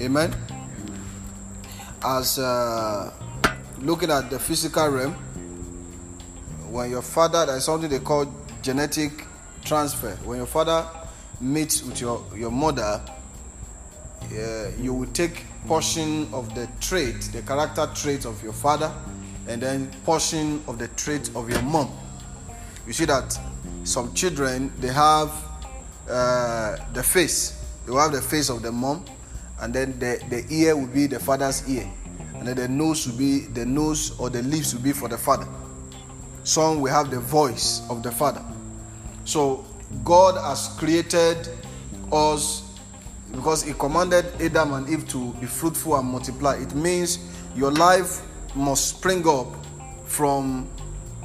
Amen. 0.00 0.32
As 2.04 2.38
uh, 2.38 3.12
looking 3.80 4.10
at 4.10 4.30
the 4.30 4.38
physical 4.38 4.88
realm, 4.88 5.14
when 6.70 6.90
your 6.90 7.02
father, 7.02 7.46
there's 7.46 7.64
something 7.64 7.90
they 7.90 7.98
call 7.98 8.32
genetic 8.62 9.24
transfer. 9.64 10.10
When 10.24 10.38
your 10.38 10.46
father 10.46 10.86
meets 11.40 11.82
with 11.82 12.00
your, 12.00 12.24
your 12.36 12.52
mother, 12.52 13.00
you 14.78 14.94
will 14.94 15.10
take 15.12 15.44
portion 15.66 16.32
of 16.32 16.54
the 16.54 16.68
trait, 16.80 17.20
the 17.32 17.42
character 17.42 17.90
trait 17.94 18.24
of 18.24 18.40
your 18.42 18.52
father, 18.52 18.92
and 19.48 19.60
then 19.60 19.90
portion 20.04 20.62
of 20.68 20.78
the 20.78 20.88
trait 20.88 21.30
of 21.34 21.50
your 21.50 21.62
mom. 21.62 21.90
You 22.86 22.92
see 22.92 23.06
that 23.06 23.36
some 23.82 24.14
children 24.14 24.72
they 24.78 24.92
have 24.92 25.30
uh, 26.08 26.76
the 26.92 27.02
face, 27.02 27.60
will 27.86 27.98
have 27.98 28.12
the 28.12 28.22
face 28.22 28.48
of 28.48 28.62
the 28.62 28.72
mom, 28.72 29.04
and 29.60 29.74
then 29.74 29.98
the, 29.98 30.22
the 30.30 30.44
ear 30.54 30.76
will 30.76 30.86
be 30.86 31.06
the 31.06 31.18
father's 31.18 31.68
ear, 31.68 31.90
and 32.34 32.46
then 32.46 32.56
the 32.56 32.68
nose 32.68 33.06
will 33.06 33.16
be 33.16 33.40
the 33.40 33.64
nose 33.64 34.18
or 34.18 34.30
the 34.30 34.42
lips 34.42 34.74
will 34.74 34.82
be 34.82 34.92
for 34.92 35.08
the 35.08 35.18
father. 35.18 35.46
Some 36.42 36.80
will 36.80 36.92
have 36.92 37.10
the 37.10 37.20
voice 37.20 37.82
of 37.88 38.02
the 38.02 38.10
father. 38.10 38.44
So 39.24 39.64
God 40.04 40.36
has 40.42 40.68
created 40.78 41.48
us 42.12 42.78
because 43.32 43.62
He 43.62 43.72
commanded 43.72 44.26
Adam 44.40 44.74
and 44.74 44.88
Eve 44.88 45.08
to 45.08 45.32
be 45.34 45.46
fruitful 45.46 45.96
and 45.96 46.06
multiply. 46.08 46.56
It 46.56 46.74
means 46.74 47.18
your 47.56 47.70
life 47.70 48.20
must 48.54 48.88
spring 48.88 49.26
up 49.26 49.46
from 50.04 50.68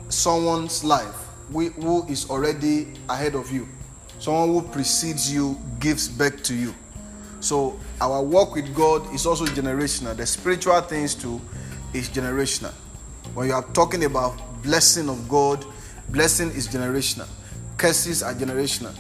someone's 0.10 0.84
life 0.84 1.16
who 1.52 2.06
is 2.08 2.30
already 2.30 2.88
ahead 3.10 3.36
of 3.36 3.52
you. 3.52 3.68
Someone 4.20 4.50
who 4.50 4.62
precedes 4.62 5.34
you 5.34 5.58
gives 5.80 6.10
back 6.10 6.44
to 6.44 6.54
you. 6.54 6.76
So 7.40 7.80
our 8.02 8.22
work 8.22 8.54
with 8.54 8.76
God 8.76 9.14
is 9.14 9.26
also 9.26 9.46
generational. 9.46 10.16
The 10.16 10.26
spiritual 10.26 10.80
things 10.82 11.16
too 11.16 11.40
is 11.94 12.10
generational. 12.10 12.74
When 13.34 13.48
you 13.48 13.54
are 13.54 13.64
talking 13.74 14.04
about 14.04 14.38
blessing 14.62 15.08
of 15.10 15.30
God, 15.30 15.66
blessing 16.10 16.50
is 16.52 16.68
generational. 16.68 17.28
Curses 17.78 18.22
are 18.22 18.34
generational. 18.34 18.94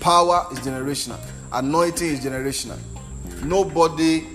Power 0.00 0.46
is 0.52 0.58
generational. 0.60 1.18
Anointing 1.52 2.08
is 2.08 2.20
generational. 2.20 2.78
Nobody, 3.44 4.26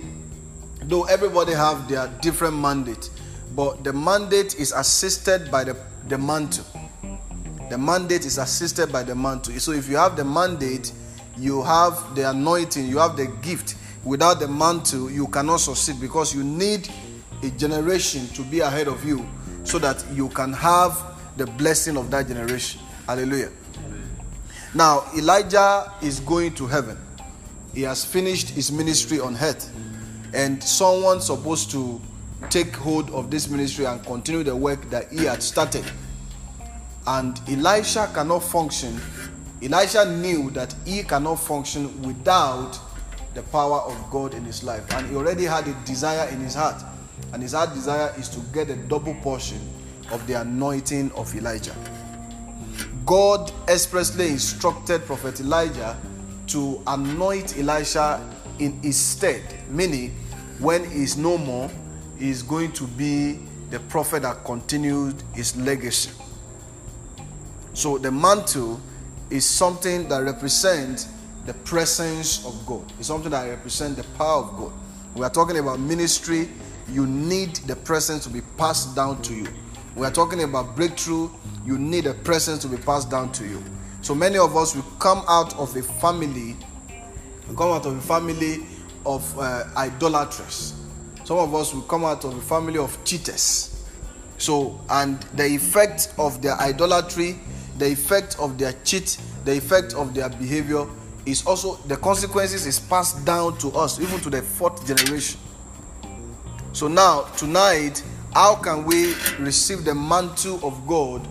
though 0.84 1.04
everybody 1.04 1.54
have 1.54 1.88
their 1.88 2.08
different 2.20 2.58
mandate, 2.58 3.12
but 3.56 3.84
the 3.84 3.94
mandate 3.94 4.56
is 4.56 4.72
assisted 4.72 5.52
by 5.52 5.64
the, 5.64 5.78
the 6.08 6.18
mantle. 6.18 6.66
The 7.72 7.78
mandate 7.78 8.26
is 8.26 8.38
assisted 8.38 8.92
by 8.92 9.04
the 9.04 9.16
mantle. 9.16 9.58
So 9.58 9.72
if 9.72 9.88
you 9.88 9.96
have 9.96 10.18
the 10.18 10.26
mandate, 10.26 10.92
you 11.38 11.64
have 11.64 12.16
the 12.16 12.30
anointing, 12.30 12.86
you 12.86 12.98
have 12.98 13.16
the 13.16 13.28
gift. 13.42 13.76
Without 14.04 14.42
the 14.42 14.48
mantle, 14.50 15.10
you 15.10 15.26
cannot 15.30 15.62
succeed 15.62 16.02
because 16.02 16.36
you 16.36 16.44
need 16.44 16.90
a 17.42 17.50
generation 17.52 18.28
to 18.34 18.42
be 18.42 18.60
ahead 18.60 18.90
of 18.90 19.06
you 19.06 19.26
so 19.64 19.80
that 19.80 20.04
you 20.12 20.28
can 20.28 20.52
have 20.52 21.02
the 21.38 21.46
blessing 21.48 21.96
of 21.96 22.12
that 22.12 22.28
generation. 22.28 22.82
Hallelujah. 23.08 23.52
Now, 24.74 25.06
Elijah 25.16 25.94
is 26.02 26.20
going 26.20 26.54
to 26.56 26.68
heaven. 26.68 26.98
He 27.74 27.84
has 27.84 28.04
finished 28.04 28.50
his 28.50 28.70
ministry 28.70 29.22
on 29.22 29.38
earth. 29.38 29.74
And 30.34 30.62
someone 30.62 31.22
supposed 31.22 31.72
to 31.72 32.02
take 32.50 32.76
hold 32.76 33.10
of 33.12 33.32
this 33.32 33.48
ministry 33.48 33.86
and 33.86 34.06
continue 34.06 34.44
the 34.44 34.58
work 34.58 34.90
that 34.90 35.10
he 35.10 35.24
had 35.24 35.42
started. 35.42 35.90
And 37.08 37.40
Elisha 37.48 38.10
cannot 38.14 38.40
function. 38.40 39.00
Elisha 39.62 40.06
knew 40.06 40.50
that 40.52 40.74
he 40.86 41.04
cannot 41.04 41.36
function 41.36 42.02
without 42.02 42.78
the 43.34 43.44
power 43.44 43.80
of 43.80 44.12
God 44.12 44.34
in 44.34 44.44
his 44.44 44.64
life. 44.64 44.92
And 44.94 45.08
he 45.08 45.16
already 45.16 45.46
had 45.46 45.68
a 45.68 45.74
desire 45.86 46.28
in 46.30 46.40
his 46.42 46.56
heart. 46.56 46.82
And 47.34 47.42
his 47.42 47.54
heart 47.54 47.74
desire 47.74 48.14
is 48.18 48.30
to 48.30 48.40
get 48.54 48.70
a 48.70 48.76
double 48.76 49.14
portion 49.16 49.60
of 50.12 50.26
the 50.28 50.42
anointing 50.42 51.12
of 51.14 51.34
Elijah. 51.36 51.76
God 53.06 53.52
expressly 53.68 54.28
instructed 54.30 55.06
Prophet 55.06 55.40
Elijah 55.40 55.98
to 56.48 56.82
anoint 56.88 57.58
Elisha 57.58 58.22
in 58.60 58.82
his 58.82 58.98
stead, 58.98 59.42
meaning 59.70 60.12
when 60.60 60.88
he 60.90 61.04
is 61.04 61.18
no 61.18 61.38
more, 61.38 61.70
he 62.20 62.30
is 62.30 62.44
going 62.44 62.72
to 62.74 62.86
be 62.86 63.40
the 63.72 63.80
prophet 63.80 64.22
that 64.22 64.44
continued 64.46 65.16
his 65.34 65.56
legacy. 65.58 66.12
So 67.74 67.98
the 67.98 68.12
mantle 68.12 68.80
is 69.30 69.46
something 69.46 70.08
that 70.10 70.20
represents 70.24 71.08
the 71.46 71.54
presence 71.54 72.46
of 72.46 72.66
God. 72.66 72.84
It's 73.00 73.08
something 73.08 73.32
that 73.32 73.48
represents 73.48 74.02
the 74.02 74.08
power 74.18 74.44
of 74.44 74.58
God. 74.58 74.72
We 75.16 75.24
are 75.26 75.30
talking 75.30 75.58
about 75.58 75.80
ministry. 75.80 76.50
You 76.90 77.08
need 77.08 77.56
the 77.68 77.76
presence 77.76 78.24
to 78.26 78.30
be 78.30 78.42
passed 78.58 78.96
down 78.96 79.22
to 79.24 79.34
you. 79.34 79.48
We 79.96 80.06
are 80.06 80.12
talking 80.12 80.44
about 80.44 80.76
breakthrough. 80.76 81.30
You 81.66 81.78
need 81.78 82.06
a 82.06 82.14
presence 82.14 82.60
to 82.60 82.68
be 82.68 82.78
passed 82.78 83.10
down 83.10 83.32
to 83.34 83.48
you. 83.48 83.64
So 84.02 84.16
many 84.16 84.38
of 84.38 84.56
us 84.58 84.76
will 84.76 84.86
come 85.00 85.24
out 85.28 85.56
of 85.58 85.76
a 85.76 85.84
family, 85.84 86.56
we 87.48 87.56
come 87.56 87.72
out 87.72 87.86
of 87.86 87.96
a 87.96 88.02
family 88.02 88.66
of 89.06 89.38
uh, 89.38 89.66
idolaters. 89.78 90.74
Some 91.24 91.38
of 91.38 91.54
us 91.54 91.74
will 91.74 91.84
come 91.84 92.04
out 92.04 92.26
of 92.26 92.36
a 92.36 92.42
family 92.42 92.80
of 92.80 92.98
cheaters. 93.06 93.86
So, 94.38 94.80
and 94.90 95.22
the 95.36 95.46
effect 95.46 96.14
of 96.18 96.42
their 96.42 96.56
idolatry, 96.56 97.38
the 97.82 97.88
effect 97.92 98.38
of 98.38 98.60
their 98.60 98.74
cheat, 98.84 99.18
the 99.44 99.58
effect 99.58 99.96
of 99.96 100.14
their 100.14 100.30
behavior 100.30 100.86
is 101.26 101.44
also 101.48 101.78
the 101.88 101.98
consequences 101.98 102.68
is 102.68 102.80
passed 102.80 103.26
down 103.26 103.58
to 103.58 103.70
us, 103.70 104.00
even 104.00 104.20
to 104.20 104.30
the 104.30 104.40
fourth 104.40 104.86
generation. 104.86 105.40
So 106.74 106.88
now, 106.88 107.24
tonight, 107.38 108.04
how 108.36 108.54
can 108.56 108.86
we 108.86 109.16
receive 109.40 109.84
the 109.84 109.96
mantle 109.96 110.64
of 110.64 110.86
God 110.86 111.28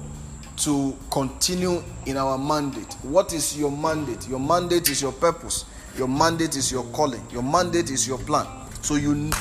to 0.58 0.96
continue 1.12 1.84
in 2.06 2.16
our 2.16 2.36
mandate? 2.36 2.94
What 3.02 3.32
is 3.32 3.56
your 3.56 3.70
mandate? 3.70 4.28
Your 4.28 4.40
mandate 4.40 4.90
is 4.90 5.00
your 5.00 5.12
purpose. 5.12 5.66
Your 5.96 6.08
mandate 6.08 6.56
is 6.56 6.72
your 6.72 6.82
calling. 6.86 7.24
Your 7.30 7.44
mandate 7.44 7.90
is 7.90 8.08
your 8.08 8.18
plan. 8.18 8.46
So 8.82 8.96
you 8.96 9.14
need 9.14 9.34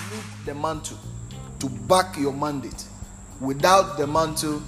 the 0.46 0.54
mantle 0.54 0.98
to 1.60 1.70
back 1.70 2.20
your 2.20 2.34
mandate. 2.34 2.86
Without 3.42 3.98
the 3.98 4.06
mantle, 4.06 4.62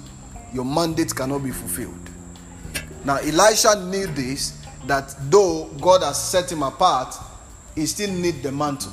your 0.52 0.64
mandate 0.64 1.14
cannot 1.14 1.44
be 1.44 1.52
fulfilled. 1.52 2.01
Now, 3.04 3.16
Elisha 3.16 3.84
knew 3.86 4.06
this 4.06 4.58
that 4.86 5.14
though 5.30 5.66
God 5.80 6.02
has 6.02 6.22
set 6.22 6.50
him 6.50 6.62
apart, 6.62 7.14
he 7.74 7.86
still 7.86 8.10
need 8.10 8.42
the 8.42 8.52
mantle. 8.52 8.92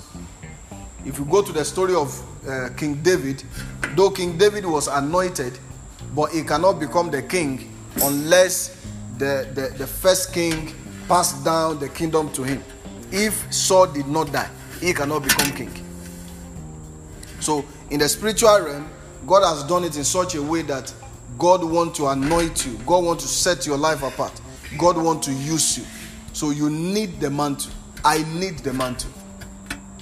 If 1.05 1.17
you 1.17 1.25
go 1.25 1.41
to 1.41 1.51
the 1.51 1.65
story 1.65 1.95
of 1.95 2.47
uh, 2.47 2.69
King 2.75 2.95
David, 3.01 3.43
though 3.95 4.09
King 4.09 4.37
David 4.37 4.65
was 4.65 4.87
anointed, 4.87 5.57
but 6.15 6.31
he 6.31 6.43
cannot 6.43 6.79
become 6.79 7.11
the 7.11 7.21
king 7.21 7.73
unless 8.03 8.85
the, 9.17 9.47
the, 9.53 9.77
the 9.77 9.87
first 9.87 10.33
king 10.33 10.73
passed 11.07 11.43
down 11.43 11.79
the 11.79 11.89
kingdom 11.89 12.31
to 12.33 12.43
him. 12.43 12.63
If 13.11 13.51
Saul 13.53 13.87
did 13.87 14.07
not 14.07 14.31
die, 14.31 14.49
he 14.79 14.93
cannot 14.93 15.23
become 15.23 15.51
king. 15.51 15.71
So, 17.39 17.65
in 17.89 17.99
the 17.99 18.09
spiritual 18.09 18.61
realm, 18.61 18.89
God 19.25 19.43
has 19.43 19.63
done 19.63 19.83
it 19.83 19.97
in 19.97 20.03
such 20.03 20.35
a 20.35 20.41
way 20.41 20.61
that 20.63 20.93
God 21.39 21.63
wants 21.63 21.97
to 21.97 22.07
anoint 22.07 22.65
you, 22.65 22.77
God 22.85 23.05
wants 23.05 23.23
to 23.23 23.29
set 23.29 23.65
your 23.65 23.77
life 23.77 24.03
apart, 24.03 24.39
God 24.77 24.97
wants 24.97 25.25
to 25.27 25.33
use 25.33 25.77
you. 25.77 25.85
So, 26.33 26.51
you 26.51 26.69
need 26.69 27.19
the 27.19 27.29
mantle. 27.29 27.71
I 28.05 28.23
need 28.33 28.59
the 28.59 28.73
mantle. 28.73 29.09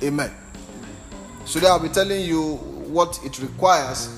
Amen. 0.03 0.31
So, 1.45 1.65
I'll 1.65 1.79
be 1.79 1.89
telling 1.89 2.21
you 2.21 2.55
what 2.87 3.19
it 3.23 3.39
requires 3.39 4.09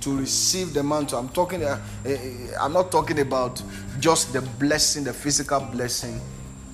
to 0.00 0.16
receive 0.16 0.72
the 0.72 0.82
mantle. 0.82 1.18
I'm 1.18 1.28
talking, 1.28 1.62
uh, 1.62 1.80
uh, 2.06 2.16
I'm 2.58 2.72
not 2.72 2.90
talking 2.90 3.20
about 3.20 3.62
just 3.98 4.32
the 4.32 4.40
blessing, 4.40 5.04
the 5.04 5.12
physical 5.12 5.60
blessing. 5.60 6.20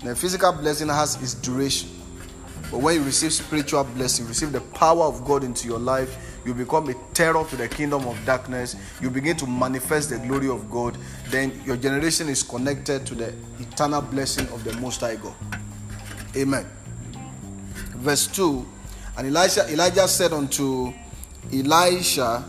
The 0.05 0.15
physical 0.15 0.53
blessing 0.53 0.89
has 0.89 1.21
its 1.21 1.35
duration. 1.35 1.91
But 2.71 2.81
when 2.81 2.97
you 2.97 3.03
receive 3.03 3.33
spiritual 3.33 3.85
blessing, 3.85 4.27
receive 4.27 4.53
the 4.53 4.61
power 4.61 5.05
of 5.05 5.25
God 5.25 5.43
into 5.45 5.67
your 5.67 5.79
life, 5.79 6.36
you 6.47 6.55
become 6.55 6.89
a 6.89 6.95
terror 7.13 7.45
to 7.45 7.57
the 7.57 7.69
kingdom 7.69 8.07
of 8.07 8.25
darkness. 8.25 8.77
You 9.01 9.11
begin 9.11 9.37
to 9.39 9.47
manifest 9.47 10.11
the 10.11 10.19
glory 10.19 10.49
of 10.49 10.71
God. 10.71 10.97
Then 11.29 11.61
your 11.65 11.77
generation 11.77 12.29
is 12.29 12.45
connected 12.45 13.05
to 13.07 13.15
the 13.17 13.35
eternal 13.59 14.01
blessing 14.01 14.47
of 14.51 14.63
the 14.63 14.73
Most 14.75 15.01
High 15.01 15.17
God. 15.17 15.35
Amen. 16.37 16.65
Verse 17.97 18.29
2 18.29 18.65
And 19.19 19.27
Elijah, 19.27 19.69
Elijah 19.69 20.07
said 20.07 20.33
unto 20.33 20.93
Elisha, 21.53 22.45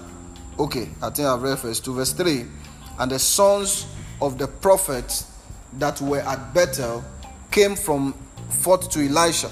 Okay, 0.59 0.89
I 1.01 1.09
think 1.09 1.27
I've 1.27 1.41
read 1.41 1.57
verse 1.57 1.79
2. 1.79 1.93
Verse 1.95 2.13
3 2.13 2.45
And 2.99 3.11
the 3.11 3.19
sons 3.19 3.87
of 4.21 4.37
the 4.37 4.47
prophets 4.47 5.31
that 5.73 5.99
were 6.01 6.19
at 6.19 6.53
Bethel 6.53 7.03
came 7.49 7.75
from 7.75 8.13
forth 8.49 8.89
to 8.91 8.99
Elisha 8.99 9.49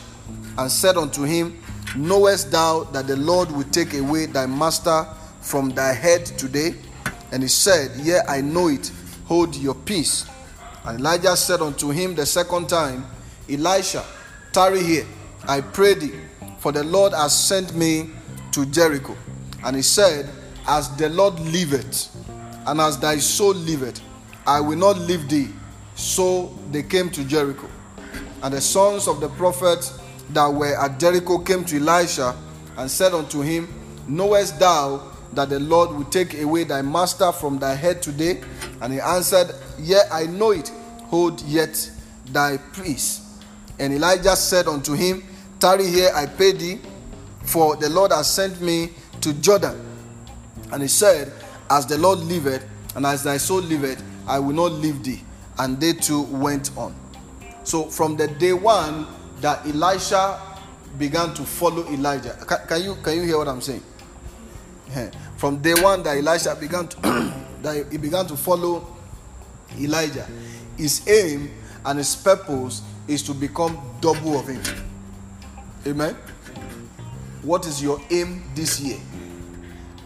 and 0.57 0.71
said 0.71 0.97
unto 0.97 1.23
him, 1.23 1.59
Knowest 1.95 2.51
thou 2.51 2.83
that 2.85 3.07
the 3.07 3.15
Lord 3.15 3.51
will 3.51 3.63
take 3.63 3.93
away 3.93 4.25
thy 4.25 4.45
master 4.45 5.07
from 5.41 5.69
thy 5.69 5.93
head 5.93 6.25
today? 6.25 6.75
And 7.31 7.41
he 7.41 7.49
said, 7.49 7.91
Yea, 7.97 8.19
I 8.27 8.41
know 8.41 8.67
it. 8.67 8.91
Hold 9.25 9.55
your 9.55 9.75
peace. 9.75 10.29
And 10.85 10.99
Elijah 10.99 11.35
said 11.35 11.61
unto 11.61 11.89
him 11.89 12.13
the 12.15 12.25
second 12.25 12.69
time, 12.69 13.05
Elisha, 13.49 14.03
tarry 14.51 14.83
here, 14.83 15.05
I 15.47 15.61
pray 15.61 15.93
thee, 15.95 16.19
for 16.59 16.71
the 16.71 16.83
Lord 16.83 17.13
has 17.13 17.37
sent 17.37 17.75
me 17.75 18.09
to 18.51 18.65
Jericho. 18.67 19.15
And 19.63 19.75
he 19.75 19.81
said, 19.81 20.29
As 20.67 20.95
the 20.97 21.09
Lord 21.09 21.39
liveth, 21.39 22.15
and 22.67 22.81
as 22.81 22.99
thy 22.99 23.17
soul 23.17 23.53
liveth, 23.53 24.01
I 24.45 24.59
will 24.59 24.77
not 24.77 24.97
leave 24.99 25.27
thee. 25.29 25.49
So 25.95 26.53
they 26.71 26.83
came 26.83 27.09
to 27.11 27.23
Jericho. 27.23 27.69
And 28.43 28.53
the 28.53 28.61
sons 28.61 29.07
of 29.07 29.21
the 29.21 29.29
prophets 29.29 29.99
that 30.29 30.47
were 30.47 30.75
at 30.79 30.99
Jericho 30.99 31.39
came 31.39 31.63
to 31.65 31.77
Elisha 31.77 32.35
and 32.77 32.89
said 32.89 33.13
unto 33.13 33.41
him, 33.41 33.67
Knowest 34.07 34.59
thou 34.59 35.11
that 35.33 35.49
the 35.49 35.59
Lord 35.59 35.91
will 35.91 36.05
take 36.05 36.39
away 36.41 36.63
thy 36.63 36.81
master 36.81 37.31
from 37.31 37.59
thy 37.59 37.73
head 37.75 38.01
today? 38.01 38.41
And 38.81 38.93
he 38.93 38.99
answered, 38.99 39.51
Yea, 39.79 40.01
I 40.11 40.25
know 40.25 40.51
it. 40.51 40.69
Hold 41.05 41.41
yet 41.43 41.91
thy 42.31 42.57
peace. 42.57 43.39
And 43.79 43.93
Elijah 43.93 44.35
said 44.35 44.67
unto 44.67 44.93
him, 44.93 45.23
Tarry 45.59 45.87
here, 45.87 46.11
I 46.13 46.25
pay 46.25 46.51
thee, 46.51 46.79
for 47.43 47.75
the 47.75 47.89
Lord 47.89 48.11
has 48.11 48.29
sent 48.29 48.61
me 48.61 48.91
to 49.21 49.33
Jordan. 49.33 49.81
And 50.71 50.81
he 50.81 50.87
said, 50.87 51.31
As 51.69 51.85
the 51.85 51.97
Lord 51.97 52.19
liveth, 52.19 52.65
and 52.95 53.05
as 53.05 53.23
thy 53.23 53.37
soul 53.37 53.61
liveth, 53.61 54.03
I 54.27 54.39
will 54.39 54.53
not 54.55 54.71
leave 54.73 55.03
thee. 55.03 55.21
And 55.57 55.79
they 55.79 55.93
two 55.93 56.23
went 56.23 56.75
on. 56.77 56.95
So 57.63 57.85
from 57.85 58.15
the 58.15 58.27
day 58.27 58.53
one 58.53 59.07
that 59.41 59.65
Elisha 59.65 60.39
began 60.97 61.33
to 61.33 61.43
follow 61.43 61.85
Elijah, 61.91 62.37
can, 62.47 62.67
can 62.67 62.83
you 62.83 62.95
can 63.03 63.15
you 63.17 63.23
hear 63.23 63.37
what 63.37 63.47
I'm 63.47 63.61
saying? 63.61 63.83
Eh, 64.93 65.09
from 65.37 65.57
day 65.61 65.73
one 65.81 66.03
that 66.03 66.17
Elisha 66.17 66.55
began 66.55 66.87
to 66.87 66.97
that 67.61 67.91
he 67.91 67.97
began 67.97 68.25
to 68.27 68.37
follow 68.37 68.87
Elijah, 69.79 70.27
his 70.77 71.07
aim 71.07 71.51
and 71.85 71.97
his 71.97 72.15
purpose 72.15 72.81
is 73.07 73.21
to 73.23 73.33
become 73.33 73.77
double 74.01 74.39
of 74.39 74.47
him. 74.47 74.61
Amen. 75.85 76.15
What 77.41 77.67
is 77.67 77.81
your 77.81 78.01
aim 78.09 78.43
this 78.55 78.79
year? 78.79 78.97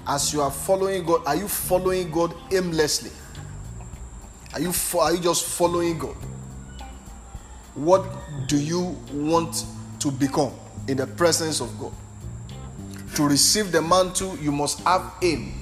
As 0.08 0.34
you 0.34 0.42
are 0.42 0.52
following 0.52 1.06
God, 1.06 1.22
are 1.26 1.36
you 1.36 1.48
following 1.48 2.12
God 2.12 2.36
aimlessly? 2.52 3.12
Are 4.54 4.60
you 4.60 4.74
are 5.00 5.14
you 5.14 5.22
just 5.22 5.46
following 5.46 5.98
God? 5.98 6.16
What 7.76 8.06
do 8.48 8.58
you 8.58 8.98
want 9.14 9.66
to 10.00 10.12
become 10.12 10.54
in 10.88 10.98
the 10.98 11.08
presence 11.08 11.62
of 11.62 11.78
God? 11.80 11.94
To 13.16 13.28
receive 13.28 13.72
the 13.72 13.82
mantle, 13.82 14.38
you 14.38 14.52
must 14.52 14.80
have 14.82 15.14
aim. 15.22 15.54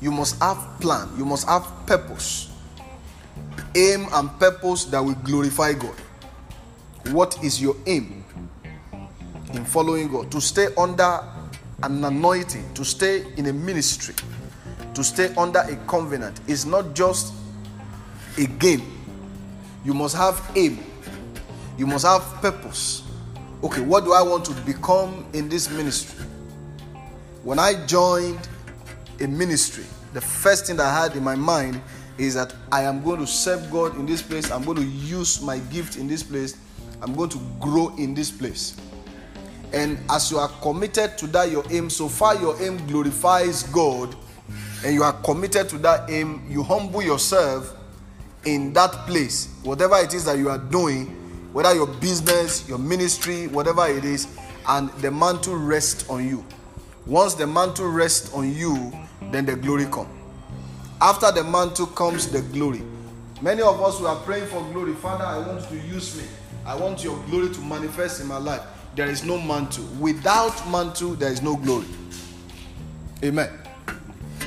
You 0.00 0.10
must 0.10 0.38
have 0.40 0.58
plan. 0.80 1.08
You 1.16 1.24
must 1.24 1.46
have 1.48 1.66
purpose. 1.86 2.50
Aim 3.74 4.06
and 4.12 4.30
purpose 4.38 4.84
that 4.86 5.00
will 5.00 5.14
glorify 5.14 5.72
God. 5.72 5.94
What 7.10 7.42
is 7.42 7.60
your 7.60 7.76
aim 7.86 8.24
in 9.54 9.64
following 9.64 10.08
God? 10.08 10.30
To 10.32 10.40
stay 10.40 10.68
under 10.76 11.20
an 11.82 12.04
anointing, 12.04 12.74
to 12.74 12.84
stay 12.84 13.24
in 13.36 13.46
a 13.46 13.52
ministry, 13.52 14.14
to 14.94 15.02
stay 15.02 15.34
under 15.36 15.60
a 15.60 15.76
covenant 15.86 16.40
is 16.46 16.66
not 16.66 16.94
just 16.94 17.32
a 18.38 18.46
game. 18.46 18.82
You 19.84 19.94
must 19.94 20.16
have 20.16 20.40
aim. 20.54 20.78
You 21.78 21.86
must 21.86 22.04
have 22.04 22.22
purpose. 22.40 23.02
Okay, 23.62 23.80
what 23.80 24.04
do 24.04 24.12
I 24.12 24.22
want 24.22 24.44
to 24.46 24.52
become 24.62 25.24
in 25.32 25.48
this 25.48 25.70
ministry? 25.70 26.24
When 27.44 27.58
I 27.58 27.86
joined 27.86 28.48
a 29.20 29.26
ministry, 29.26 29.84
the 30.12 30.20
first 30.20 30.66
thing 30.66 30.80
I 30.80 30.92
had 30.92 31.16
in 31.16 31.24
my 31.24 31.34
mind 31.34 31.80
is 32.18 32.34
that 32.34 32.54
I 32.70 32.82
am 32.82 33.02
going 33.02 33.20
to 33.20 33.26
serve 33.26 33.70
God 33.70 33.96
in 33.96 34.06
this 34.06 34.20
place. 34.20 34.50
I'm 34.50 34.64
going 34.64 34.76
to 34.76 34.84
use 34.84 35.40
my 35.40 35.58
gift 35.58 35.96
in 35.96 36.06
this 36.06 36.22
place. 36.22 36.56
I'm 37.00 37.14
going 37.14 37.30
to 37.30 37.40
grow 37.58 37.94
in 37.96 38.14
this 38.14 38.30
place. 38.30 38.76
And 39.72 39.98
as 40.10 40.30
you 40.30 40.38
are 40.38 40.48
committed 40.60 41.16
to 41.18 41.26
that, 41.28 41.50
your 41.50 41.64
aim, 41.70 41.88
so 41.88 42.08
far 42.08 42.36
your 42.36 42.60
aim 42.62 42.84
glorifies 42.86 43.62
God, 43.64 44.14
and 44.84 44.92
you 44.92 45.02
are 45.02 45.14
committed 45.22 45.68
to 45.70 45.78
that 45.78 46.10
aim, 46.10 46.44
you 46.48 46.62
humble 46.62 47.02
yourself 47.02 47.74
in 48.44 48.72
that 48.74 48.90
place, 49.06 49.48
whatever 49.62 49.96
it 49.96 50.12
is 50.12 50.24
that 50.26 50.36
you 50.36 50.50
are 50.50 50.58
doing, 50.58 51.16
whether 51.52 51.74
your 51.74 51.86
business, 51.86 52.66
your 52.68 52.78
ministry, 52.78 53.46
whatever 53.48 53.86
it 53.86 54.04
is, 54.04 54.26
and 54.68 54.90
the 54.94 55.10
mantle 55.10 55.56
rests 55.56 56.08
on 56.08 56.26
you. 56.26 56.44
Once 57.06 57.34
the 57.34 57.46
mantle 57.46 57.88
rests 57.88 58.32
on 58.32 58.54
you, 58.54 58.92
then 59.30 59.44
the 59.44 59.56
glory 59.56 59.84
comes. 59.86 60.08
After 61.00 61.32
the 61.32 61.44
mantle 61.44 61.86
comes 61.86 62.30
the 62.30 62.42
glory. 62.42 62.82
Many 63.40 63.60
of 63.60 63.82
us 63.82 63.98
who 63.98 64.06
are 64.06 64.20
praying 64.20 64.46
for 64.46 64.62
glory, 64.72 64.94
Father, 64.94 65.24
I 65.24 65.38
want 65.38 65.68
to 65.68 65.74
use 65.74 66.16
me. 66.16 66.24
I 66.64 66.76
want 66.76 67.02
your 67.02 67.18
glory 67.24 67.52
to 67.52 67.60
manifest 67.60 68.20
in 68.20 68.28
my 68.28 68.38
life. 68.38 68.62
There 68.94 69.08
is 69.08 69.24
no 69.24 69.36
mantle. 69.40 69.84
Without 69.98 70.70
mantle, 70.70 71.14
there 71.14 71.32
is 71.32 71.42
no 71.42 71.56
glory. 71.56 71.86
Amen. 73.24 73.50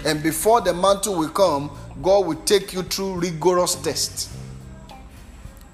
And 0.06 0.24
before 0.24 0.62
the 0.62 0.74
mantle 0.74 1.18
will 1.18 1.30
come, 1.30 1.70
God 2.02 2.26
will 2.26 2.42
take 2.44 2.72
you 2.74 2.84
through 2.84 3.16
rigorous 3.16 3.76
tests 3.76 4.35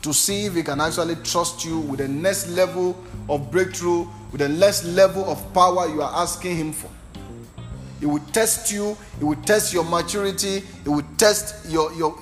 to 0.01 0.13
see 0.13 0.45
if 0.45 0.56
He 0.56 0.63
can 0.63 0.81
actually 0.81 1.15
trust 1.18 1.65
you 1.65 1.80
with 1.80 2.00
the 2.00 2.07
next 2.07 2.50
level 2.50 2.98
of 3.30 3.51
breakthrough, 3.51 4.07
with 4.31 4.42
the 4.42 4.50
next 4.50 4.83
level 4.83 5.30
of 5.30 5.53
power 5.53 5.88
you 5.88 6.01
are 6.01 6.21
asking 6.21 6.57
Him 6.57 6.74
for. 6.74 6.89
It 8.01 8.07
will 8.07 8.24
test 8.31 8.71
you, 8.71 8.98
it 9.19 9.24
will 9.24 9.42
test 9.44 9.74
your 9.74 9.83
maturity, 9.83 10.63
it 10.83 10.89
will 10.89 11.06
test 11.18 11.69
your, 11.69 11.94
your 11.94 12.18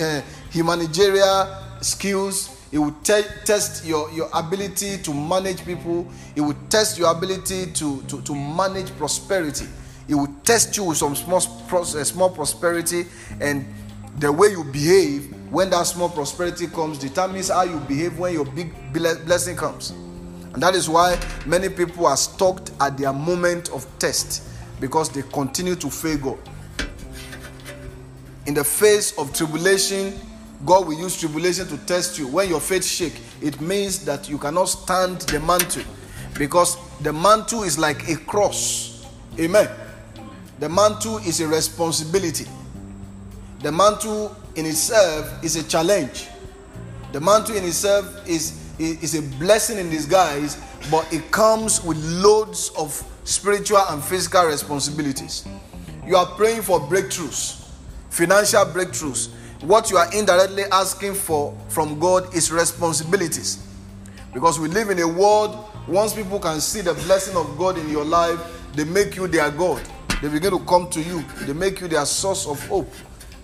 uh, 0.00 0.20
humanitarian 0.50 1.46
skills, 1.80 2.58
it 2.70 2.78
will 2.78 2.94
te- 3.02 3.22
test 3.44 3.84
your, 3.86 4.10
your 4.12 4.28
ability 4.34 4.98
to 4.98 5.14
manage 5.14 5.64
people, 5.64 6.06
it 6.36 6.42
will 6.42 6.56
test 6.68 6.98
your 6.98 7.10
ability 7.10 7.72
to, 7.72 8.02
to, 8.02 8.20
to 8.22 8.34
manage 8.34 8.90
prosperity. 8.98 9.66
It 10.06 10.14
will 10.14 10.34
test 10.44 10.76
you 10.76 10.84
with 10.84 10.98
some 10.98 11.16
small, 11.16 11.40
small 11.40 12.28
prosperity, 12.28 13.06
and 13.40 13.64
the 14.18 14.30
way 14.30 14.48
you 14.48 14.64
behave 14.64 15.34
when 15.52 15.68
that 15.68 15.82
small 15.82 16.08
prosperity 16.08 16.66
comes 16.66 16.96
determines 16.96 17.50
how 17.50 17.62
you 17.62 17.78
behave 17.80 18.18
when 18.18 18.32
your 18.32 18.46
big 18.46 18.72
blessing 18.94 19.54
comes. 19.54 19.90
And 20.54 20.62
that 20.62 20.74
is 20.74 20.88
why 20.88 21.20
many 21.44 21.68
people 21.68 22.06
are 22.06 22.16
stuck 22.16 22.70
at 22.80 22.96
their 22.96 23.12
moment 23.12 23.68
of 23.68 23.86
test 23.98 24.48
because 24.80 25.10
they 25.10 25.20
continue 25.20 25.74
to 25.74 25.90
fail 25.90 26.16
God. 26.16 26.38
In 28.46 28.54
the 28.54 28.64
face 28.64 29.16
of 29.18 29.34
tribulation, 29.34 30.18
God 30.64 30.86
will 30.86 30.98
use 30.98 31.20
tribulation 31.20 31.68
to 31.68 31.76
test 31.84 32.18
you. 32.18 32.28
When 32.28 32.48
your 32.48 32.60
faith 32.60 32.84
shake, 32.86 33.20
it 33.42 33.60
means 33.60 34.06
that 34.06 34.30
you 34.30 34.38
cannot 34.38 34.70
stand 34.70 35.20
the 35.20 35.40
mantle 35.40 35.84
because 36.38 36.78
the 37.00 37.12
mantle 37.12 37.64
is 37.64 37.78
like 37.78 38.08
a 38.08 38.16
cross. 38.16 39.06
Amen. 39.38 39.68
The 40.60 40.68
mantle 40.70 41.18
is 41.18 41.42
a 41.42 41.46
responsibility. 41.46 42.46
The 43.60 43.70
mantle 43.70 44.34
in 44.56 44.66
itself 44.66 45.42
is 45.44 45.56
a 45.56 45.62
challenge. 45.62 46.28
The 47.12 47.20
mantle 47.20 47.56
in 47.56 47.64
itself 47.64 48.26
is, 48.28 48.58
is 48.78 49.14
a 49.14 49.22
blessing 49.38 49.78
in 49.78 49.90
disguise, 49.90 50.62
but 50.90 51.10
it 51.12 51.30
comes 51.30 51.82
with 51.84 51.98
loads 52.22 52.70
of 52.76 52.90
spiritual 53.24 53.82
and 53.88 54.02
physical 54.02 54.44
responsibilities. 54.46 55.46
You 56.06 56.16
are 56.16 56.26
praying 56.26 56.62
for 56.62 56.80
breakthroughs, 56.80 57.68
financial 58.10 58.64
breakthroughs. 58.66 59.30
What 59.62 59.90
you 59.90 59.96
are 59.96 60.12
indirectly 60.12 60.64
asking 60.72 61.14
for 61.14 61.56
from 61.68 62.00
God 62.00 62.34
is 62.34 62.50
responsibilities. 62.50 63.64
Because 64.34 64.58
we 64.58 64.68
live 64.68 64.90
in 64.90 64.98
a 64.98 65.06
world, 65.06 65.56
once 65.86 66.14
people 66.14 66.40
can 66.40 66.60
see 66.60 66.80
the 66.80 66.94
blessing 66.94 67.36
of 67.36 67.56
God 67.56 67.78
in 67.78 67.88
your 67.88 68.04
life, 68.04 68.40
they 68.74 68.84
make 68.84 69.16
you 69.16 69.28
their 69.28 69.50
God. 69.50 69.82
They 70.20 70.28
begin 70.28 70.52
to 70.52 70.60
come 70.60 70.88
to 70.90 71.02
you, 71.02 71.24
they 71.42 71.52
make 71.52 71.80
you 71.80 71.88
their 71.88 72.06
source 72.06 72.46
of 72.46 72.64
hope. 72.66 72.90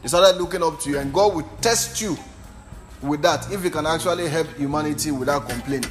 They 0.02 0.08
started 0.08 0.40
looking 0.40 0.62
up 0.62 0.80
to 0.80 0.90
you, 0.90 0.98
and 0.98 1.12
God 1.12 1.34
will 1.34 1.48
test 1.60 2.00
you 2.00 2.16
with 3.02 3.22
that 3.22 3.50
if 3.52 3.64
you 3.64 3.70
can 3.70 3.86
actually 3.86 4.28
help 4.28 4.48
humanity 4.56 5.10
without 5.10 5.48
complaining 5.48 5.90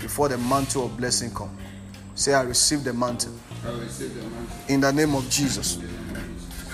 before 0.00 0.28
the 0.28 0.38
mantle 0.38 0.86
of 0.86 0.96
blessing 0.96 1.32
come. 1.32 1.56
Say, 2.14 2.34
I 2.34 2.42
receive 2.42 2.84
the 2.84 2.92
mantle. 2.92 3.32
I 3.64 3.70
receive 3.78 4.14
the 4.14 4.22
mantle. 4.22 4.56
In 4.68 4.80
the 4.80 4.92
name 4.92 5.14
of 5.14 5.28
Jesus. 5.30 5.78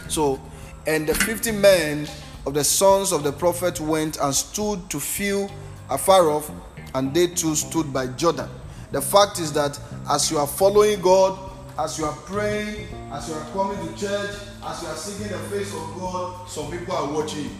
So, 0.08 0.40
and 0.87 1.06
the 1.06 1.14
50 1.14 1.52
men 1.52 2.08
of 2.46 2.54
the 2.54 2.64
sons 2.64 3.12
of 3.12 3.23
the 3.25 3.32
prophet 3.32 3.80
went 3.80 4.18
and 4.18 4.35
stood 4.35 4.88
to 4.90 5.00
feel 5.00 5.50
afar 5.90 6.30
off, 6.30 6.50
and 6.94 7.12
they 7.12 7.26
too 7.26 7.54
stood 7.54 7.92
by 7.92 8.06
Jordan. 8.08 8.49
The 8.92 9.02
fact 9.02 9.40
is 9.40 9.52
that 9.52 9.78
as 10.08 10.30
you 10.30 10.38
are 10.38 10.46
following 10.46 11.00
God, 11.00 11.38
as 11.78 11.99
you 11.99 12.04
are 12.06 12.16
praying, 12.16 12.88
as 13.12 13.28
you 13.28 13.35
are 13.35 13.44
coming 13.52 13.76
to 13.87 14.00
church, 14.00 14.37
as 14.66 14.82
you 14.82 14.88
are 14.88 14.96
seeking 14.96 15.32
the 15.32 15.38
face 15.49 15.73
of 15.75 15.94
God, 15.99 16.49
some 16.49 16.70
people 16.70 16.94
are 16.94 17.12
watching. 17.12 17.50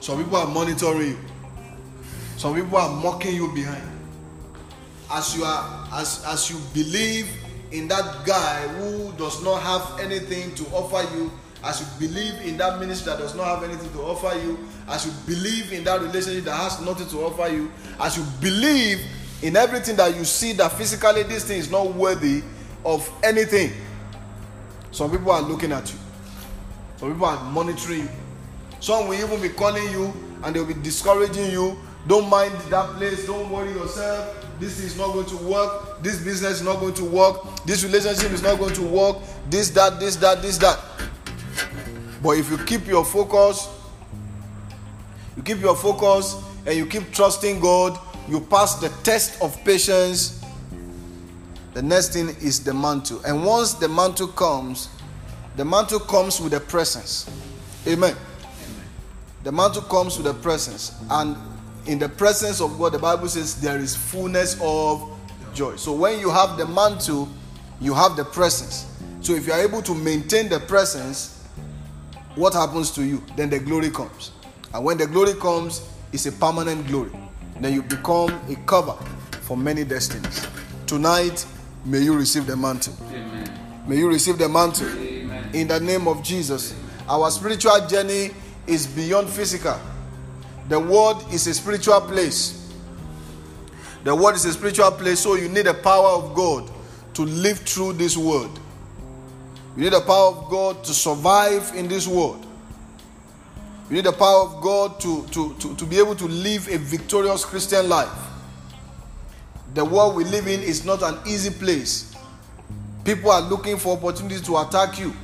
Some 0.00 0.22
people 0.22 0.38
are 0.38 0.46
monitoring 0.46 1.08
you. 1.08 1.18
Some 2.36 2.54
people 2.54 2.78
are 2.78 3.02
mocking 3.02 3.34
you 3.34 3.52
behind 3.52 3.86
as 5.12 5.36
you 5.36 5.44
are 5.44 5.88
as 5.92 6.24
as 6.26 6.50
you 6.50 6.56
believe 6.72 7.28
in 7.72 7.88
that 7.88 8.24
guy 8.24 8.66
who 8.68 9.12
does 9.12 9.42
not 9.44 9.60
have 9.60 10.00
anything 10.00 10.54
to 10.54 10.64
offer 10.72 11.02
you 11.16 11.30
as 11.62 11.80
you 11.80 12.08
believe 12.08 12.40
in 12.42 12.56
that 12.56 12.80
ministry 12.80 13.12
that 13.12 13.18
does 13.18 13.34
not 13.34 13.44
have 13.44 13.62
anything 13.62 13.92
to 13.92 14.00
offer 14.00 14.38
you, 14.38 14.58
as 14.88 15.04
you 15.04 15.12
believe 15.26 15.72
in 15.72 15.84
that 15.84 16.00
relationship 16.00 16.44
that 16.44 16.56
has 16.56 16.80
nothing 16.80 17.06
to 17.08 17.18
offer 17.18 17.52
you, 17.52 17.70
as 18.00 18.16
you 18.16 18.24
believe 18.40 19.00
in 19.42 19.56
everything 19.56 19.96
that 19.96 20.16
you 20.16 20.24
see 20.24 20.52
that 20.52 20.72
physically 20.72 21.22
this 21.24 21.44
thing 21.44 21.58
is 21.58 21.70
not 21.70 21.94
worthy 21.94 22.42
of 22.84 23.08
anything. 23.22 23.72
Some 24.92 25.10
people 25.10 25.30
are 25.30 25.42
looking 25.42 25.72
at 25.72 25.90
you, 25.92 25.98
some 26.96 27.12
people 27.12 27.26
are 27.26 27.42
monitoring 27.50 28.00
you, 28.00 28.08
some 28.80 29.08
will 29.08 29.14
even 29.14 29.40
be 29.40 29.48
calling 29.50 29.90
you 29.90 30.12
and 30.42 30.54
they'll 30.54 30.64
be 30.64 30.74
discouraging 30.74 31.50
you. 31.50 31.78
Don't 32.06 32.28
mind 32.30 32.52
that 32.70 32.96
place, 32.96 33.26
don't 33.26 33.50
worry 33.50 33.72
yourself. 33.72 34.36
This 34.58 34.78
is 34.78 34.96
not 34.96 35.12
going 35.12 35.26
to 35.26 35.36
work. 35.36 36.02
This 36.02 36.22
business 36.22 36.60
is 36.60 36.62
not 36.62 36.80
going 36.80 36.94
to 36.94 37.04
work. 37.04 37.64
This 37.64 37.82
relationship 37.84 38.30
is 38.32 38.42
not 38.42 38.58
going 38.58 38.74
to 38.74 38.82
work. 38.82 39.16
This, 39.48 39.70
that, 39.70 39.98
this, 39.98 40.16
that, 40.16 40.42
this, 40.42 40.58
that. 40.58 40.78
But 42.22 42.38
if 42.38 42.50
you 42.50 42.58
keep 42.58 42.86
your 42.86 43.04
focus, 43.04 43.68
you 45.36 45.42
keep 45.42 45.60
your 45.60 45.74
focus 45.74 46.36
and 46.66 46.76
you 46.76 46.84
keep 46.84 47.10
trusting 47.12 47.60
God, 47.60 47.98
you 48.28 48.40
pass 48.40 48.74
the 48.80 48.90
test 49.02 49.40
of 49.42 49.56
patience. 49.64 50.39
The 51.74 51.82
next 51.82 52.12
thing 52.12 52.28
is 52.40 52.64
the 52.64 52.74
mantle. 52.74 53.20
And 53.24 53.44
once 53.44 53.74
the 53.74 53.88
mantle 53.88 54.28
comes, 54.28 54.88
the 55.56 55.64
mantle 55.64 56.00
comes 56.00 56.40
with 56.40 56.52
the 56.52 56.60
presence. 56.60 57.30
Amen. 57.86 58.16
The 59.44 59.52
mantle 59.52 59.82
comes 59.82 60.16
with 60.16 60.26
the 60.26 60.34
presence. 60.34 60.94
And 61.10 61.36
in 61.86 61.98
the 61.98 62.08
presence 62.08 62.60
of 62.60 62.78
God, 62.78 62.92
the 62.92 62.98
Bible 62.98 63.28
says 63.28 63.60
there 63.60 63.78
is 63.78 63.96
fullness 63.96 64.58
of 64.60 65.16
joy. 65.54 65.76
So 65.76 65.92
when 65.92 66.18
you 66.20 66.30
have 66.30 66.56
the 66.58 66.66
mantle, 66.66 67.28
you 67.80 67.94
have 67.94 68.16
the 68.16 68.24
presence. 68.24 68.86
So 69.20 69.34
if 69.34 69.46
you 69.46 69.52
are 69.52 69.60
able 69.60 69.82
to 69.82 69.94
maintain 69.94 70.48
the 70.48 70.60
presence, 70.60 71.46
what 72.34 72.54
happens 72.54 72.90
to 72.92 73.04
you? 73.04 73.22
Then 73.36 73.50
the 73.50 73.58
glory 73.58 73.90
comes. 73.90 74.32
And 74.72 74.84
when 74.84 74.98
the 74.98 75.06
glory 75.06 75.34
comes, 75.34 75.86
it's 76.12 76.26
a 76.26 76.32
permanent 76.32 76.86
glory. 76.86 77.10
Then 77.60 77.74
you 77.74 77.82
become 77.82 78.30
a 78.48 78.56
cover 78.66 78.96
for 79.42 79.56
many 79.56 79.84
destinies. 79.84 80.46
Tonight, 80.86 81.44
may 81.84 82.00
you 82.00 82.16
receive 82.16 82.46
the 82.46 82.56
mantle. 82.56 82.94
Amen. 83.10 83.60
May 83.86 83.96
you 83.98 84.08
receive 84.08 84.38
the 84.38 84.48
mantle. 84.48 84.88
Amen. 84.88 85.54
In 85.54 85.68
the 85.68 85.80
name 85.80 86.06
of 86.06 86.22
Jesus. 86.22 86.74
Our 87.08 87.30
spiritual 87.30 87.86
journey 87.88 88.30
is 88.66 88.86
beyond 88.86 89.28
physical. 89.28 89.78
The 90.68 90.78
world 90.78 91.24
is 91.32 91.46
a 91.46 91.54
spiritual 91.54 92.00
place. 92.02 92.72
The 94.04 94.14
world 94.14 94.36
is 94.36 94.44
a 94.44 94.52
spiritual 94.52 94.92
place, 94.92 95.20
so 95.20 95.34
you 95.34 95.48
need 95.48 95.66
the 95.66 95.74
power 95.74 96.08
of 96.10 96.34
God 96.34 96.70
to 97.14 97.22
live 97.22 97.58
through 97.58 97.94
this 97.94 98.16
world. 98.16 98.58
You 99.76 99.84
need 99.84 99.92
the 99.92 100.00
power 100.00 100.28
of 100.28 100.48
God 100.48 100.84
to 100.84 100.94
survive 100.94 101.72
in 101.74 101.88
this 101.88 102.06
world. 102.06 102.46
You 103.88 103.96
need 103.96 104.04
the 104.04 104.12
power 104.12 104.44
of 104.44 104.62
God 104.62 105.00
to, 105.00 105.26
to, 105.32 105.54
to, 105.54 105.74
to 105.74 105.84
be 105.84 105.98
able 105.98 106.14
to 106.14 106.26
live 106.26 106.68
a 106.68 106.78
victorious 106.78 107.44
Christian 107.44 107.88
life. 107.88 108.29
The 109.74 109.84
world 109.84 110.16
we 110.16 110.24
live 110.24 110.48
in 110.48 110.60
is 110.60 110.84
not 110.84 111.02
an 111.02 111.18
easy 111.26 111.50
place. 111.50 112.14
People 113.04 113.30
are 113.30 113.40
looking 113.40 113.76
for 113.76 113.96
opportunities 113.96 114.42
to 114.42 114.58
attack 114.58 114.98
you. 114.98 115.14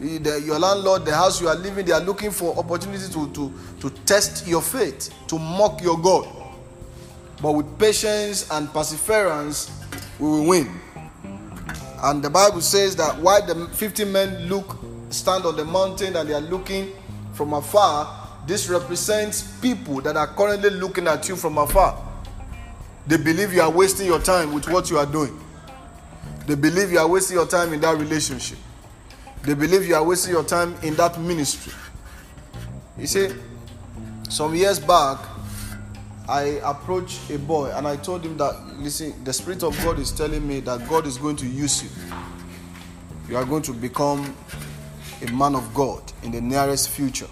The, 0.00 0.42
your 0.44 0.58
landlord, 0.58 1.04
the 1.04 1.14
house 1.14 1.40
you 1.40 1.48
are 1.48 1.54
living, 1.54 1.84
they 1.84 1.92
are 1.92 2.00
looking 2.00 2.30
for 2.30 2.58
opportunities 2.58 3.10
to, 3.10 3.30
to, 3.32 3.52
to 3.80 3.90
test 4.04 4.48
your 4.48 4.62
faith, 4.62 5.14
to 5.28 5.38
mock 5.38 5.82
your 5.82 5.98
God. 6.00 6.26
But 7.40 7.52
with 7.52 7.78
patience 7.78 8.50
and 8.50 8.72
perseverance, 8.72 9.70
we 10.18 10.26
will 10.26 10.46
win. 10.46 10.68
And 12.02 12.22
the 12.22 12.30
Bible 12.30 12.62
says 12.62 12.96
that 12.96 13.18
while 13.18 13.46
the 13.46 13.68
50 13.68 14.06
men 14.06 14.48
look, 14.48 14.78
stand 15.10 15.44
on 15.44 15.56
the 15.56 15.64
mountain 15.64 16.16
and 16.16 16.28
they 16.28 16.34
are 16.34 16.40
looking 16.40 16.90
from 17.34 17.52
afar, 17.52 18.40
this 18.46 18.68
represents 18.68 19.42
people 19.60 20.00
that 20.00 20.16
are 20.16 20.26
currently 20.26 20.70
looking 20.70 21.06
at 21.06 21.28
you 21.28 21.36
from 21.36 21.58
afar. 21.58 22.11
They 23.06 23.16
believe 23.16 23.52
you 23.52 23.62
are 23.62 23.70
wasting 23.70 24.06
your 24.06 24.20
time 24.20 24.52
with 24.52 24.68
what 24.68 24.90
you 24.90 24.98
are 24.98 25.06
doing. 25.06 25.38
They 26.46 26.54
believe 26.54 26.92
you 26.92 26.98
are 26.98 27.08
wasting 27.08 27.36
your 27.36 27.46
time 27.46 27.72
in 27.72 27.80
that 27.80 27.98
relationship. 27.98 28.58
They 29.42 29.54
believe 29.54 29.86
you 29.86 29.94
are 29.94 30.04
wasting 30.04 30.32
your 30.32 30.44
time 30.44 30.74
in 30.82 30.94
that 30.94 31.20
ministry. 31.20 31.72
You 32.96 33.06
see, 33.06 33.30
some 34.28 34.54
years 34.54 34.78
back, 34.78 35.18
I 36.28 36.60
approached 36.64 37.28
a 37.30 37.38
boy 37.38 37.70
and 37.74 37.86
I 37.86 37.96
told 37.96 38.24
him 38.24 38.36
that, 38.38 38.54
listen, 38.78 39.24
the 39.24 39.32
Spirit 39.32 39.62
of 39.64 39.76
God 39.82 39.98
is 39.98 40.12
telling 40.12 40.46
me 40.46 40.60
that 40.60 40.88
God 40.88 41.06
is 41.06 41.18
going 41.18 41.36
to 41.36 41.46
use 41.46 41.82
you. 41.82 41.90
You 43.28 43.36
are 43.36 43.44
going 43.44 43.62
to 43.62 43.72
become 43.72 44.34
a 45.26 45.30
man 45.32 45.54
of 45.54 45.74
God 45.74 46.00
in 46.22 46.30
the 46.30 46.40
nearest 46.40 46.90
future. 46.90 47.28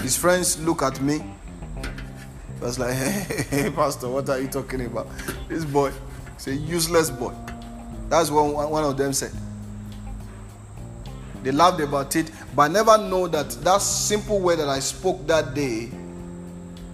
His 0.00 0.16
friends 0.16 0.60
look 0.62 0.82
at 0.82 1.00
me. 1.00 1.24
I 2.62 2.66
was 2.66 2.78
like, 2.78 2.94
hey, 2.94 3.70
Pastor, 3.70 4.08
what 4.08 4.28
are 4.28 4.38
you 4.40 4.46
talking 4.46 4.86
about? 4.86 5.08
This 5.48 5.64
boy 5.64 5.92
is 6.38 6.46
a 6.46 6.54
useless 6.54 7.10
boy. 7.10 7.34
That's 8.08 8.30
what 8.30 8.70
one 8.70 8.84
of 8.84 8.96
them 8.96 9.12
said. 9.12 9.32
They 11.42 11.50
laughed 11.50 11.80
about 11.80 12.14
it, 12.14 12.30
but 12.54 12.62
I 12.62 12.68
never 12.68 12.98
know 12.98 13.26
that 13.26 13.50
that 13.64 13.82
simple 13.82 14.38
word 14.38 14.60
that 14.60 14.68
I 14.68 14.78
spoke 14.78 15.26
that 15.26 15.54
day 15.54 15.90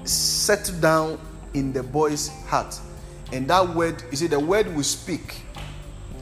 settled 0.04 0.80
down 0.80 1.20
in 1.52 1.74
the 1.74 1.82
boy's 1.82 2.28
heart. 2.46 2.80
And 3.30 3.46
that 3.48 3.68
word, 3.74 4.02
you 4.10 4.16
see, 4.16 4.26
the 4.26 4.40
word 4.40 4.74
we 4.74 4.82
speak 4.82 5.42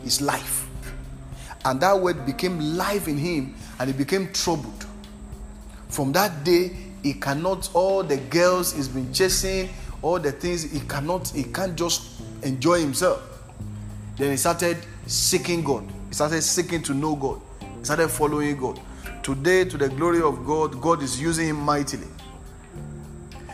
is 0.05 0.21
life. 0.21 0.67
And 1.65 1.81
that 1.83 2.00
word 2.00 2.26
became 2.26 2.59
life 2.59 3.07
in 3.07 3.17
him 3.17 3.55
and 3.79 3.88
he 3.88 3.97
became 3.97 4.33
troubled. 4.33 4.87
From 5.88 6.11
that 6.12 6.43
day, 6.43 6.86
he 7.03 7.15
cannot, 7.15 7.71
all 7.75 8.03
the 8.03 8.17
girls 8.17 8.73
he's 8.73 8.88
been 8.88 9.12
chasing, 9.12 9.69
all 10.03 10.19
the 10.19 10.33
things, 10.33 10.71
he 10.71 10.81
cannot, 10.81 11.29
he 11.29 11.45
can't 11.45 11.76
just 11.76 12.23
enjoy 12.43 12.81
himself. 12.81 13.23
Then 14.17 14.31
he 14.31 14.37
started 14.37 14.79
seeking 15.07 15.62
God. 15.62 15.85
He 16.09 16.15
started 16.15 16.43
seeking 16.43 16.83
to 16.83 16.95
know 16.95 17.17
God 17.17 17.41
he 17.79 17.85
started 17.85 18.09
following 18.09 18.57
God. 18.57 18.81
Today, 19.23 19.65
to 19.65 19.76
the 19.76 19.88
glory 19.88 20.23
of 20.23 20.47
God, 20.47 20.81
God 20.81 21.03
is 21.03 21.21
using 21.21 21.49
him 21.49 21.57
mightily. 21.57 22.07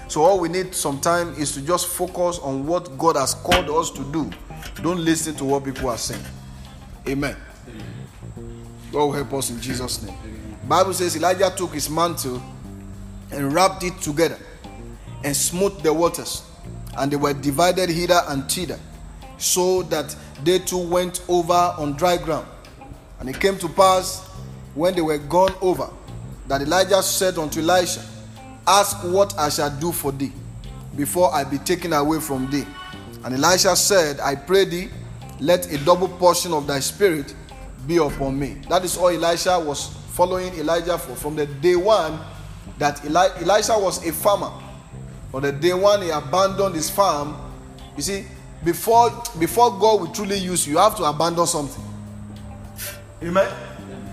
So, 0.08 0.22
all 0.22 0.38
we 0.40 0.48
need 0.48 0.74
sometime 0.74 1.32
is 1.34 1.52
to 1.54 1.62
just 1.62 1.86
focus 1.86 2.38
on 2.38 2.66
what 2.66 2.98
God 2.98 3.16
has 3.16 3.34
called 3.34 3.70
us 3.70 3.90
to 3.92 4.04
do. 4.12 4.30
Don't 4.82 5.02
listen 5.02 5.34
to 5.36 5.44
what 5.44 5.64
people 5.64 5.88
are 5.88 5.98
saying. 5.98 6.22
Amen. 7.08 7.36
God 8.92 8.98
will 8.98 9.12
help 9.12 9.32
us 9.32 9.50
in 9.50 9.60
Jesus' 9.60 10.02
name. 10.02 10.16
Bible 10.68 10.92
says 10.92 11.16
Elijah 11.16 11.52
took 11.56 11.72
his 11.72 11.88
mantle 11.88 12.42
and 13.32 13.52
wrapped 13.52 13.82
it 13.84 13.96
together 14.00 14.38
and 15.24 15.36
smote 15.36 15.82
the 15.82 15.92
waters, 15.92 16.42
and 16.98 17.10
they 17.10 17.16
were 17.16 17.32
divided 17.32 17.88
hither 17.88 18.20
and 18.28 18.50
thither, 18.50 18.78
so 19.38 19.82
that 19.84 20.14
they 20.44 20.58
too 20.58 20.78
went 20.78 21.22
over 21.28 21.52
on 21.52 21.94
dry 21.94 22.16
ground. 22.16 22.46
And 23.20 23.28
it 23.28 23.40
came 23.40 23.58
to 23.58 23.68
pass 23.68 24.28
when 24.74 24.94
they 24.94 25.00
were 25.00 25.18
gone 25.18 25.54
over 25.60 25.88
that 26.48 26.60
Elijah 26.62 27.02
said 27.02 27.38
unto 27.38 27.60
Elisha, 27.60 28.02
Ask 28.66 29.02
what 29.04 29.36
I 29.38 29.48
shall 29.48 29.70
do 29.70 29.92
for 29.92 30.12
thee 30.12 30.32
before 30.96 31.32
I 31.34 31.44
be 31.44 31.58
taken 31.58 31.92
away 31.92 32.20
from 32.20 32.50
thee. 32.50 32.66
And 33.24 33.34
Elisha 33.34 33.74
said, 33.76 34.20
I 34.20 34.34
pray 34.34 34.64
thee, 34.64 34.88
let 35.40 35.72
a 35.72 35.78
double 35.84 36.08
portion 36.08 36.52
of 36.52 36.66
thy 36.66 36.80
spirit 36.80 37.34
be 37.86 37.96
upon 37.96 38.38
me. 38.38 38.58
That 38.68 38.84
is 38.84 38.96
all 38.96 39.08
Elisha 39.08 39.58
was 39.58 39.88
following 40.12 40.52
Elijah 40.54 40.98
for 40.98 41.14
from 41.16 41.36
the 41.36 41.46
day 41.46 41.76
one 41.76 42.20
that 42.78 43.04
Eli- 43.04 43.40
Elisha 43.40 43.78
was 43.78 44.04
a 44.06 44.12
farmer. 44.12 44.50
On 45.34 45.42
the 45.42 45.52
day 45.52 45.72
one 45.72 46.02
he 46.02 46.10
abandoned 46.10 46.74
his 46.74 46.90
farm. 46.90 47.36
You 47.96 48.02
see, 48.02 48.24
before 48.64 49.10
before 49.38 49.70
God 49.78 50.00
will 50.00 50.12
truly 50.12 50.36
use 50.36 50.66
you, 50.66 50.74
you 50.74 50.78
have 50.78 50.96
to 50.96 51.04
abandon 51.04 51.46
something. 51.46 51.82
Amen. 53.22 53.52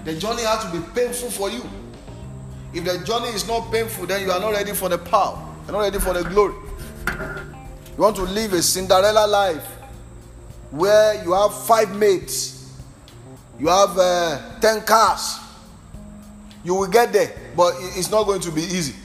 The 0.06 0.16
journey 0.16 0.44
has 0.44 0.64
to 0.66 0.72
be 0.72 0.80
painful 0.94 1.30
for 1.32 1.50
you. 1.50 1.62
If 2.74 2.86
the 2.86 3.04
journey 3.06 3.30
is 3.30 3.48
not 3.48 3.72
painful, 3.72 4.06
then 4.06 4.22
you 4.24 4.32
are 4.32 4.40
not 4.40 4.52
ready 4.52 4.74
for 4.74 4.90
the 4.90 4.98
power. 4.98 5.44
You're 5.66 5.74
not 5.74 5.80
ready 5.82 6.00
for 6.00 6.14
the 6.14 6.24
glory. 6.24 6.54
You 7.08 8.04
want 8.04 8.16
to 8.18 8.24
live 8.24 8.54
a 8.54 8.62
Cinderella 8.62 9.28
life 9.28 9.66
where 10.72 11.22
you 11.24 11.34
have 11.34 11.54
five 11.66 11.94
mates, 11.96 12.80
you 13.60 13.68
have 13.68 13.98
uh, 13.98 14.60
ten 14.62 14.82
cars. 14.82 15.40
You 16.64 16.76
will 16.76 16.88
get 16.88 17.14
there, 17.14 17.32
but 17.56 17.74
it's 17.96 18.12
not 18.12 18.26
going 18.26 18.42
to 18.42 18.52
be 18.52 18.62
easy. 18.62 18.96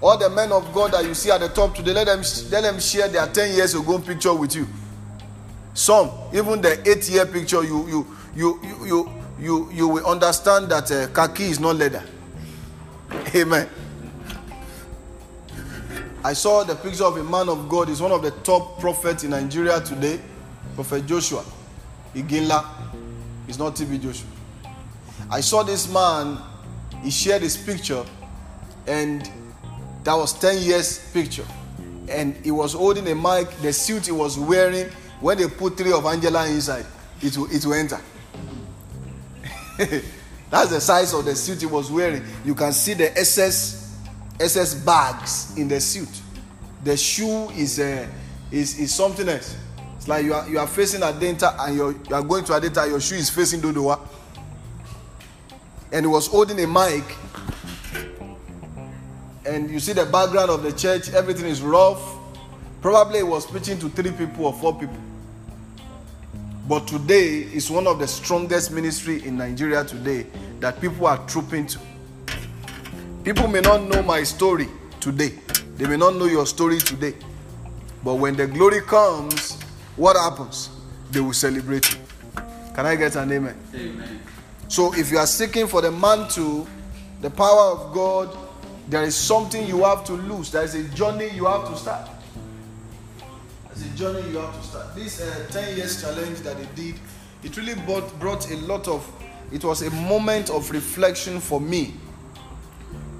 All 0.00 0.18
the 0.18 0.30
men 0.30 0.52
of 0.52 0.72
God 0.72 0.92
that 0.92 1.04
you 1.04 1.14
see 1.14 1.30
at 1.30 1.40
the 1.40 1.48
top 1.48 1.74
today, 1.74 1.92
let 1.92 2.06
them 2.06 2.22
let 2.50 2.60
them 2.62 2.78
share 2.78 3.08
their 3.08 3.26
10 3.26 3.54
years 3.56 3.74
ago 3.74 3.98
picture 3.98 4.34
with 4.34 4.54
you. 4.54 4.66
Some, 5.72 6.10
even 6.32 6.60
the 6.60 6.78
eight 6.88 7.08
year 7.08 7.26
picture, 7.26 7.64
you 7.64 7.86
you 7.88 8.16
you 8.36 8.60
you 8.62 8.86
you 8.86 9.10
you, 9.40 9.70
you 9.72 9.88
will 9.88 10.06
understand 10.06 10.68
that 10.70 10.90
uh, 10.92 11.08
khaki 11.08 11.44
is 11.44 11.58
not 11.58 11.76
leather. 11.76 12.02
Amen. 13.34 13.68
I 16.22 16.32
saw 16.32 16.64
the 16.64 16.74
picture 16.74 17.04
of 17.04 17.16
a 17.16 17.24
man 17.24 17.48
of 17.48 17.68
God. 17.68 17.88
He's 17.88 18.00
one 18.00 18.12
of 18.12 18.22
the 18.22 18.30
top 18.30 18.78
prophets 18.80 19.24
in 19.24 19.30
Nigeria 19.30 19.80
today, 19.80 20.20
Prophet 20.74 21.06
Joshua 21.06 21.44
Iginla. 22.14 22.64
It's 23.48 23.58
not 23.58 23.74
TB 23.74 24.00
Joshua. 24.00 24.33
I 25.30 25.40
saw 25.40 25.62
this 25.62 25.92
man, 25.92 26.38
he 27.02 27.10
shared 27.10 27.42
his 27.42 27.56
picture, 27.56 28.04
and 28.86 29.30
that 30.04 30.14
was 30.14 30.32
10 30.38 30.62
years 30.62 31.10
picture. 31.12 31.46
And 32.08 32.36
he 32.44 32.50
was 32.50 32.74
holding 32.74 33.08
a 33.08 33.14
mic, 33.14 33.50
the 33.62 33.72
suit 33.72 34.06
he 34.06 34.12
was 34.12 34.38
wearing, 34.38 34.88
when 35.20 35.38
they 35.38 35.48
put 35.48 35.76
three 35.76 35.92
of 35.92 36.04
Angela 36.04 36.46
inside, 36.46 36.84
it 37.22 37.36
will, 37.36 37.50
it 37.50 37.64
will 37.64 37.74
enter. 37.74 38.00
That's 40.50 40.70
the 40.70 40.80
size 40.80 41.12
of 41.14 41.24
the 41.24 41.34
suit 41.34 41.60
he 41.60 41.66
was 41.66 41.90
wearing. 41.90 42.22
You 42.44 42.54
can 42.54 42.72
see 42.72 42.94
the 42.94 43.16
SS, 43.18 43.98
SS 44.38 44.74
bags 44.74 45.56
in 45.56 45.66
the 45.66 45.80
suit. 45.80 46.08
The 46.84 46.96
shoe 46.96 47.48
is, 47.50 47.80
uh, 47.80 48.06
is, 48.52 48.78
is 48.78 48.94
something 48.94 49.28
else. 49.28 49.56
It's 49.96 50.06
like 50.06 50.24
you 50.24 50.34
are, 50.34 50.48
you 50.48 50.58
are 50.58 50.66
facing 50.66 51.00
Adenta 51.00 51.56
and 51.58 51.74
you're, 51.76 51.92
you 51.92 52.14
are 52.14 52.22
going 52.22 52.44
to 52.44 52.52
a 52.52 52.60
Adenta, 52.60 52.86
your 52.86 53.00
shoe 53.00 53.16
is 53.16 53.30
facing 53.30 53.60
Dodowa. 53.62 53.98
And 55.94 56.04
he 56.04 56.08
was 56.10 56.26
holding 56.26 56.58
a 56.58 56.66
mic. 56.66 57.04
And 59.46 59.70
you 59.70 59.78
see 59.78 59.92
the 59.92 60.04
background 60.06 60.50
of 60.50 60.64
the 60.64 60.72
church, 60.72 61.10
everything 61.10 61.46
is 61.46 61.62
rough. 61.62 62.02
Probably 62.82 63.18
he 63.18 63.22
was 63.22 63.46
preaching 63.46 63.78
to 63.78 63.88
three 63.88 64.10
people 64.10 64.46
or 64.46 64.52
four 64.54 64.76
people. 64.76 64.96
But 66.68 66.88
today 66.88 67.42
is 67.42 67.70
one 67.70 67.86
of 67.86 68.00
the 68.00 68.08
strongest 68.08 68.72
ministry 68.72 69.24
in 69.24 69.38
Nigeria 69.38 69.84
today 69.84 70.26
that 70.58 70.80
people 70.80 71.06
are 71.06 71.24
trooping 71.28 71.68
to. 71.68 71.78
People 73.22 73.46
may 73.46 73.60
not 73.60 73.84
know 73.84 74.02
my 74.02 74.24
story 74.24 74.66
today. 74.98 75.38
They 75.76 75.86
may 75.86 75.96
not 75.96 76.16
know 76.16 76.24
your 76.24 76.46
story 76.46 76.78
today. 76.80 77.14
But 78.02 78.14
when 78.16 78.34
the 78.34 78.48
glory 78.48 78.80
comes, 78.80 79.62
what 79.94 80.16
happens? 80.16 80.70
They 81.12 81.20
will 81.20 81.32
celebrate 81.32 81.92
you. 81.94 82.00
Can 82.74 82.84
I 82.84 82.96
get 82.96 83.14
an 83.14 83.30
amen? 83.30 83.56
Amen. 83.72 84.20
So 84.74 84.92
if 84.92 85.12
you 85.12 85.18
are 85.18 85.26
seeking 85.28 85.68
for 85.68 85.80
the 85.80 85.92
mantle, 85.92 86.66
the 87.20 87.30
power 87.30 87.70
of 87.70 87.94
God, 87.94 88.36
there 88.88 89.04
is 89.04 89.14
something 89.14 89.64
you 89.68 89.84
have 89.84 90.02
to 90.06 90.14
lose. 90.14 90.50
There 90.50 90.64
is 90.64 90.74
a 90.74 90.82
journey 90.88 91.28
you 91.28 91.44
have 91.44 91.68
to 91.68 91.76
start. 91.76 92.10
There's 93.68 93.86
a 93.86 93.96
journey 93.96 94.28
you 94.32 94.38
have 94.38 94.52
to 94.52 94.66
start. 94.66 94.96
This 94.96 95.20
uh, 95.20 95.46
10 95.52 95.76
years 95.76 96.02
challenge 96.02 96.40
that 96.40 96.56
they 96.56 96.66
did, 96.74 96.96
it 97.44 97.56
really 97.56 97.76
brought, 97.82 98.18
brought 98.18 98.50
a 98.50 98.56
lot 98.56 98.88
of, 98.88 99.08
it 99.52 99.62
was 99.62 99.82
a 99.82 99.92
moment 99.92 100.50
of 100.50 100.68
reflection 100.72 101.38
for 101.38 101.60
me 101.60 101.94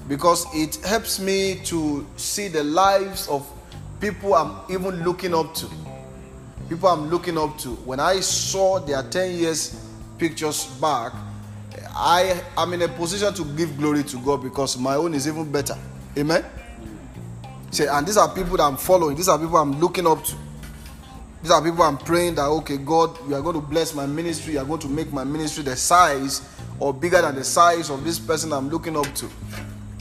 because 0.08 0.46
it 0.54 0.84
helps 0.84 1.20
me 1.20 1.61
to 1.66 2.04
see 2.16 2.49
the 2.49 2.64
lives 2.64 3.28
of 3.28 3.49
people 4.00 4.34
I'm 4.34 4.56
even 4.68 5.04
looking 5.04 5.32
up 5.32 5.54
to 5.54 5.68
people 6.68 6.88
I'm 6.88 7.11
looking 7.11 7.38
up 7.38 7.56
to, 7.58 7.68
when 7.84 8.00
I 8.00 8.18
saw 8.18 8.80
their 8.80 9.04
10 9.04 9.37
years 9.37 9.80
pictures 10.18 10.66
back, 10.80 11.12
I 11.96 12.42
am 12.56 12.72
in 12.72 12.82
a 12.82 12.88
position 12.88 13.32
to 13.34 13.44
give 13.56 13.76
glory 13.78 14.02
to 14.04 14.16
God 14.18 14.42
because 14.42 14.76
my 14.78 14.96
own 14.96 15.14
is 15.14 15.28
even 15.28 15.50
better. 15.50 15.76
Amen. 16.18 16.44
Say, 17.70 17.86
and 17.86 18.06
these 18.06 18.16
are 18.16 18.32
people 18.32 18.56
that 18.56 18.64
I'm 18.64 18.76
following, 18.76 19.16
these 19.16 19.28
are 19.28 19.38
people 19.38 19.56
I'm 19.56 19.80
looking 19.80 20.06
up 20.06 20.22
to. 20.24 20.36
These 21.42 21.50
are 21.50 21.62
people 21.62 21.82
I'm 21.82 21.98
praying 21.98 22.36
that 22.36 22.46
okay, 22.46 22.78
God, 22.78 23.18
you 23.28 23.34
are 23.34 23.42
going 23.42 23.54
to 23.54 23.60
bless 23.60 23.94
my 23.94 24.06
ministry, 24.06 24.54
you 24.54 24.60
are 24.60 24.64
going 24.64 24.80
to 24.80 24.88
make 24.88 25.12
my 25.12 25.24
ministry 25.24 25.62
the 25.62 25.76
size 25.76 26.48
or 26.80 26.94
bigger 26.94 27.20
than 27.20 27.34
the 27.34 27.44
size 27.44 27.90
of 27.90 28.02
this 28.02 28.18
person 28.18 28.52
I'm 28.52 28.70
looking 28.70 28.96
up 28.96 29.12
to. 29.16 29.28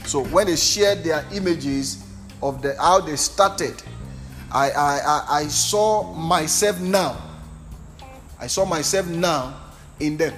So 0.06 0.24
when 0.24 0.46
they 0.46 0.56
shared 0.56 1.04
their 1.04 1.24
images 1.32 2.04
of 2.42 2.62
the 2.62 2.76
how 2.80 3.00
they 3.00 3.16
started, 3.16 3.82
I, 4.52 4.70
I, 4.70 5.24
I, 5.28 5.42
saw 5.48 6.12
myself 6.12 6.80
now. 6.80 7.16
I 8.38 8.46
saw 8.46 8.64
myself 8.64 9.06
now 9.08 9.60
in 9.98 10.16
them. 10.16 10.32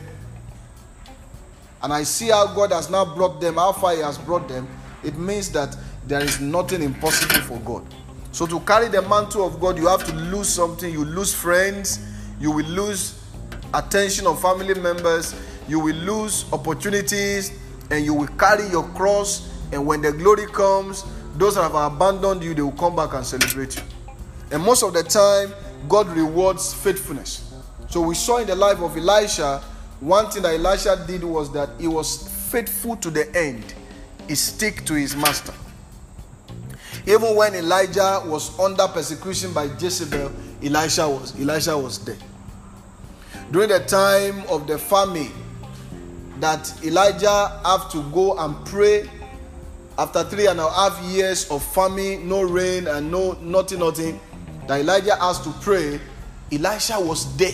And 1.86 1.92
I 1.92 2.02
see 2.02 2.30
how 2.30 2.48
God 2.48 2.72
has 2.72 2.90
now 2.90 3.04
brought 3.04 3.40
them, 3.40 3.54
how 3.54 3.70
far 3.70 3.94
He 3.94 4.00
has 4.00 4.18
brought 4.18 4.48
them. 4.48 4.66
It 5.04 5.16
means 5.16 5.52
that 5.52 5.76
there 6.04 6.18
is 6.18 6.40
nothing 6.40 6.82
impossible 6.82 7.40
for 7.42 7.60
God. 7.60 7.86
So 8.32 8.44
to 8.44 8.58
carry 8.58 8.88
the 8.88 9.02
mantle 9.02 9.46
of 9.46 9.60
God, 9.60 9.78
you 9.78 9.86
have 9.86 10.04
to 10.06 10.12
lose 10.12 10.48
something. 10.48 10.92
You 10.92 11.04
lose 11.04 11.32
friends, 11.32 12.00
you 12.40 12.50
will 12.50 12.66
lose 12.66 13.22
attention 13.72 14.26
of 14.26 14.42
family 14.42 14.74
members, 14.74 15.40
you 15.68 15.78
will 15.78 15.94
lose 15.94 16.52
opportunities, 16.52 17.56
and 17.92 18.04
you 18.04 18.14
will 18.14 18.34
carry 18.36 18.66
your 18.66 18.88
cross. 18.88 19.48
And 19.70 19.86
when 19.86 20.02
the 20.02 20.10
glory 20.10 20.46
comes, 20.48 21.04
those 21.36 21.54
that 21.54 21.70
have 21.70 21.92
abandoned 21.92 22.42
you, 22.42 22.52
they 22.52 22.62
will 22.62 22.72
come 22.72 22.96
back 22.96 23.14
and 23.14 23.24
celebrate 23.24 23.76
you. 23.76 23.82
And 24.50 24.60
most 24.60 24.82
of 24.82 24.92
the 24.92 25.04
time, 25.04 25.54
God 25.88 26.08
rewards 26.08 26.74
faithfulness. 26.74 27.54
So 27.88 28.00
we 28.00 28.16
saw 28.16 28.38
in 28.38 28.48
the 28.48 28.56
life 28.56 28.80
of 28.80 28.96
Elisha, 28.96 29.62
one 30.00 30.30
thing 30.30 30.42
that 30.42 30.54
Elisha 30.54 31.04
did 31.06 31.24
was 31.24 31.52
that 31.52 31.70
he 31.80 31.88
was 31.88 32.28
faithful 32.50 32.96
to 32.96 33.10
the 33.10 33.34
end. 33.36 33.74
He 34.28 34.34
stick 34.34 34.84
to 34.86 34.94
his 34.94 35.16
master. 35.16 35.54
Even 37.06 37.36
when 37.36 37.54
Elijah 37.54 38.22
was 38.26 38.58
under 38.58 38.86
persecution 38.88 39.52
by 39.52 39.64
Jezebel, 39.78 40.32
Elisha 40.62 41.08
was 41.08 41.38
Elisha 41.40 41.78
was 41.78 42.04
there. 42.04 42.16
During 43.52 43.68
the 43.68 43.80
time 43.80 44.42
of 44.48 44.66
the 44.66 44.76
famine, 44.76 45.30
that 46.40 46.72
Elijah 46.84 47.60
have 47.64 47.90
to 47.92 48.02
go 48.10 48.36
and 48.38 48.54
pray 48.66 49.08
after 49.98 50.22
three 50.24 50.46
and 50.46 50.60
a 50.60 50.70
half 50.70 51.00
years 51.04 51.50
of 51.50 51.64
famine, 51.72 52.28
no 52.28 52.42
rain 52.42 52.86
and 52.86 53.10
no 53.10 53.32
nothing, 53.40 53.78
nothing 53.78 54.20
that 54.66 54.80
Elijah 54.80 55.16
asked 55.22 55.44
to 55.44 55.50
pray, 55.62 55.98
Elisha 56.52 57.00
was 57.00 57.34
there. 57.36 57.52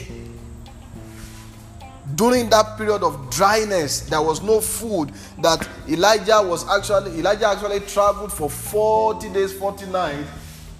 During 2.15 2.51
that 2.51 2.77
period 2.77 3.03
of 3.03 3.31
dryness, 3.31 4.01
there 4.03 4.21
was 4.21 4.43
no 4.43 4.61
food. 4.61 5.13
That 5.41 5.67
Elijah 5.89 6.43
was 6.43 6.69
actually 6.69 7.19
Elijah 7.19 7.49
actually 7.49 7.81
traveled 7.81 8.33
for 8.33 8.51
40 8.51 9.31
days, 9.31 9.53
40 9.53 9.87
nights 9.87 10.29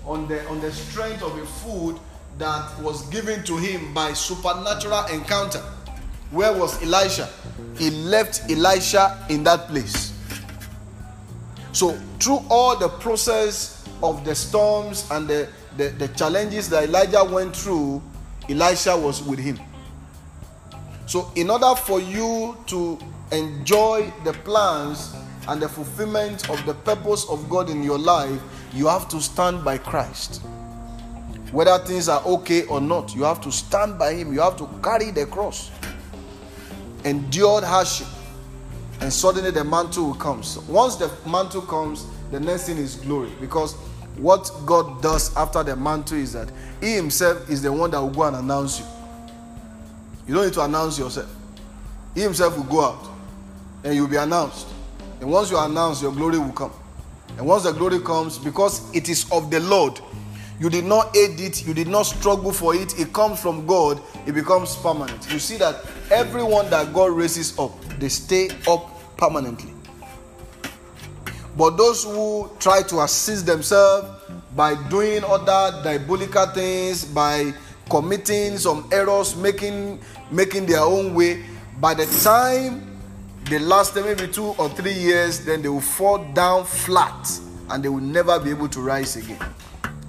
on 0.05 0.27
the 0.29 0.47
on 0.49 0.61
the 0.61 0.73
strength 0.73 1.23
of 1.23 1.37
a 1.39 1.47
food 1.47 1.99
that 2.39 2.79
was 2.81 3.09
given 3.09 3.45
to 3.45 3.57
him 3.57 3.95
by 3.95 4.13
supernatural 4.13 5.05
encounter. 5.07 5.63
Where 6.31 6.53
was 6.53 6.83
Elisha? 6.83 7.29
He 7.77 7.91
left 7.91 8.51
Elisha 8.51 9.25
in 9.29 9.45
that 9.45 9.69
place. 9.69 10.13
So 11.73 11.93
through 12.19 12.41
all 12.51 12.77
the 12.77 12.89
process 12.89 13.87
of 14.03 14.25
the 14.25 14.35
storms 14.35 15.07
and 15.11 15.29
the 15.29 15.49
the, 15.77 15.89
the 15.91 16.09
challenges 16.09 16.69
that 16.71 16.85
Elijah 16.85 17.25
went 17.25 17.57
through, 17.57 18.03
Elisha 18.49 18.97
was 18.97 19.23
with 19.23 19.39
him. 19.39 19.59
So, 21.07 21.31
in 21.35 21.51
order 21.51 21.75
for 21.75 22.01
you 22.01 22.57
to 22.67 22.99
enjoy 23.33 24.13
the 24.25 24.33
plans 24.33 25.15
and 25.49 25.61
the 25.61 25.69
fulfillment 25.69 26.49
of 26.49 26.65
the 26.65 26.75
purpose 26.75 27.29
of 27.29 27.49
God 27.49 27.71
in 27.71 27.83
your 27.83 27.99
life, 27.99 28.41
you 28.73 28.87
have 28.87 29.09
to 29.09 29.21
stand 29.21 29.65
by 29.65 29.79
Christ. 29.79 30.43
Whether 31.51 31.77
things 31.85 32.09
are 32.09 32.23
okay 32.25 32.65
or 32.65 32.81
not, 32.81 33.15
you 33.15 33.25
have 33.25 33.41
to 33.43 33.53
stand 33.53 33.99
by 33.99 34.15
Him. 34.15 34.33
You 34.33 34.41
have 34.41 34.57
to 34.57 34.69
carry 34.83 35.11
the 35.11 35.27
cross. 35.27 35.71
Endured 37.05 37.65
hardship. 37.65 38.07
And 39.01 39.13
suddenly 39.13 39.51
the 39.51 39.65
mantle 39.65 40.07
will 40.07 40.15
come. 40.15 40.43
So 40.43 40.63
once 40.69 40.97
the 40.97 41.11
mantle 41.29 41.63
comes, 41.63 42.07
the 42.31 42.41
next 42.41 42.67
thing 42.67 42.79
is 42.79 42.97
glory. 42.97 43.31
Because 43.41 43.75
what 44.17 44.51
God 44.65 45.03
does 45.03 45.37
after 45.37 45.63
the 45.63 45.77
mantle 45.77 46.17
is 46.19 46.33
that 46.33 46.51
He 46.81 46.95
Himself 46.95 47.51
is 47.51 47.61
the 47.61 47.73
one 47.73 47.91
that 47.91 48.01
will 48.01 48.11
go 48.11 48.23
and 48.23 48.37
announce 48.37 48.81
you. 48.81 48.87
You 50.27 50.35
don't 50.35 50.45
need 50.45 50.55
to 50.55 50.63
announce 50.63 50.99
yourself. 50.99 51.35
He 52.15 52.21
Himself 52.21 52.57
will 52.57 52.65
go 52.65 52.85
out 52.85 53.09
and 53.85 53.95
you'll 53.95 54.09
be 54.09 54.17
announced. 54.17 54.69
And 55.21 55.31
once 55.31 55.51
you 55.51 55.57
are 55.57 55.69
announced, 55.69 56.03
your 56.03 56.13
glory 56.13 56.39
will 56.39 56.53
come. 56.53 56.73
And 57.39 57.47
once 57.47 57.65
the 57.65 57.73
glory 57.73 58.01
comes, 58.01 58.39
because 58.39 58.93
it 58.95 59.09
is 59.09 59.31
of 59.33 59.51
the 59.51 59.61
Lord, 59.61 60.01
you 60.61 60.71
did 60.71 60.85
not 60.85 61.17
aid 61.17 61.41
it, 61.41 61.67
you 61.67 61.75
did 61.75 61.89
not 61.89 62.05
struggle 62.05 62.53
for 62.53 62.75
it, 62.75 62.99
it 62.99 63.13
comes 63.13 63.41
from 63.41 63.67
God, 63.67 64.01
it 64.27 64.33
becomes 64.33 64.77
permanent. 64.77 65.33
You 65.33 65.39
see 65.39 65.57
that 65.57 65.85
everyone 66.11 66.71
that 66.71 66.93
God 66.93 67.11
raises 67.13 67.59
up, 67.59 67.73
they 67.99 68.09
stay 68.09 68.51
up 68.69 69.17
permanently. 69.17 69.73
But 71.57 71.77
those 71.77 72.05
who 72.05 72.51
try 72.59 72.83
to 72.83 73.01
assist 73.01 73.47
themselves 73.47 74.09
by 74.55 74.75
doing 74.89 75.25
other 75.25 75.83
diabolical 75.83 76.47
things, 76.47 77.05
by 77.05 77.53
committing 77.91 78.59
some 78.59 78.89
errors, 78.93 79.37
making 79.37 80.01
making 80.31 80.67
their 80.67 80.81
own 80.81 81.15
way, 81.15 81.45
by 81.81 81.95
the 81.95 82.07
time 82.23 82.89
they 83.45 83.59
last 83.59 83.95
maybe 83.97 84.29
two 84.29 84.55
or 84.59 84.69
three 84.71 84.93
years, 84.93 85.45
then 85.45 85.63
they 85.63 85.69
will 85.69 85.81
fall 85.81 86.19
down 86.33 86.65
flat 86.65 87.29
and 87.71 87.83
they 87.83 87.89
will 87.89 88.01
never 88.01 88.39
be 88.39 88.51
able 88.51 88.69
to 88.69 88.81
rise 88.81 89.17
again. 89.17 89.41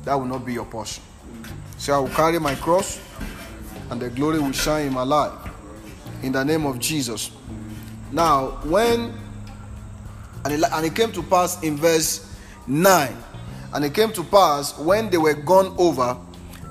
That 0.06 0.16
will 0.16 0.26
not 0.26 0.46
be 0.46 0.54
your 0.54 0.66
portion. 0.66 1.04
So 1.78 1.94
I 1.94 2.00
will 2.00 2.10
carry 2.10 2.40
my 2.40 2.56
cross 2.56 3.00
and 3.90 4.02
the 4.02 4.10
glory 4.10 4.40
will 4.40 4.52
shine 4.52 4.88
in 4.88 4.94
my 4.94 5.04
life. 5.04 5.34
In 6.22 6.32
the 6.32 6.44
name 6.44 6.66
of 6.66 6.80
Jesus. 6.80 7.32
Now, 8.12 8.60
when 8.64 9.14
and 10.46 10.54
it, 10.54 10.64
and 10.72 10.86
it 10.86 10.96
came 10.96 11.12
to 11.14 11.24
pass 11.24 11.62
in 11.64 11.78
verse 11.78 12.36
9. 12.68 13.16
And 13.74 13.86
it 13.86 13.94
came 13.94 14.12
to 14.14 14.24
pass 14.24 14.78
when 14.78 15.10
they 15.10 15.18
were 15.18 15.34
gone 15.34 15.74
over 15.78 16.18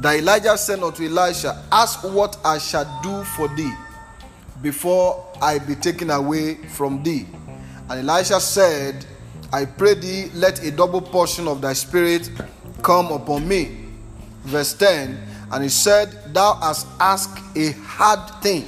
that 0.03 0.19
Elijah 0.19 0.59
said 0.59 0.83
unto 0.83 1.05
Elisha, 1.05 1.65
Ask 1.71 2.03
what 2.05 2.37
I 2.45 2.59
shall 2.59 3.01
do 3.03 3.25
for 3.25 3.49
thee. 3.49 3.73
before 4.63 5.27
I 5.43 5.59
be 5.59 5.75
taken 5.75 6.11
away 6.11 6.55
from 6.55 7.03
thee. 7.03 7.27
And 7.91 8.09
Elisha 8.09 8.41
said, 8.41 9.05
I 9.53 9.65
pray 9.67 9.95
thee, 9.95 10.31
let 10.35 10.65
a 10.65 10.71
double 10.71 11.03
portion 11.03 11.49
of 11.49 11.61
thy 11.61 11.73
spirit 11.75 12.31
come 12.83 13.11
upon 13.13 13.47
me. 13.47 13.79
Verse 14.45 14.73
10 14.75 15.21
And 15.53 15.63
he 15.63 15.69
said, 15.69 16.33
Thou 16.33 16.55
hast 16.55 16.87
asked 17.01 17.39
a 17.57 17.73
hard 17.73 18.43
thing. 18.43 18.67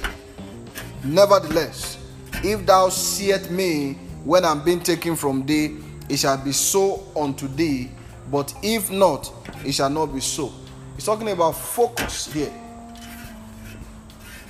Nevertheless, 1.03 1.97
if 2.43 2.65
thou 2.65 2.89
seest 2.89 3.49
me 3.49 3.93
when 4.23 4.43
I'm 4.43 4.63
being 4.63 4.81
taken 4.81 5.15
from 5.15 5.45
thee, 5.45 5.77
it 6.09 6.17
shall 6.17 6.37
be 6.37 6.51
so 6.51 7.03
unto 7.15 7.47
thee. 7.47 7.89
But 8.31 8.53
if 8.61 8.91
not, 8.91 9.31
it 9.65 9.71
shall 9.73 9.89
not 9.89 10.07
be 10.07 10.19
so. 10.19 10.51
He's 10.95 11.05
talking 11.05 11.29
about 11.29 11.51
focus 11.51 12.31
here. 12.31 12.53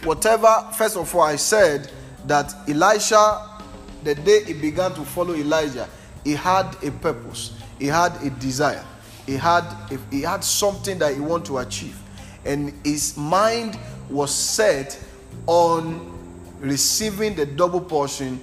Whatever, 0.03 0.67
first 0.73 0.97
of 0.97 1.13
all, 1.15 1.23
I 1.23 1.35
said 1.35 1.91
that 2.27 2.53
Elisha, 2.69 3.49
the 4.03 4.13
day 4.15 4.43
he 4.43 4.53
began 4.53 4.93
to 4.93 5.01
follow 5.03 5.33
Elijah, 5.33 5.89
he 6.23 6.33
had 6.33 6.75
a 6.83 6.91
purpose, 6.91 7.53
he 7.79 7.87
had 7.87 8.15
a 8.23 8.29
desire, 8.29 8.85
he 9.25 9.33
had, 9.33 9.63
a, 9.91 9.97
he 10.11 10.21
had 10.21 10.43
something 10.43 10.99
that 10.99 11.15
he 11.15 11.19
wanted 11.19 11.45
to 11.47 11.57
achieve. 11.57 11.99
And 12.45 12.73
his 12.83 13.17
mind 13.17 13.79
was 14.09 14.33
set 14.33 14.99
on 15.47 16.11
receiving 16.59 17.35
the 17.35 17.45
double 17.45 17.81
portion 17.81 18.39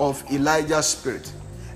of 0.00 0.22
Elijah's 0.32 0.86
spirit. 0.86 1.30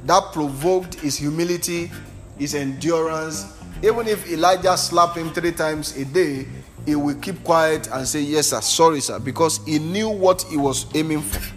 That 0.05 0.33
provoked 0.33 0.95
his 0.95 1.17
humility, 1.17 1.91
his 2.39 2.55
endurance. 2.55 3.45
Even 3.83 4.09
if 4.09 4.31
Elijah 4.31 4.77
slapped 4.77 5.17
him 5.17 5.31
three 5.33 5.53
times 5.53 5.97
a 5.97 6.05
day, 6.05 6.47
he 6.87 6.95
will 6.95 7.15
keep 7.17 7.43
quiet 7.45 7.89
and 7.93 8.07
say, 8.07 8.21
Yes, 8.21 8.49
sir, 8.49 8.61
sorry, 8.61 9.01
sir, 9.01 9.19
because 9.19 9.65
he 9.67 9.79
knew 9.79 10.09
what 10.09 10.43
he 10.43 10.57
was 10.57 10.87
aiming 10.95 11.21
for. 11.21 11.57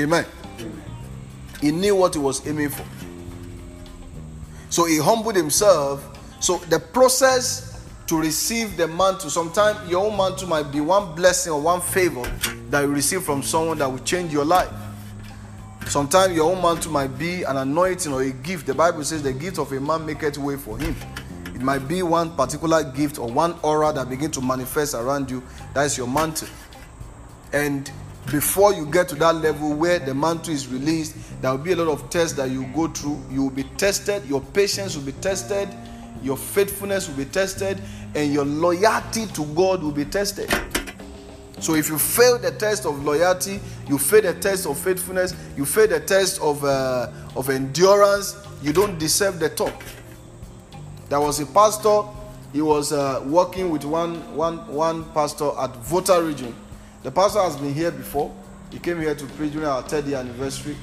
Amen. 0.00 0.24
He 1.60 1.70
knew 1.70 1.94
what 1.94 2.14
he 2.14 2.20
was 2.20 2.46
aiming 2.46 2.70
for. 2.70 2.84
So 4.68 4.84
he 4.84 4.98
humbled 4.98 5.36
himself. 5.36 6.06
So 6.40 6.58
the 6.68 6.78
process 6.78 7.86
to 8.06 8.18
receive 8.18 8.76
the 8.76 8.88
mantle, 8.88 9.30
sometimes 9.30 9.88
your 9.88 10.04
own 10.06 10.16
mantle 10.16 10.48
might 10.48 10.72
be 10.72 10.80
one 10.80 11.14
blessing 11.14 11.52
or 11.52 11.60
one 11.60 11.80
favor 11.80 12.22
that 12.70 12.80
you 12.82 12.88
receive 12.88 13.22
from 13.22 13.42
someone 13.42 13.78
that 13.78 13.90
will 13.90 13.98
change 14.00 14.32
your 14.32 14.44
life. 14.44 14.70
Sometimes 15.86 16.34
your 16.34 16.52
own 16.52 16.62
mantle 16.62 16.92
might 16.92 17.18
be 17.18 17.42
an 17.42 17.56
anointing 17.56 18.12
or 18.12 18.22
a 18.22 18.30
gift. 18.30 18.66
The 18.66 18.74
Bible 18.74 19.02
says 19.02 19.22
the 19.22 19.32
gift 19.32 19.58
of 19.58 19.72
a 19.72 19.80
man 19.80 20.06
maketh 20.06 20.38
way 20.38 20.56
for 20.56 20.78
him. 20.78 20.94
It 21.46 21.60
might 21.62 21.88
be 21.88 22.02
one 22.02 22.36
particular 22.36 22.84
gift 22.84 23.18
or 23.18 23.28
one 23.28 23.54
aura 23.62 23.92
that 23.92 24.08
begin 24.08 24.30
to 24.32 24.40
manifest 24.40 24.94
around 24.94 25.30
you. 25.30 25.42
That 25.74 25.86
is 25.86 25.98
your 25.98 26.06
mantle. 26.06 26.48
And 27.52 27.90
before 28.30 28.72
you 28.72 28.86
get 28.86 29.08
to 29.08 29.14
that 29.16 29.34
level 29.36 29.74
where 29.74 29.98
the 29.98 30.14
mantle 30.14 30.54
is 30.54 30.68
released, 30.68 31.16
there 31.42 31.50
will 31.50 31.58
be 31.58 31.72
a 31.72 31.76
lot 31.76 31.88
of 31.88 32.08
tests 32.08 32.36
that 32.36 32.50
you 32.50 32.64
go 32.74 32.86
through. 32.86 33.20
You 33.30 33.42
will 33.42 33.50
be 33.50 33.64
tested, 33.64 34.24
your 34.26 34.40
patience 34.40 34.96
will 34.96 35.04
be 35.04 35.12
tested, 35.12 35.68
your 36.22 36.36
faithfulness 36.36 37.08
will 37.08 37.16
be 37.16 37.24
tested, 37.24 37.80
and 38.14 38.32
your 38.32 38.44
loyalty 38.44 39.26
to 39.26 39.44
God 39.46 39.82
will 39.82 39.90
be 39.92 40.04
tested. 40.04 40.48
So 41.60 41.74
if 41.74 41.88
you 41.88 41.98
fail 41.98 42.38
the 42.38 42.50
test 42.50 42.86
of 42.86 43.04
loyalty, 43.04 43.60
you 43.86 43.98
fail 43.98 44.22
the 44.22 44.34
test 44.34 44.66
of 44.66 44.78
faithfulness, 44.78 45.34
you 45.56 45.66
fail 45.66 45.88
the 45.88 46.00
test 46.00 46.40
of, 46.40 46.64
uh, 46.64 47.10
of 47.36 47.50
endurance, 47.50 48.36
you 48.62 48.72
don't 48.72 48.98
deserve 48.98 49.38
the 49.38 49.50
top. 49.50 49.82
There 51.08 51.20
was 51.20 51.38
a 51.40 51.46
pastor, 51.46 52.02
he 52.52 52.62
was 52.62 52.92
uh, 52.92 53.22
working 53.26 53.70
with 53.70 53.84
one, 53.84 54.16
one, 54.34 54.66
one 54.68 55.04
pastor 55.12 55.50
at 55.58 55.74
Volta 55.76 56.22
region. 56.22 56.54
The 57.02 57.10
pastor 57.10 57.40
has 57.40 57.56
been 57.56 57.74
here 57.74 57.90
before. 57.90 58.34
He 58.70 58.78
came 58.78 59.00
here 59.00 59.14
to 59.14 59.26
preach 59.26 59.52
during 59.52 59.68
our 59.68 59.82
third 59.82 60.06
year 60.06 60.18
anniversary. 60.18 60.76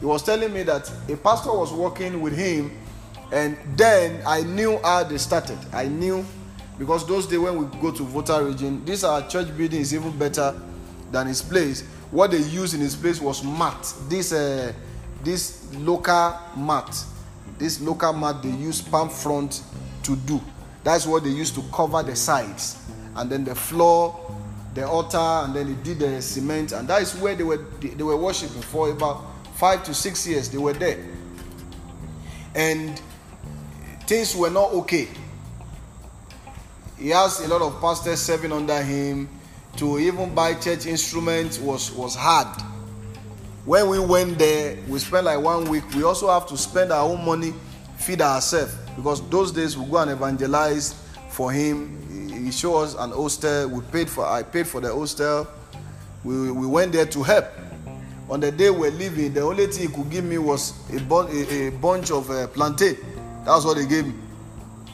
He 0.00 0.06
was 0.06 0.22
telling 0.22 0.52
me 0.52 0.62
that 0.64 0.90
a 1.08 1.16
pastor 1.16 1.52
was 1.52 1.72
working 1.72 2.20
with 2.20 2.36
him, 2.36 2.76
and 3.30 3.56
then 3.76 4.22
I 4.26 4.42
knew 4.42 4.78
how 4.82 5.04
they 5.04 5.18
started. 5.18 5.58
I 5.72 5.88
knew 5.88 6.24
because 6.82 7.06
those 7.06 7.28
days 7.28 7.38
when 7.38 7.56
we 7.56 7.80
go 7.80 7.92
to 7.92 8.02
Volta 8.02 8.42
region, 8.42 8.84
this 8.84 9.04
our 9.04 9.24
church 9.28 9.56
building 9.56 9.80
is 9.80 9.94
even 9.94 10.10
better 10.18 10.52
than 11.12 11.28
his 11.28 11.40
place. 11.40 11.82
What 12.10 12.32
they 12.32 12.38
used 12.38 12.74
in 12.74 12.80
his 12.80 12.96
place 12.96 13.20
was 13.20 13.44
mat. 13.44 13.94
This 14.08 14.32
uh, 14.32 14.72
this 15.22 15.72
local 15.76 16.36
mat, 16.56 17.04
this 17.56 17.80
local 17.80 18.12
mat 18.14 18.42
they 18.42 18.50
use 18.50 18.82
palm 18.82 19.10
front 19.10 19.62
to 20.02 20.16
do. 20.16 20.40
That's 20.82 21.06
what 21.06 21.22
they 21.22 21.30
used 21.30 21.54
to 21.54 21.62
cover 21.72 22.02
the 22.02 22.16
sides, 22.16 22.84
and 23.14 23.30
then 23.30 23.44
the 23.44 23.54
floor, 23.54 24.34
the 24.74 24.84
altar, 24.84 25.18
and 25.18 25.54
then 25.54 25.68
they 25.68 25.82
did 25.84 26.00
the 26.00 26.20
cement, 26.20 26.72
and 26.72 26.88
that 26.88 27.00
is 27.00 27.14
where 27.14 27.36
they 27.36 27.44
were 27.44 27.64
they 27.80 28.02
were 28.02 28.16
worshiping 28.16 28.60
for 28.60 28.90
about 28.90 29.22
five 29.54 29.84
to 29.84 29.94
six 29.94 30.26
years. 30.26 30.50
They 30.50 30.58
were 30.58 30.72
there, 30.72 30.98
and 32.56 33.00
things 34.08 34.34
were 34.34 34.50
not 34.50 34.72
okay 34.72 35.06
he 37.02 37.08
has 37.08 37.40
a 37.40 37.48
lot 37.48 37.62
of 37.62 37.80
pastors 37.80 38.20
serving 38.20 38.52
under 38.52 38.80
him. 38.80 39.28
To 39.78 39.98
even 39.98 40.34
buy 40.34 40.54
church 40.54 40.86
instruments 40.86 41.58
was, 41.58 41.90
was 41.92 42.14
hard. 42.14 42.46
When 43.64 43.88
we 43.88 43.98
went 43.98 44.38
there, 44.38 44.78
we 44.86 44.98
spent 45.00 45.24
like 45.24 45.40
one 45.40 45.68
week. 45.68 45.82
We 45.96 46.04
also 46.04 46.28
have 46.28 46.46
to 46.48 46.56
spend 46.56 46.92
our 46.92 47.08
own 47.08 47.24
money, 47.24 47.54
feed 47.96 48.20
ourselves. 48.20 48.76
Because 48.94 49.28
those 49.30 49.50
days 49.50 49.76
we 49.76 49.84
go 49.90 49.96
and 49.96 50.12
evangelize 50.12 50.94
for 51.30 51.50
him. 51.50 51.98
He 52.44 52.52
showed 52.52 52.82
us 52.82 52.94
an 52.94 53.10
hostel. 53.10 53.68
We 53.68 53.80
paid 53.90 54.08
for 54.08 54.24
I 54.24 54.42
paid 54.42 54.68
for 54.68 54.80
the 54.80 54.94
hostel. 54.94 55.48
We, 56.22 56.52
we 56.52 56.66
went 56.66 56.92
there 56.92 57.06
to 57.06 57.22
help. 57.22 57.46
On 58.28 58.38
the 58.38 58.52
day 58.52 58.70
we're 58.70 58.90
leaving, 58.92 59.32
the 59.32 59.40
only 59.40 59.66
thing 59.66 59.88
he 59.88 59.94
could 59.94 60.10
give 60.10 60.24
me 60.24 60.38
was 60.38 60.72
a, 60.94 61.00
bun- 61.00 61.28
a, 61.32 61.66
a 61.66 61.70
bunch 61.70 62.10
of 62.12 62.30
uh, 62.30 62.46
plantain. 62.48 62.96
That's 63.44 63.64
what 63.64 63.78
he 63.78 63.86
gave 63.86 64.06
me 64.06 64.14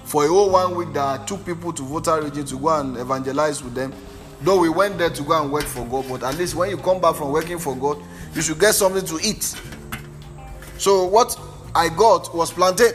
for 0.08 0.24
a 0.24 0.28
whole 0.28 0.48
one 0.48 0.74
week 0.74 0.92
there 0.94 1.18
took 1.26 1.44
people 1.44 1.70
to 1.70 1.82
Volta 1.82 2.18
region 2.22 2.46
to 2.46 2.56
go 2.58 2.68
and 2.80 2.96
evangelize 2.96 3.62
with 3.62 3.74
them. 3.74 3.92
Though 4.40 4.58
we 4.58 4.70
went 4.70 4.96
there 4.96 5.10
to 5.10 5.22
go 5.22 5.40
and 5.42 5.52
work 5.52 5.64
for 5.64 5.84
god 5.84 6.06
but 6.08 6.22
at 6.22 6.38
least 6.38 6.54
when 6.54 6.70
you 6.70 6.78
come 6.78 6.98
back 6.98 7.14
from 7.16 7.30
working 7.30 7.58
for 7.58 7.76
god 7.76 7.98
you 8.34 8.40
should 8.40 8.58
get 8.58 8.74
something 8.74 9.04
to 9.04 9.18
eat. 9.22 9.54
So 10.78 11.04
what 11.04 11.38
i 11.74 11.90
got 11.90 12.34
was 12.34 12.50
plantain. 12.50 12.92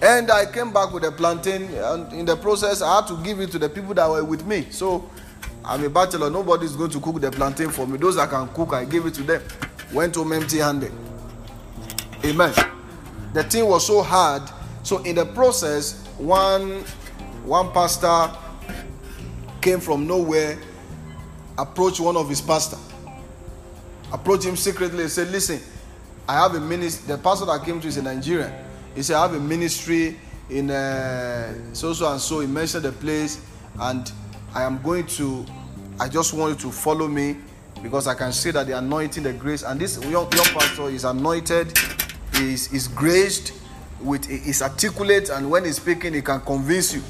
And 0.00 0.30
i 0.30 0.46
came 0.46 0.72
back 0.72 0.92
with 0.92 1.02
a 1.04 1.10
plantain 1.10 1.64
and 1.64 2.12
in 2.12 2.26
the 2.26 2.36
process 2.36 2.80
i 2.80 2.96
had 3.00 3.08
to 3.08 3.16
give 3.24 3.40
it 3.40 3.50
to 3.52 3.58
the 3.58 3.68
people 3.68 3.94
that 3.94 4.08
were 4.08 4.22
with 4.22 4.46
me. 4.46 4.68
So 4.70 5.10
i'm 5.64 5.82
a 5.82 5.90
bachelor. 5.90 6.30
Nobody 6.30 6.66
is 6.66 6.76
going 6.76 6.90
to 6.90 7.00
cook 7.00 7.20
the 7.20 7.32
plantain 7.32 7.70
for 7.70 7.88
me. 7.88 7.98
Those 7.98 8.14
that 8.16 8.30
can 8.30 8.46
cook 8.48 8.72
i 8.72 8.84
gave 8.84 9.04
it 9.04 9.14
to 9.14 9.24
them. 9.24 9.42
Went 9.92 10.14
home 10.14 10.32
empty 10.32 10.58
handed 10.58 10.92
amen. 12.24 12.54
The 13.32 13.42
thing 13.42 13.66
was 13.66 13.84
so 13.86 14.00
hard 14.00 14.42
so 14.84 14.98
in 14.98 15.16
the 15.16 15.24
process, 15.24 16.06
one 16.18 16.84
one 17.44 17.72
pastor 17.72 18.30
came 19.62 19.80
from 19.80 20.06
nowhere, 20.06 20.58
approached 21.56 22.00
one 22.00 22.18
of 22.18 22.28
his 22.28 22.42
pastor, 22.42 22.76
approached 24.12 24.44
him 24.44 24.56
secretly 24.56 25.00
and 25.00 25.10
said, 25.10 25.30
"Listen, 25.30 25.58
I 26.28 26.34
have 26.34 26.54
a 26.54 26.60
ministry. 26.60 27.16
The 27.16 27.22
pastor 27.22 27.46
that 27.46 27.64
came 27.64 27.80
to 27.80 27.88
is 27.88 27.96
a 27.96 28.02
Nigerian. 28.02 28.52
He 28.94 29.02
said, 29.02 29.16
I 29.16 29.22
have 29.22 29.34
a 29.34 29.40
ministry 29.40 30.18
in 30.50 30.70
uh, 30.70 31.74
so 31.74 31.94
so 31.94 32.12
and 32.12 32.20
so. 32.20 32.40
He 32.40 32.46
mentioned 32.46 32.84
the 32.84 32.92
place, 32.92 33.40
and 33.80 34.12
I 34.54 34.64
am 34.64 34.82
going 34.82 35.06
to. 35.06 35.46
I 35.98 36.10
just 36.10 36.34
want 36.34 36.62
you 36.62 36.70
to 36.70 36.70
follow 36.70 37.08
me 37.08 37.36
because 37.82 38.06
I 38.06 38.14
can 38.14 38.32
see 38.34 38.50
that 38.50 38.66
the 38.66 38.76
anointing, 38.76 39.22
the 39.22 39.32
grace, 39.32 39.62
and 39.62 39.80
this 39.80 39.98
young, 40.04 40.30
young 40.30 40.46
pastor 40.52 40.90
is 40.90 41.04
anointed, 41.04 41.72
is 42.34 42.70
is 42.70 42.86
graced." 42.86 43.63
With 44.04 44.28
is 44.30 44.62
articulate 44.62 45.30
and 45.30 45.50
when 45.50 45.64
he's 45.64 45.76
speaking 45.76 46.14
he 46.14 46.22
can 46.22 46.40
convince 46.40 46.94
you. 46.94 47.02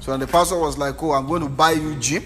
So 0.00 0.12
and 0.12 0.22
the 0.22 0.26
pastor 0.26 0.58
was 0.58 0.76
like 0.78 1.02
oh 1.02 1.12
i'm 1.12 1.26
going 1.26 1.42
to 1.42 1.48
buy 1.48 1.72
you 1.72 1.94
jeep. 1.96 2.24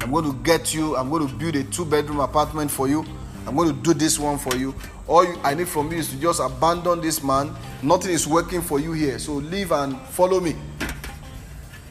I'm 0.00 0.10
going 0.10 0.24
to 0.24 0.32
get 0.42 0.74
you. 0.74 0.96
I'm 0.96 1.08
going 1.08 1.26
to 1.26 1.32
build 1.34 1.54
a 1.56 1.64
two 1.64 1.84
bedroom 1.84 2.20
apartment 2.20 2.70
for 2.70 2.88
you. 2.88 3.04
I'm 3.46 3.54
going 3.56 3.68
to 3.68 3.80
do 3.82 3.94
this 3.94 4.18
one 4.18 4.38
for 4.38 4.56
you. 4.56 4.74
All 5.06 5.24
you, 5.24 5.38
i 5.44 5.54
need 5.54 5.68
from 5.68 5.92
you 5.92 5.98
is 5.98 6.08
to 6.10 6.16
just 6.16 6.40
abandon 6.40 7.00
this 7.00 7.22
man. 7.22 7.54
Nothing 7.82 8.12
is 8.12 8.26
working 8.26 8.62
for 8.62 8.80
you 8.80 8.92
here. 8.92 9.18
So 9.18 9.34
leave 9.34 9.70
and 9.70 9.98
follow 10.08 10.40
me. 10.40 10.56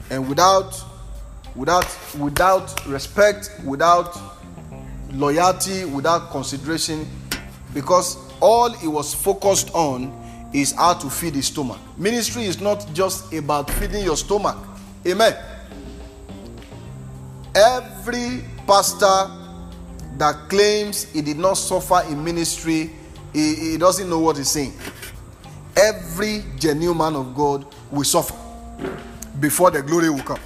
And 0.09 0.27
without 0.27 0.83
without 1.55 1.85
without 2.19 2.85
respect 2.87 3.51
without 3.63 4.17
loyalty 5.11 5.85
without 5.85 6.31
consideration 6.31 7.07
because 7.75 8.17
all 8.39 8.71
he 8.71 8.87
was 8.87 9.13
focused 9.13 9.69
on 9.75 10.11
is 10.53 10.71
how 10.73 10.93
to 10.93 11.09
feed 11.09 11.35
his 11.35 11.47
stomach. 11.47 11.79
Ministry 11.97 12.43
is 12.43 12.61
not 12.61 12.87
just 12.93 13.33
about 13.33 13.69
feeding 13.71 14.03
your 14.03 14.15
stomach. 14.15 14.57
Amen. 15.05 15.35
Every 17.55 18.43
pastor 18.65 19.31
that 20.17 20.47
claims 20.49 21.11
he 21.11 21.21
did 21.21 21.37
not 21.37 21.55
suffer 21.55 22.03
in 22.09 22.23
ministry, 22.23 22.91
he, 23.33 23.55
he 23.55 23.77
doesn't 23.77 24.09
know 24.09 24.19
what 24.19 24.37
he's 24.37 24.49
saying. 24.49 24.73
Every 25.75 26.43
genuine 26.59 26.97
man 26.97 27.15
of 27.15 27.35
God 27.35 27.65
will 27.91 28.03
suffer 28.03 28.35
before 29.39 29.71
the 29.71 29.81
glory 29.81 30.09
will 30.09 30.21
come. 30.21 30.39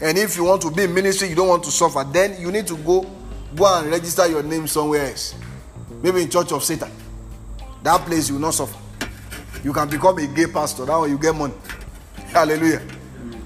And 0.00 0.18
if 0.18 0.36
you 0.36 0.44
want 0.44 0.62
to 0.62 0.70
be 0.70 0.84
in 0.84 0.94
ministry, 0.94 1.28
you 1.28 1.34
don't 1.34 1.48
want 1.48 1.64
to 1.64 1.70
suffer, 1.70 2.04
then 2.04 2.40
you 2.40 2.52
need 2.52 2.66
to 2.66 2.76
go 2.78 3.08
go 3.56 3.80
and 3.80 3.90
register 3.90 4.26
your 4.26 4.42
name 4.42 4.66
somewhere 4.66 5.06
else. 5.06 5.34
Maybe 6.02 6.22
in 6.22 6.30
Church 6.30 6.52
of 6.52 6.62
Satan. 6.62 6.90
That 7.82 8.04
place 8.04 8.28
you 8.28 8.34
will 8.34 8.42
not 8.42 8.54
suffer. 8.54 8.78
You 9.64 9.72
can 9.72 9.88
become 9.88 10.18
a 10.18 10.26
gay 10.26 10.46
pastor. 10.46 10.84
That 10.86 11.00
way 11.00 11.08
you 11.10 11.18
get 11.18 11.34
money. 11.34 11.54
Hallelujah. 12.26 12.82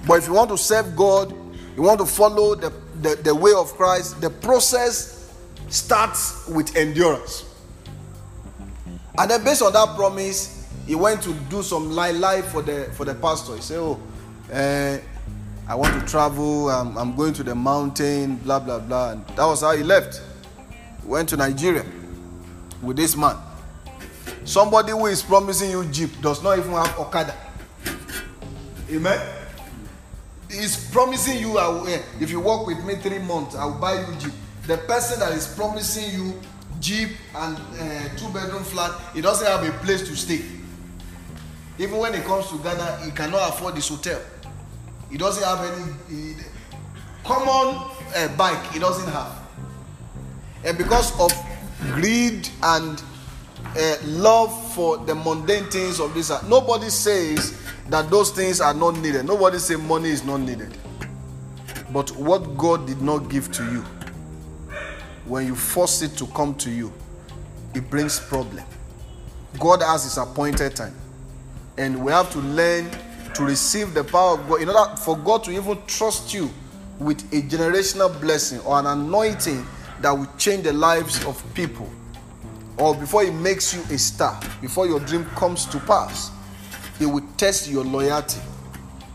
But 0.06 0.18
if 0.18 0.26
you 0.26 0.34
want 0.34 0.50
to 0.50 0.58
serve 0.58 0.94
God, 0.96 1.32
you 1.76 1.82
want 1.82 2.00
to 2.00 2.06
follow 2.06 2.54
the, 2.54 2.72
the, 3.00 3.16
the 3.16 3.34
way 3.34 3.52
of 3.56 3.72
Christ, 3.74 4.20
the 4.20 4.30
process 4.30 5.32
starts 5.68 6.46
with 6.48 6.76
endurance. 6.76 7.44
And 9.18 9.30
then 9.30 9.44
based 9.44 9.62
on 9.62 9.72
that 9.72 9.94
promise, 9.96 10.68
he 10.86 10.94
went 10.94 11.22
to 11.22 11.34
do 11.48 11.62
some 11.62 11.92
life 11.92 12.18
life 12.18 12.46
for 12.46 12.62
the 12.62 12.90
for 12.94 13.04
the 13.04 13.14
pastor. 13.14 13.54
He 13.54 13.60
said, 13.62 13.78
"Oh, 13.78 14.00
uh, 14.52 14.98
I 15.68 15.74
want 15.74 16.00
to 16.00 16.06
travel. 16.10 16.70
I'm, 16.70 16.96
I'm, 16.96 17.14
going 17.14 17.32
to 17.34 17.42
the 17.42 17.54
mountain. 17.54 18.36
Blah 18.36 18.60
blah 18.60 18.80
blah." 18.80 19.12
And 19.12 19.26
that 19.28 19.44
was 19.44 19.60
how 19.60 19.76
he 19.76 19.82
left. 19.82 20.22
He 21.02 21.08
went 21.08 21.28
to 21.28 21.36
Nigeria 21.36 21.84
with 22.82 22.96
this 22.96 23.16
man. 23.16 23.36
Somebody 24.44 24.92
who 24.92 25.06
is 25.06 25.22
promising 25.22 25.70
you 25.70 25.84
jeep 25.86 26.20
does 26.20 26.42
not 26.42 26.58
even 26.58 26.72
have 26.72 26.98
Okada. 26.98 27.34
Amen. 28.90 29.20
He's 30.50 30.90
promising 30.90 31.38
you, 31.38 31.58
eh, 31.58 32.02
if 32.20 32.30
you 32.30 32.40
work 32.40 32.66
with 32.66 32.84
me 32.84 32.96
three 32.96 33.20
months, 33.20 33.54
I'll 33.54 33.78
buy 33.78 34.00
you 34.00 34.14
jeep. 34.18 34.32
The 34.66 34.76
person 34.78 35.20
that 35.20 35.32
is 35.32 35.46
promising 35.54 36.12
you 36.12 36.34
jeep 36.80 37.10
and 37.36 37.56
uh, 37.56 38.08
two 38.16 38.28
bedroom 38.30 38.64
flat, 38.64 38.92
he 39.14 39.20
doesn't 39.20 39.46
have 39.46 39.66
a 39.66 39.72
place 39.84 40.06
to 40.08 40.16
stay. 40.16 40.42
Even 41.78 41.98
when 41.98 42.14
it 42.14 42.24
comes 42.24 42.48
to 42.50 42.58
Ghana, 42.58 43.00
he 43.04 43.10
cannot 43.12 43.48
afford 43.48 43.76
this 43.76 43.88
hotel. 43.88 44.20
He 45.10 45.16
doesn't 45.16 45.42
have 45.42 45.60
any 45.64 45.92
he, 46.08 46.34
common 47.24 47.82
uh, 48.14 48.28
bike. 48.36 48.72
He 48.72 48.78
doesn't 48.78 49.10
have, 49.10 49.32
and 50.64 50.76
because 50.76 51.18
of 51.18 51.32
greed 51.94 52.48
and 52.62 53.02
uh, 53.76 53.96
love 54.04 54.74
for 54.74 54.98
the 54.98 55.14
mundane 55.14 55.64
things 55.64 56.00
of 56.00 56.14
this, 56.14 56.30
earth. 56.30 56.48
nobody 56.48 56.90
says 56.90 57.58
that 57.88 58.10
those 58.10 58.30
things 58.30 58.60
are 58.60 58.74
not 58.74 58.98
needed. 58.98 59.24
Nobody 59.24 59.58
say 59.58 59.76
money 59.76 60.10
is 60.10 60.24
not 60.24 60.38
needed. 60.38 60.76
But 61.92 62.10
what 62.16 62.56
God 62.56 62.86
did 62.86 63.02
not 63.02 63.28
give 63.28 63.52
to 63.52 63.64
you, 63.64 63.84
when 65.26 65.46
you 65.46 65.54
force 65.54 66.02
it 66.02 66.16
to 66.18 66.26
come 66.28 66.54
to 66.56 66.70
you, 66.70 66.92
it 67.74 67.88
brings 67.90 68.18
problem. 68.18 68.64
God 69.58 69.82
has 69.82 70.04
his 70.04 70.18
appointed 70.18 70.74
time. 70.76 70.94
And 71.78 72.04
we 72.04 72.12
have 72.12 72.30
to 72.32 72.38
learn 72.38 72.90
to 73.34 73.44
receive 73.44 73.94
the 73.94 74.04
power 74.04 74.38
of 74.38 74.48
God 74.48 74.62
in 74.62 74.68
order 74.68 74.96
for 74.96 75.16
God 75.16 75.44
to 75.44 75.50
even 75.50 75.78
trust 75.86 76.34
you 76.34 76.50
with 76.98 77.20
a 77.32 77.42
generational 77.42 78.18
blessing 78.20 78.60
or 78.60 78.78
an 78.78 78.86
anointing 78.86 79.66
that 80.00 80.10
will 80.10 80.28
change 80.36 80.64
the 80.64 80.72
lives 80.72 81.24
of 81.24 81.42
people. 81.54 81.90
Or 82.82 82.96
before 82.96 83.22
He 83.22 83.30
makes 83.30 83.72
you 83.72 83.80
a 83.94 83.96
star, 83.96 84.40
before 84.60 84.88
your 84.88 84.98
dream 84.98 85.24
comes 85.36 85.66
to 85.66 85.78
pass, 85.78 86.32
He 86.98 87.06
will 87.06 87.22
test 87.36 87.70
your 87.70 87.84
loyalty, 87.84 88.40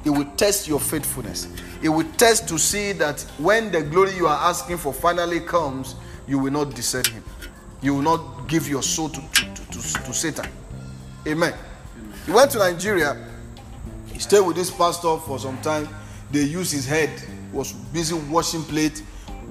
He 0.06 0.10
will 0.10 0.23
test 0.38 0.69
your 0.69 0.80
faithfulness, 0.80 1.49
He 1.82 1.89
will 1.89 2.10
test 2.15 2.47
to 2.47 2.58
see 2.58 2.93
that 2.93 3.19
when 3.38 3.69
the 3.73 3.82
glory 3.82 4.15
you 4.15 4.25
are 4.25 4.49
asking 4.49 4.77
for 4.77 4.93
finally 4.93 5.41
comes, 5.41 5.95
you 6.30 6.39
will 6.39 6.51
not 6.53 6.75
desert 6.75 7.08
Him. 7.08 7.25
You 7.82 7.95
will 7.95 8.03
not 8.03 8.47
give 8.47 8.69
your 8.69 8.82
soul 8.82 9.10
to, 9.10 9.19
to, 9.19 9.43
to, 9.43 9.65
to, 9.65 9.71
to 9.82 10.13
Satan. 10.13 10.49
Amen. 11.27 11.53
He 12.25 12.32
went 12.32 12.51
to 12.51 12.60
Nigeria. 12.60 13.21
He 14.13 14.19
stayed 14.19 14.45
with 14.47 14.56
this 14.56 14.71
pastor 14.71 15.17
for 15.17 15.39
some 15.39 15.58
time. 15.62 15.89
They 16.32 16.43
used 16.43 16.71
his 16.71 16.86
head. 16.88 17.10
He 17.19 17.58
was 17.58 17.73
busy 17.73 18.15
washing 18.15 18.63
plate, 18.63 19.03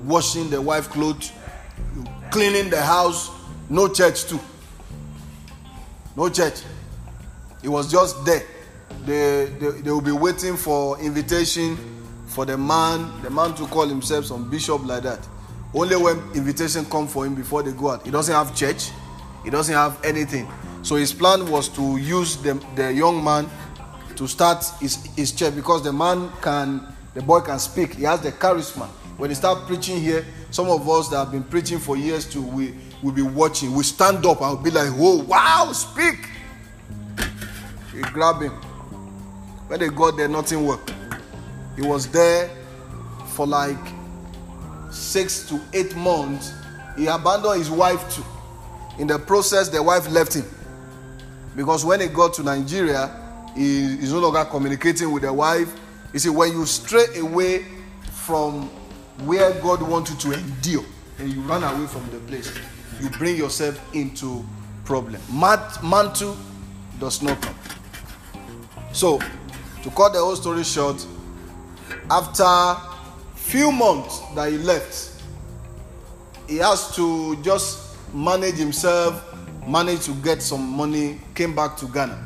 washing 0.05 0.49
the 0.49 0.61
wife 0.61 0.89
clothes, 0.89 1.33
cleaning 2.31 2.71
the 2.71 2.81
house. 2.81 3.36
No 3.69 3.89
church 3.89 4.25
too. 4.27 4.41
No 6.17 6.29
church. 6.29 6.63
It 7.63 7.69
was 7.69 7.91
just 7.91 8.25
there. 8.25 8.43
They, 9.05 9.47
they, 9.59 9.71
they 9.83 9.91
will 9.91 10.01
be 10.01 10.13
waiting 10.13 10.57
for 10.57 10.99
invitation 11.01 11.77
for 12.27 12.45
the 12.45 12.57
man, 12.57 13.11
the 13.23 13.31
man 13.31 13.55
to 13.55 13.67
call 13.67 13.87
himself 13.87 14.27
some 14.27 14.49
bishop 14.51 14.85
like 14.85 15.03
that. 15.03 15.27
Only 15.75 15.97
when 15.97 16.19
invitation 16.35 16.85
come 16.87 17.09
for 17.09 17.27
him 17.27 17.35
before 17.35 17.63
they 17.63 17.73
go 17.73 17.91
out. 17.91 18.05
He 18.05 18.11
doesn't 18.11 18.35
have 18.35 18.55
church. 18.55 18.91
He 19.45 19.51
doesn't 19.51 19.75
have 19.75 20.03
anything. 20.05 20.49
So 20.83 20.95
his 20.95 21.13
plan 21.13 21.51
was 21.51 21.69
to 21.71 21.97
use 21.97 22.37
the, 22.37 22.55
the 22.77 22.93
young 22.93 23.23
man 23.23 23.49
to 24.15 24.27
start 24.27 24.65
his, 24.81 25.05
his 25.17 25.33
church 25.33 25.55
because 25.55 25.83
the 25.83 25.93
man 25.93 26.31
can, 26.41 26.87
the 27.15 27.23
boy 27.23 27.41
can 27.41 27.59
speak. 27.59 27.95
He 27.95 28.05
has 28.05 28.21
the 28.21 28.33
charisma. 28.33 28.89
When 29.17 29.31
he 29.31 29.35
start 29.37 29.67
preaching 29.67 29.99
here, 30.01 30.25
some 30.51 30.69
of 30.69 30.89
us 30.89 31.09
that 31.09 31.17
have 31.17 31.33
been 31.33 31.45
preaching 31.45 31.79
for 31.79 31.97
years 31.97 32.31
too, 32.31 32.43
we 32.43 32.75
will 33.03 33.13
be 33.13 33.23
watching. 33.23 33.75
We 33.75 33.83
stand 33.83 34.27
up 34.27 34.43
and 34.43 34.63
be 34.63 34.71
like, 34.71 34.91
whoa, 34.91 35.23
wow, 35.23 35.71
speak. 35.73 36.29
We 37.95 38.03
grab 38.03 38.43
him. 38.43 38.53
When 39.69 39.81
they 39.81 39.89
got 39.89 40.17
there, 40.17 40.29
nothing 40.29 40.67
worked. 40.67 40.93
He 41.77 41.83
was 41.83 42.09
there 42.09 42.51
for 43.29 43.47
like 43.47 43.79
six 44.91 45.49
to 45.49 45.61
eight 45.73 45.97
months. 45.97 46.53
He 46.97 47.07
abandoned 47.07 47.59
his 47.59 47.71
wife 47.71 48.15
too. 48.15 48.25
In 48.99 49.07
the 49.07 49.19
process, 49.19 49.69
the 49.69 49.83
wife 49.83 50.11
left 50.11 50.35
him. 50.35 50.45
Because 51.55 51.85
when 51.85 52.01
he 52.01 52.07
got 52.07 52.35
to 52.35 52.43
Nigeria, 52.43 53.11
he 53.55 53.95
is 53.95 54.13
no 54.13 54.21
longer 54.21 54.45
communicating 54.45 55.11
with 55.11 55.23
the 55.23 55.33
wife. 55.33 55.75
You 56.13 56.19
see, 56.19 56.29
when 56.29 56.53
you 56.53 56.67
stray 56.67 57.07
away 57.17 57.65
from 58.13 58.71
where 59.25 59.53
God 59.61 59.83
wants 59.83 60.11
you 60.11 60.17
to 60.31 60.39
endure 60.39 60.85
and 61.19 61.33
you 61.33 61.41
run 61.43 61.63
away 61.63 61.87
from 61.87 62.09
the 62.11 62.19
place, 62.27 62.53
you 63.01 63.09
bring 63.11 63.37
yourself 63.37 63.81
into 63.95 64.45
problem. 64.85 65.21
Mantle 65.33 66.37
does 66.99 67.23
not 67.23 67.41
come. 67.41 67.55
So, 68.93 69.19
to 69.83 69.91
cut 69.91 70.13
the 70.13 70.19
whole 70.19 70.37
story 70.37 70.65
short, 70.65 71.05
after 72.11 72.81
few 73.35 73.71
months 73.73 74.21
that 74.35 74.51
he 74.51 74.59
left, 74.59 75.23
he 76.49 76.57
has 76.59 76.95
to 76.97 77.37
just 77.43 77.97
manage 78.15 78.55
himself 78.55 79.37
manage 79.67 80.05
to 80.07 80.13
get 80.15 80.41
some 80.43 80.63
money, 80.77 81.21
came 81.35 81.55
back 81.55 81.77
to 81.79 81.87
Ghana. 81.87 82.26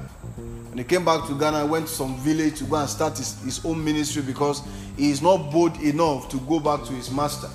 He 0.81 0.85
came 0.85 1.05
back 1.05 1.27
to 1.27 1.39
Ghana, 1.39 1.67
went 1.67 1.89
to 1.89 1.93
some 1.93 2.17
village 2.21 2.57
to 2.61 2.65
go 2.65 2.77
and 2.77 2.89
start 2.89 3.19
his, 3.19 3.39
his 3.43 3.63
own 3.67 3.85
ministry 3.85 4.23
because 4.23 4.63
he 4.97 5.11
is 5.11 5.21
not 5.21 5.53
bold 5.53 5.79
enough 5.83 6.31
to 6.31 6.39
go 6.41 6.59
back 6.59 6.85
to 6.85 6.95
his 6.95 7.11
master 7.11 7.51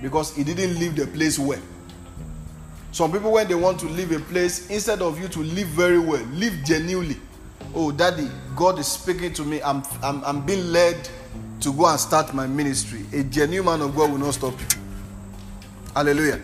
because 0.00 0.32
he 0.36 0.44
didn't 0.44 0.78
leave 0.78 0.94
the 0.94 1.08
place 1.08 1.40
well. 1.40 1.58
Some 2.92 3.10
people, 3.10 3.32
when 3.32 3.48
they 3.48 3.56
want 3.56 3.80
to 3.80 3.86
leave 3.86 4.12
a 4.12 4.20
place, 4.20 4.70
instead 4.70 5.02
of 5.02 5.20
you 5.20 5.26
to 5.26 5.40
live 5.40 5.66
very 5.70 5.98
well, 5.98 6.22
live 6.26 6.54
genuinely. 6.64 7.16
Oh, 7.74 7.90
daddy, 7.90 8.30
God 8.54 8.78
is 8.78 8.86
speaking 8.86 9.32
to 9.32 9.42
me. 9.44 9.60
I'm, 9.60 9.82
I'm, 10.00 10.22
I'm 10.22 10.46
being 10.46 10.70
led 10.70 11.08
to 11.62 11.72
go 11.72 11.86
and 11.86 11.98
start 11.98 12.32
my 12.32 12.46
ministry. 12.46 13.04
A 13.12 13.24
genuine 13.24 13.66
man 13.66 13.80
of 13.80 13.96
God 13.96 14.12
will 14.12 14.18
not 14.18 14.34
stop 14.34 14.54
you. 14.60 14.66
Hallelujah. 15.96 16.40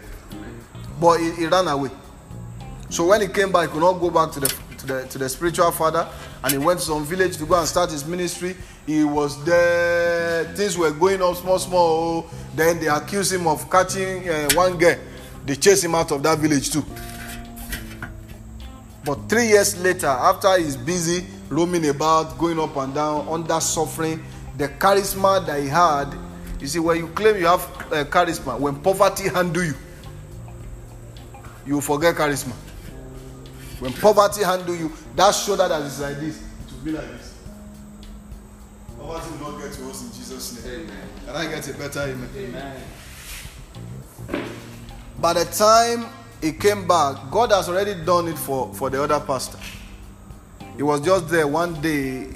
But 1.00 1.18
he, 1.20 1.30
he 1.30 1.46
ran 1.46 1.68
away. 1.68 1.90
So 2.90 3.06
when 3.06 3.20
he 3.20 3.28
came 3.28 3.52
back, 3.52 3.68
he 3.68 3.72
could 3.72 3.82
not 3.82 4.00
go 4.00 4.10
back 4.10 4.32
to 4.32 4.40
the 4.40 4.52
the 4.88 5.06
to 5.06 5.18
the 5.18 5.28
spiritual 5.28 5.70
father, 5.70 6.08
and 6.42 6.52
he 6.52 6.58
went 6.58 6.80
to 6.80 6.86
some 6.86 7.04
village 7.04 7.36
to 7.36 7.46
go 7.46 7.58
and 7.58 7.68
start 7.68 7.90
his 7.92 8.04
ministry. 8.04 8.56
He 8.86 9.04
was 9.04 9.44
there. 9.44 10.44
Things 10.54 10.76
were 10.76 10.90
going 10.90 11.22
up 11.22 11.36
small, 11.36 11.58
small. 11.58 12.26
Then 12.56 12.80
they 12.80 12.88
accused 12.88 13.32
him 13.32 13.46
of 13.46 13.70
catching 13.70 14.28
uh, 14.28 14.48
one 14.54 14.78
girl. 14.78 14.96
They 15.44 15.54
chased 15.54 15.84
him 15.84 15.94
out 15.94 16.10
of 16.10 16.22
that 16.24 16.38
village 16.38 16.72
too. 16.72 16.84
But 19.04 19.28
three 19.28 19.48
years 19.48 19.80
later, 19.80 20.08
after 20.08 20.58
he's 20.58 20.76
busy 20.76 21.24
roaming 21.48 21.88
about, 21.88 22.36
going 22.36 22.58
up 22.58 22.76
and 22.76 22.94
down, 22.94 23.28
under 23.28 23.60
suffering, 23.60 24.22
the 24.56 24.68
charisma 24.68 25.46
that 25.46 25.62
he 25.62 25.68
had, 25.68 26.14
you 26.60 26.66
see, 26.66 26.78
when 26.78 26.98
you 26.98 27.08
claim 27.08 27.36
you 27.36 27.46
have 27.46 27.62
uh, 27.92 28.04
charisma, 28.04 28.58
when 28.58 28.76
poverty 28.80 29.28
handle 29.28 29.64
you, 29.64 29.74
you 31.64 31.80
forget 31.80 32.16
charisma. 32.16 32.52
When 33.80 33.92
poverty 33.92 34.42
handle 34.42 34.74
you, 34.74 34.92
that 35.14 35.34
shoulder 35.34 35.68
that 35.68 35.82
is 35.82 36.00
like 36.00 36.18
this, 36.18 36.42
to 36.68 36.74
be 36.84 36.92
like 36.92 37.08
this. 37.10 37.38
Poverty 38.98 39.30
will 39.30 39.52
not 39.52 39.62
get 39.62 39.72
to 39.72 39.88
us 39.88 40.02
in 40.02 40.08
Jesus' 40.08 40.64
name. 40.64 40.80
Amen. 40.80 41.08
Can 41.26 41.36
I 41.36 41.46
get 41.46 41.68
a 41.68 41.74
better 41.74 42.00
amen? 42.00 42.30
Amen. 42.36 42.82
By 45.20 45.32
the 45.32 45.44
time 45.44 46.06
he 46.40 46.52
came 46.52 46.86
back, 46.88 47.30
God 47.30 47.52
has 47.52 47.68
already 47.68 47.94
done 48.04 48.28
it 48.28 48.38
for, 48.38 48.72
for 48.74 48.90
the 48.90 49.02
other 49.02 49.20
pastor. 49.20 49.58
He 50.76 50.82
was 50.82 51.00
just 51.00 51.28
there 51.28 51.46
one 51.46 51.80
day, 51.80 52.28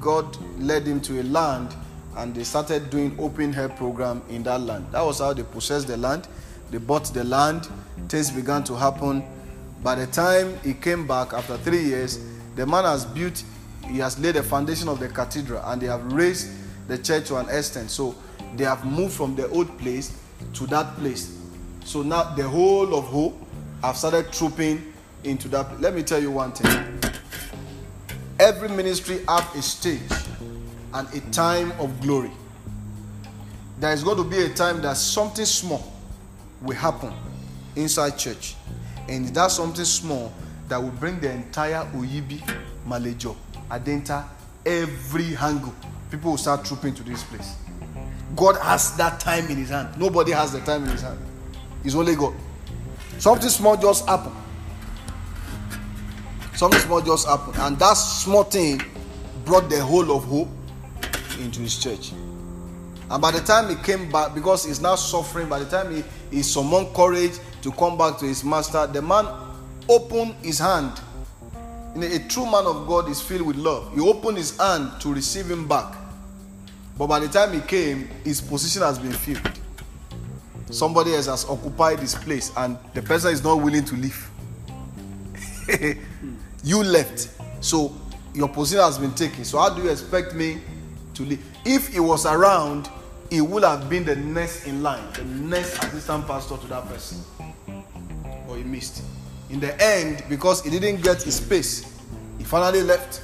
God 0.00 0.36
led 0.58 0.86
him 0.86 1.00
to 1.02 1.20
a 1.20 1.24
land 1.24 1.74
and 2.16 2.34
they 2.34 2.44
started 2.44 2.90
doing 2.90 3.14
open 3.18 3.54
air 3.54 3.68
program 3.68 4.22
in 4.28 4.42
that 4.42 4.60
land. 4.60 4.86
That 4.92 5.02
was 5.02 5.20
how 5.20 5.32
they 5.32 5.42
possessed 5.42 5.86
the 5.86 5.96
land. 5.96 6.28
They 6.70 6.78
bought 6.78 7.04
the 7.06 7.24
land. 7.24 7.68
Things 8.08 8.30
began 8.30 8.64
to 8.64 8.74
happen 8.74 9.24
by 9.82 9.94
the 9.94 10.06
time 10.06 10.58
he 10.62 10.74
came 10.74 11.06
back 11.06 11.32
after 11.32 11.56
three 11.58 11.82
years, 11.82 12.18
the 12.56 12.66
man 12.66 12.84
has 12.84 13.04
built, 13.04 13.42
he 13.88 13.98
has 13.98 14.18
laid 14.18 14.34
the 14.34 14.42
foundation 14.42 14.88
of 14.88 15.00
the 15.00 15.08
cathedral, 15.08 15.62
and 15.66 15.80
they 15.80 15.86
have 15.86 16.12
raised 16.12 16.50
the 16.88 16.98
church 16.98 17.28
to 17.28 17.36
an 17.36 17.48
extent. 17.48 17.90
So 17.90 18.14
they 18.56 18.64
have 18.64 18.84
moved 18.84 19.14
from 19.14 19.34
the 19.36 19.48
old 19.48 19.78
place 19.78 20.18
to 20.54 20.66
that 20.66 20.96
place. 20.96 21.38
So 21.84 22.02
now 22.02 22.34
the 22.34 22.46
whole 22.46 22.94
of 22.94 23.04
hope 23.04 23.36
have 23.82 23.96
started 23.96 24.32
trooping 24.32 24.92
into 25.24 25.48
that. 25.48 25.80
Let 25.80 25.94
me 25.94 26.02
tell 26.02 26.20
you 26.20 26.30
one 26.30 26.52
thing. 26.52 27.00
Every 28.38 28.68
ministry 28.68 29.20
have 29.28 29.54
a 29.54 29.62
stage 29.62 30.00
and 30.94 31.08
a 31.14 31.20
time 31.30 31.72
of 31.72 32.00
glory. 32.00 32.30
There 33.78 33.92
is 33.92 34.02
going 34.02 34.18
to 34.18 34.24
be 34.24 34.42
a 34.42 34.48
time 34.50 34.82
that 34.82 34.96
something 34.96 35.44
small 35.44 35.92
will 36.60 36.76
happen 36.76 37.12
inside 37.76 38.18
church. 38.18 38.56
And 39.10 39.26
that's 39.30 39.54
something 39.54 39.84
small 39.84 40.32
that 40.68 40.80
will 40.80 40.90
bring 40.92 41.18
the 41.18 41.32
entire 41.32 41.84
Oyibi, 41.96 42.38
Malejo, 42.86 43.34
Adenta, 43.68 44.24
every 44.64 45.36
angle. 45.36 45.74
People 46.12 46.30
will 46.30 46.38
start 46.38 46.64
trooping 46.64 46.94
to 46.94 47.02
this 47.02 47.24
place. 47.24 47.56
God 48.36 48.56
has 48.58 48.96
that 48.96 49.18
time 49.18 49.48
in 49.48 49.56
his 49.56 49.70
hand. 49.70 49.98
Nobody 49.98 50.30
has 50.30 50.52
the 50.52 50.60
time 50.60 50.84
in 50.84 50.90
his 50.90 51.02
hand. 51.02 51.18
It's 51.82 51.96
only 51.96 52.14
God. 52.14 52.34
Something 53.18 53.48
small 53.48 53.76
just 53.76 54.06
happened. 54.06 54.36
Something 56.54 56.80
small 56.80 57.00
just 57.00 57.26
happened. 57.26 57.56
And 57.58 57.76
that 57.80 57.94
small 57.94 58.44
thing 58.44 58.80
brought 59.44 59.68
the 59.68 59.80
whole 59.80 60.16
of 60.16 60.24
hope 60.24 60.48
into 61.40 61.62
his 61.62 61.82
church. 61.82 62.12
And 63.10 63.20
by 63.20 63.32
the 63.32 63.40
time 63.40 63.68
he 63.68 63.82
came 63.82 64.08
back, 64.12 64.34
because 64.34 64.64
he's 64.64 64.80
now 64.80 64.94
suffering, 64.94 65.48
by 65.48 65.58
the 65.58 65.64
time 65.68 65.92
he, 65.92 66.04
he 66.30 66.42
summoned 66.44 66.94
courage 66.94 67.40
to 67.62 67.72
come 67.72 67.96
back 67.98 68.18
to 68.18 68.26
his 68.26 68.44
master, 68.44 68.86
the 68.86 69.02
man 69.02 69.26
opened 69.88 70.34
his 70.42 70.58
hand. 70.58 70.92
A 71.96 72.18
true 72.28 72.44
man 72.44 72.66
of 72.66 72.86
God 72.86 73.08
is 73.08 73.20
filled 73.20 73.42
with 73.42 73.56
love. 73.56 73.92
He 73.94 74.00
opened 74.00 74.36
his 74.36 74.56
hand 74.56 75.00
to 75.00 75.12
receive 75.12 75.50
him 75.50 75.66
back. 75.66 75.96
But 76.96 77.08
by 77.08 77.18
the 77.20 77.28
time 77.28 77.52
he 77.52 77.60
came, 77.60 78.08
his 78.24 78.40
position 78.40 78.82
has 78.82 78.98
been 78.98 79.12
filled. 79.12 79.58
Somebody 80.70 81.14
else 81.14 81.26
has 81.26 81.44
occupied 81.46 81.98
his 81.98 82.14
place, 82.14 82.52
and 82.56 82.78
the 82.94 83.02
person 83.02 83.32
is 83.32 83.42
not 83.42 83.60
willing 83.60 83.84
to 83.86 83.94
leave. 83.96 84.30
you 86.62 86.82
left. 86.84 87.30
So 87.60 87.92
your 88.34 88.48
position 88.48 88.84
has 88.84 88.98
been 88.98 89.12
taken. 89.14 89.44
So 89.44 89.58
how 89.58 89.70
do 89.70 89.82
you 89.82 89.90
expect 89.90 90.34
me 90.34 90.60
to 91.14 91.22
leave? 91.24 91.44
If 91.64 91.88
he 91.88 92.00
was 92.00 92.24
around, 92.26 92.88
he 93.30 93.40
would 93.40 93.64
have 93.64 93.88
been 93.88 94.04
the 94.04 94.16
next 94.16 94.66
in 94.66 94.82
line, 94.82 95.02
the 95.14 95.24
next 95.24 95.82
assistant 95.84 96.26
pastor 96.26 96.56
to 96.56 96.66
that 96.68 96.86
person. 96.86 97.18
Missed. 98.70 99.02
In 99.50 99.58
the 99.58 99.82
end, 99.82 100.22
because 100.28 100.62
he 100.62 100.70
didn't 100.70 101.02
get 101.02 101.22
his 101.22 101.36
space, 101.36 101.84
he 102.38 102.44
finally 102.44 102.82
left. 102.82 103.20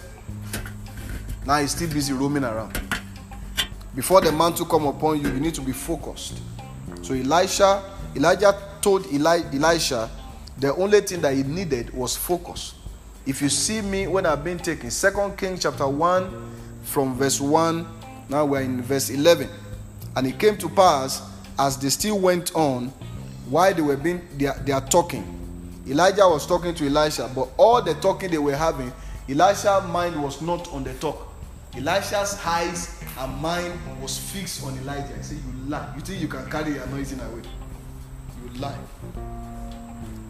Now 1.47 1.61
he's 1.61 1.71
still 1.71 1.89
busy 1.89 2.13
roaming 2.13 2.43
around. 2.43 2.81
Before 3.95 4.21
the 4.21 4.33
mantle 4.33 4.67
come 4.67 4.87
upon 4.87 5.21
you, 5.21 5.29
you 5.29 5.41
need 5.41 5.55
to 5.55 5.61
be 5.63 5.73
focused. 5.73 6.41
So 7.03 7.15
Elisha, 7.15 7.83
Elijah 8.17 8.59
told 8.83 9.07
Eli, 9.13 9.43
Elisha 9.53 10.11
the 10.59 10.75
only 10.75 11.01
thing 11.03 11.21
that 11.21 11.35
he 11.35 11.45
needed 11.45 11.95
was 11.95 12.17
focus. 12.17 12.75
If 13.25 13.41
you 13.41 13.49
see 13.49 13.81
me 13.81 14.07
when 14.07 14.27
I've 14.27 14.43
been 14.43 14.59
taking 14.59 14.91
Second 14.91 15.37
Kings 15.37 15.63
chapter 15.63 15.87
1 15.87 16.57
from 16.83 17.15
verse 17.15 17.41
1, 17.41 17.87
now 18.29 18.45
we're 18.45 18.63
in 18.63 18.83
verse 18.83 19.11
11. 19.11 19.49
And 20.17 20.27
it 20.27 20.39
came 20.39 20.57
to 20.59 20.69
pass 20.69 21.23
as 21.59 21.79
they 21.79 21.91
still 21.91 22.19
went 22.19 22.55
on, 22.55 22.93
while 23.49 23.73
they 23.73 23.83
were 23.83 23.97
being 23.97 24.27
they 24.37 24.47
are, 24.47 24.59
they 24.59 24.73
are 24.73 24.87
talking. 24.87 25.33
Elijah 25.89 26.29
was 26.29 26.47
talking 26.47 26.75
to 26.75 26.87
Elisha, 26.87 27.31
but 27.35 27.49
all 27.57 27.81
the 27.81 27.95
talking 27.95 28.31
they 28.31 28.39
were 28.39 28.57
having, 28.57 28.93
Elisha's 29.29 29.87
mind 29.89 30.21
was 30.21 30.43
not 30.43 30.69
on 30.73 30.83
the 30.83 30.93
talk. 30.95 31.33
Elisha's 31.77 32.41
eyes 32.45 33.03
and 33.19 33.37
mind 33.41 33.79
was 34.01 34.19
fixed 34.19 34.65
on 34.65 34.77
Elijah. 34.79 35.15
He 35.17 35.23
said, 35.23 35.39
You 35.39 35.69
lie. 35.71 35.93
You 35.95 36.01
think 36.01 36.21
you 36.21 36.29
can 36.29 36.51
carry 36.51 36.75
your 36.75 36.85
anointing 36.85 37.21
away? 37.21 37.43
You 38.43 38.61
lie. 38.61 38.79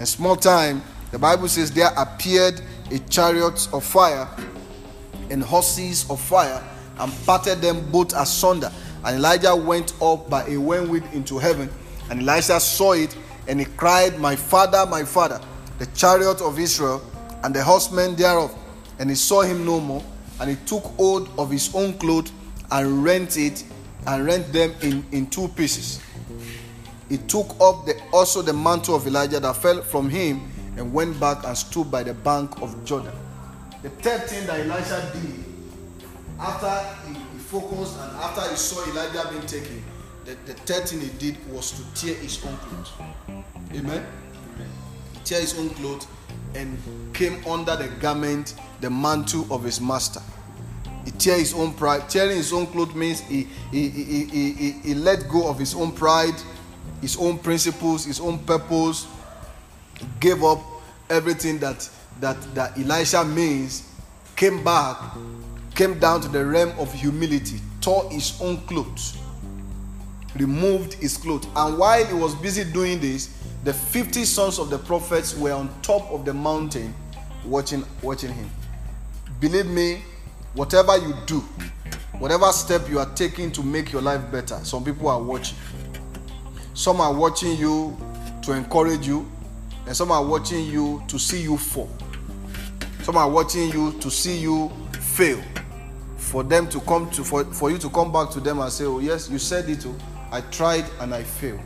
A 0.00 0.07
small 0.07 0.37
time, 0.37 0.83
the 1.11 1.18
Bible 1.18 1.48
says, 1.48 1.70
There 1.70 1.90
appeared 1.96 2.61
a 2.90 2.98
chariot 2.98 3.68
of 3.72 3.85
fire 3.85 4.29
and 5.31 5.42
horses 5.42 6.09
of 6.11 6.20
fire 6.20 6.62
and 6.98 7.12
parted 7.24 7.61
them 7.61 7.90
both 7.90 8.14
asunder. 8.14 8.72
And 9.05 9.16
Elijah 9.16 9.55
went 9.55 9.94
up 10.02 10.29
by 10.29 10.44
a 10.46 10.57
whirlwind 10.57 11.05
into 11.12 11.38
heaven. 11.38 11.70
And 12.11 12.23
Elisha 12.23 12.61
saw 12.61 12.92
it 12.92 13.16
and 13.49 13.61
he 13.61 13.66
cried, 13.66 14.19
My 14.19 14.37
father, 14.37 14.87
my 14.87 15.05
father, 15.05 15.40
the 15.79 15.87
chariot 15.87 16.40
of 16.40 16.59
Israel 16.59 17.03
and 17.42 17.55
the 17.55 17.62
horsemen 17.62 18.16
thereof. 18.16 18.55
And 18.99 19.11
he 19.11 19.16
saw 19.16 19.42
him 19.42 19.64
no 19.64 19.81
more. 19.81 20.03
And 20.40 20.51
he 20.51 20.57
took 20.66 20.85
hold 20.97 21.29
of 21.38 21.51
his 21.51 21.75
own 21.75 21.95
clothes 21.95 22.33
and 22.71 23.05
rent 23.05 23.37
it 23.37 23.64
and 24.07 24.25
rent 24.25 24.53
them 24.53 24.75
in, 24.83 25.05
in 25.12 25.27
two 25.29 25.49
pieces. 25.49 26.01
He 27.09 27.19
took 27.19 27.51
up 27.61 27.87
the, 27.87 28.01
also 28.12 28.42
the 28.42 28.53
mantle 28.53 28.97
of 28.97 29.07
Elijah 29.07 29.40
that 29.40 29.57
fell 29.57 29.81
from 29.83 30.11
him 30.11 30.49
and 30.77 30.92
went 30.92 31.19
back 31.19 31.45
and 31.45 31.57
stood 31.57 31.90
by 31.90 32.03
the 32.03 32.14
bank 32.14 32.61
of 32.61 32.85
Jordan. 32.85 33.12
The 33.83 33.90
third 33.90 34.25
thing 34.29 34.47
that 34.47 34.61
Elisha 34.61 35.11
did 35.12 35.45
after 36.38 37.09
he, 37.09 37.14
he 37.14 37.38
focused 37.38 37.99
and 37.99 38.16
after 38.16 38.51
he 38.51 38.57
saw 38.57 38.85
Elijah 38.90 39.29
being 39.31 39.47
taken, 39.47 39.83
the, 40.27 40.35
the 40.45 40.55
third 40.55 40.89
thing 40.89 41.01
he 41.01 41.09
did 41.19 41.37
was 41.53 41.71
to 41.73 42.01
tear 42.07 42.15
his 42.17 42.45
own 42.45 42.57
clothes. 42.57 42.93
Amen. 43.75 44.05
He 45.15 45.21
tear 45.25 45.41
his 45.41 45.59
own 45.59 45.71
clothes 45.71 46.07
and 46.55 46.77
came 47.15 47.45
under 47.47 47.77
the 47.77 47.89
garment, 48.01 48.55
the 48.81 48.91
mantle 48.91 49.47
of 49.51 49.62
his 49.62 49.81
master. 49.81 50.21
He 51.05 51.12
tear 51.12 51.39
his 51.39 51.55
own 51.55 51.73
pride. 51.75 52.09
Tearing 52.11 52.37
his 52.37 52.53
own 52.53 52.67
clothes 52.67 52.95
means 52.95 53.21
he, 53.21 53.47
he, 53.71 53.89
he, 53.89 54.25
he, 54.25 54.53
he, 54.53 54.71
he 54.73 54.95
let 54.95 55.29
go 55.29 55.49
of 55.49 55.59
his 55.59 55.75
own 55.75 55.93
pride, 55.93 56.35
his 57.01 57.17
own 57.17 57.39
principles, 57.39 58.05
his 58.05 58.19
own 58.19 58.41
purpose. 58.41 59.07
He 59.99 60.07
gave 60.19 60.43
up 60.43 60.61
everything 61.09 61.59
that 61.59 61.89
that 62.21 62.41
that 62.55 62.77
Elisha 62.77 63.25
means. 63.25 63.89
Came 64.35 64.62
back, 64.62 64.99
came 65.75 65.99
down 65.99 66.21
to 66.21 66.29
the 66.29 66.45
realm 66.45 66.79
of 66.79 66.93
humility, 66.93 67.59
tore 67.81 68.11
his 68.11 68.39
own 68.43 68.59
clothes, 68.67 69.17
removed 70.38 70.94
his 70.94 71.16
clothes, 71.16 71.46
and 71.57 71.79
while 71.79 72.05
he 72.05 72.14
was 72.14 72.35
busy 72.37 72.64
doing 72.64 73.01
this, 73.01 73.37
the 73.64 73.72
50 73.72 74.25
sons 74.25 74.59
of 74.59 74.70
the 74.70 74.79
prophets 74.79 75.37
were 75.37 75.53
on 75.53 75.68
top 75.83 76.11
of 76.11 76.25
the 76.25 76.33
mountain 76.33 76.94
watching 77.44 77.85
watching 78.03 78.33
him. 78.33 78.49
Believe 79.40 79.66
me, 79.66 80.03
whatever 80.55 80.96
you 80.96 81.14
do, 81.27 81.40
whatever 82.18 82.51
step 82.53 82.88
you 82.88 82.99
are 82.99 83.12
taking 83.14 83.51
to 83.53 83.62
make 83.62 83.92
your 83.92 84.03
life 84.03 84.31
better, 84.31 84.57
some 84.64 84.85
people 84.85 85.09
are 85.09 85.22
watching. 85.22 85.59
Some 86.75 87.01
are 87.01 87.12
watching 87.12 87.57
you 87.57 87.96
to 88.42 88.53
encourage 88.53 89.07
you, 89.07 89.31
and 89.87 89.96
some 89.96 90.11
are 90.12 90.25
watching 90.25 90.66
you 90.66 91.03
to 91.09 91.18
see 91.18 91.42
you 91.42 91.57
fall. 91.57 91.90
Some 93.03 93.16
are 93.16 93.31
watching 93.31 93.70
you 93.70 93.92
to 94.01 94.11
see 94.11 94.37
you 94.38 94.70
fail. 95.01 95.40
For 96.16 96.42
them 96.42 96.68
to 96.70 96.81
come 96.81 97.09
to 97.11 97.22
for, 97.22 97.44
for 97.44 97.70
you 97.70 97.79
to 97.79 97.88
come 97.88 98.12
back 98.12 98.31
to 98.31 98.40
them 98.40 98.59
and 98.59 98.72
say, 98.72 98.85
Oh, 98.85 98.99
yes, 98.99 99.31
you 99.31 99.38
said 99.38 99.68
it. 99.68 99.87
Oh, 99.87 99.94
I 100.31 100.41
tried 100.43 100.85
and 101.01 101.15
I 101.15 101.23
failed. 101.23 101.61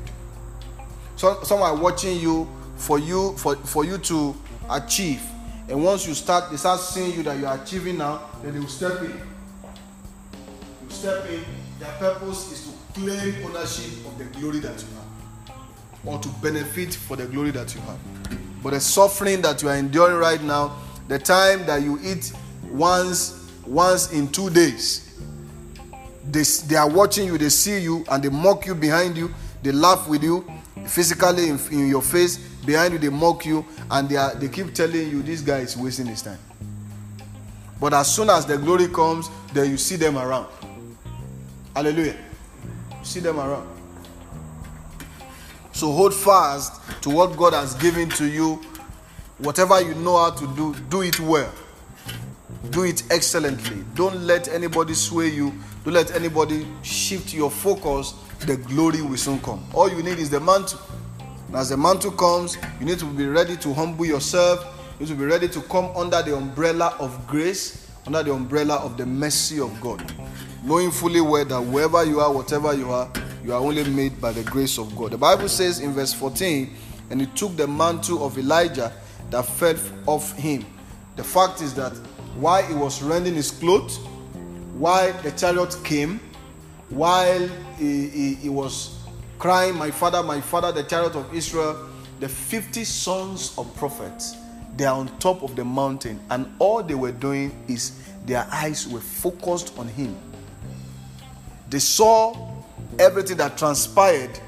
So 1.16 1.42
some 1.42 1.62
are 1.62 1.76
watching 1.76 2.18
you 2.18 2.48
for 2.76 2.98
you 2.98 3.36
for, 3.36 3.56
for 3.56 3.84
you 3.84 3.98
to 3.98 4.34
achieve. 4.70 5.22
And 5.68 5.84
once 5.84 6.06
you 6.06 6.14
start, 6.14 6.50
they 6.50 6.56
start 6.56 6.80
seeing 6.80 7.14
you 7.14 7.22
that 7.24 7.38
you 7.38 7.46
are 7.46 7.60
achieving 7.62 7.98
now, 7.98 8.22
then 8.42 8.54
they 8.54 8.58
will 8.58 8.68
step 8.68 9.00
in. 9.02 9.10
You 9.12 10.88
step 10.88 11.26
in, 11.30 11.44
their 11.78 11.92
purpose 11.92 12.50
is 12.52 12.72
to 12.72 13.00
claim 13.00 13.44
ownership 13.44 14.04
of 14.06 14.18
the 14.18 14.24
glory 14.38 14.58
that 14.60 14.82
you 14.82 14.88
have. 14.94 15.56
Or 16.04 16.18
to 16.18 16.28
benefit 16.42 16.94
for 16.94 17.16
the 17.16 17.26
glory 17.26 17.50
that 17.52 17.74
you 17.74 17.80
have. 17.82 17.98
But 18.62 18.70
the 18.70 18.80
suffering 18.80 19.42
that 19.42 19.62
you 19.62 19.68
are 19.68 19.76
enduring 19.76 20.16
right 20.16 20.42
now, 20.42 20.76
the 21.08 21.18
time 21.18 21.66
that 21.66 21.82
you 21.82 21.98
eat 22.02 22.32
once 22.70 23.36
once 23.66 24.12
in 24.12 24.28
two 24.28 24.50
days, 24.50 25.09
they, 26.24 26.42
they 26.66 26.76
are 26.76 26.88
watching 26.88 27.26
you, 27.26 27.38
they 27.38 27.48
see 27.48 27.78
you, 27.80 28.04
and 28.10 28.22
they 28.22 28.28
mock 28.28 28.66
you 28.66 28.74
behind 28.74 29.16
you, 29.16 29.32
they 29.62 29.72
laugh 29.72 30.08
with 30.08 30.22
you, 30.22 30.44
physically 30.86 31.48
in, 31.48 31.58
in 31.70 31.88
your 31.88 32.02
face, 32.02 32.36
behind 32.64 32.92
you, 32.92 32.98
they 32.98 33.08
mock 33.08 33.44
you, 33.46 33.64
and 33.90 34.08
they, 34.08 34.16
are, 34.16 34.34
they 34.34 34.48
keep 34.48 34.74
telling 34.74 35.10
you 35.10 35.22
this 35.22 35.40
guy 35.40 35.58
is 35.58 35.76
wasting 35.76 36.06
his 36.06 36.22
time. 36.22 36.38
But 37.80 37.94
as 37.94 38.14
soon 38.14 38.28
as 38.28 38.44
the 38.44 38.58
glory 38.58 38.88
comes, 38.88 39.30
then 39.54 39.70
you 39.70 39.78
see 39.78 39.96
them 39.96 40.18
around. 40.18 40.48
Hallelujah. 41.74 42.16
You 42.98 43.04
see 43.04 43.20
them 43.20 43.40
around. 43.40 43.66
So 45.72 45.90
hold 45.92 46.14
fast 46.14 47.02
to 47.02 47.10
what 47.10 47.36
God 47.38 47.54
has 47.54 47.74
given 47.74 48.10
to 48.10 48.26
you. 48.26 48.60
Whatever 49.38 49.80
you 49.80 49.94
know 49.94 50.18
how 50.18 50.30
to 50.30 50.46
do, 50.54 50.74
do 50.90 51.00
it 51.00 51.18
well. 51.20 51.50
Do 52.68 52.84
it 52.84 53.02
excellently. 53.10 53.82
Don't 53.94 54.20
let 54.20 54.48
anybody 54.48 54.92
sway 54.92 55.28
you. 55.28 55.54
Don't 55.84 55.94
let 55.94 56.14
anybody 56.14 56.66
shift 56.82 57.32
your 57.34 57.50
focus. 57.50 58.14
The 58.40 58.56
glory 58.56 59.02
will 59.02 59.16
soon 59.16 59.40
come. 59.40 59.64
All 59.74 59.90
you 59.90 60.02
need 60.02 60.18
is 60.18 60.30
the 60.30 60.40
mantle. 60.40 60.80
And 61.48 61.56
as 61.56 61.70
the 61.70 61.76
mantle 61.76 62.12
comes, 62.12 62.56
you 62.78 62.86
need 62.86 62.98
to 62.98 63.06
be 63.06 63.26
ready 63.26 63.56
to 63.58 63.74
humble 63.74 64.06
yourself. 64.06 64.64
You 64.98 65.06
need 65.06 65.12
to 65.12 65.18
be 65.18 65.24
ready 65.24 65.48
to 65.48 65.60
come 65.62 65.90
under 65.96 66.22
the 66.22 66.36
umbrella 66.36 66.94
of 66.98 67.26
grace, 67.26 67.90
under 68.06 68.22
the 68.22 68.32
umbrella 68.32 68.76
of 68.76 68.96
the 68.96 69.06
mercy 69.06 69.60
of 69.60 69.78
God. 69.80 70.00
knowing 70.62 70.90
fully 70.90 71.20
well 71.20 71.44
that 71.44 71.60
wherever 71.60 72.04
you 72.04 72.20
are, 72.20 72.32
whatever 72.32 72.74
you 72.74 72.90
are, 72.90 73.10
you 73.44 73.52
are 73.52 73.60
only 73.60 73.84
made 73.84 74.20
by 74.20 74.32
the 74.32 74.42
grace 74.44 74.78
of 74.78 74.94
God. 74.96 75.12
The 75.12 75.18
Bible 75.18 75.48
says 75.48 75.80
in 75.80 75.92
verse 75.92 76.12
14, 76.12 76.74
and 77.10 77.20
he 77.20 77.26
took 77.28 77.56
the 77.56 77.66
mantle 77.66 78.24
of 78.24 78.38
Elijah 78.38 78.92
that 79.30 79.46
fell 79.46 79.76
off 80.06 80.36
him. 80.36 80.64
The 81.16 81.24
fact 81.24 81.62
is 81.62 81.74
that 81.74 81.92
while 82.36 82.62
he 82.62 82.74
was 82.74 83.02
rending 83.02 83.34
his 83.34 83.50
clothes, 83.50 83.98
while 84.80 85.12
the 85.22 85.30
chariot 85.32 85.76
came, 85.84 86.18
while 86.88 87.46
he, 87.76 88.08
he, 88.08 88.34
he 88.34 88.48
was 88.48 88.98
crying, 89.38 89.74
My 89.74 89.90
father, 89.90 90.22
my 90.22 90.40
father, 90.40 90.72
the 90.72 90.82
chariot 90.82 91.14
of 91.16 91.34
Israel, 91.34 91.86
the 92.18 92.28
50 92.28 92.84
sons 92.84 93.52
of 93.58 93.76
prophets, 93.76 94.36
they 94.78 94.86
are 94.86 94.96
on 94.96 95.08
top 95.18 95.42
of 95.42 95.54
the 95.54 95.66
mountain, 95.66 96.18
and 96.30 96.50
all 96.58 96.82
they 96.82 96.94
were 96.94 97.12
doing 97.12 97.52
is 97.68 98.02
their 98.24 98.46
eyes 98.50 98.88
were 98.88 99.00
focused 99.00 99.76
on 99.76 99.86
him. 99.86 100.16
They 101.68 101.78
saw 101.78 102.34
everything 102.98 103.36
that 103.36 103.58
transpired, 103.58 104.40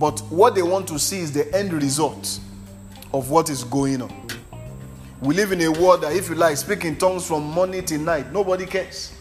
but 0.00 0.18
what 0.30 0.56
they 0.56 0.62
want 0.62 0.88
to 0.88 0.98
see 0.98 1.20
is 1.20 1.30
the 1.30 1.54
end 1.56 1.72
result 1.72 2.40
of 3.14 3.30
what 3.30 3.48
is 3.48 3.62
going 3.62 4.02
on. 4.02 4.28
We 5.20 5.36
live 5.36 5.52
in 5.52 5.60
a 5.60 5.70
world 5.70 6.00
that, 6.00 6.12
if 6.16 6.28
you 6.28 6.34
like, 6.34 6.56
speak 6.56 6.84
in 6.84 6.96
tongues 6.96 7.24
from 7.24 7.44
morning 7.44 7.84
till 7.84 8.00
night, 8.00 8.32
nobody 8.32 8.66
cares. 8.66 9.12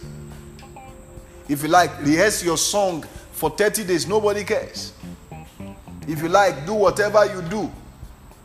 If 1.50 1.64
you 1.64 1.70
like, 1.70 2.00
rehearse 2.02 2.44
your 2.44 2.58
song 2.58 3.04
for 3.32 3.50
30 3.50 3.84
days, 3.84 4.08
nobody 4.08 4.44
cares. 4.44 4.94
If 6.08 6.22
you 6.22 6.30
like, 6.30 6.66
do 6.66 6.76
whatever 6.76 7.26
you 7.26 7.42
do. 7.42 7.72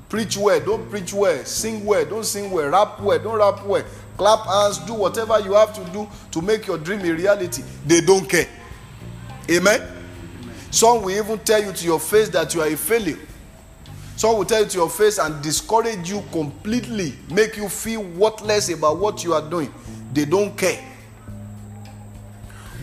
Preach 0.08 0.36
well, 0.36 0.58
don't 0.60 0.88
preach 0.90 1.12
well. 1.12 1.44
Sing 1.44 1.84
well, 1.84 2.04
don't 2.04 2.24
sing 2.24 2.50
well. 2.50 2.68
Rap 2.70 3.00
well, 3.00 3.18
don't 3.18 3.38
rap 3.38 3.66
well. 3.66 3.84
Clap 4.16 4.46
hands, 4.46 4.78
do 4.78 4.94
whatever 4.94 5.38
you 5.40 5.52
have 5.52 5.74
to 5.74 5.92
do 5.92 6.08
to 6.30 6.40
make 6.40 6.66
your 6.66 6.78
dream 6.78 7.00
a 7.00 7.10
reality. 7.10 7.62
They 7.86 8.00
don't 8.00 8.28
care. 8.28 8.48
Amen? 9.50 9.80
Amen. 9.80 9.88
Some 10.70 11.02
will 11.02 11.10
even 11.10 11.38
tell 11.40 11.62
you 11.62 11.72
to 11.72 11.84
your 11.84 12.00
face 12.00 12.28
that 12.30 12.54
you 12.54 12.62
are 12.62 12.68
a 12.68 12.76
failure. 12.76 13.18
Some 14.16 14.38
will 14.38 14.44
tell 14.44 14.62
you 14.62 14.68
to 14.68 14.78
your 14.78 14.90
face 14.90 15.18
and 15.18 15.42
discourage 15.42 16.08
you 16.08 16.22
completely, 16.32 17.14
make 17.30 17.56
you 17.56 17.68
feel 17.68 18.02
worthless 18.02 18.70
about 18.70 18.98
what 18.98 19.24
you 19.24 19.34
are 19.34 19.42
doing. 19.42 19.72
They 20.12 20.24
don't 20.24 20.56
care. 20.56 20.93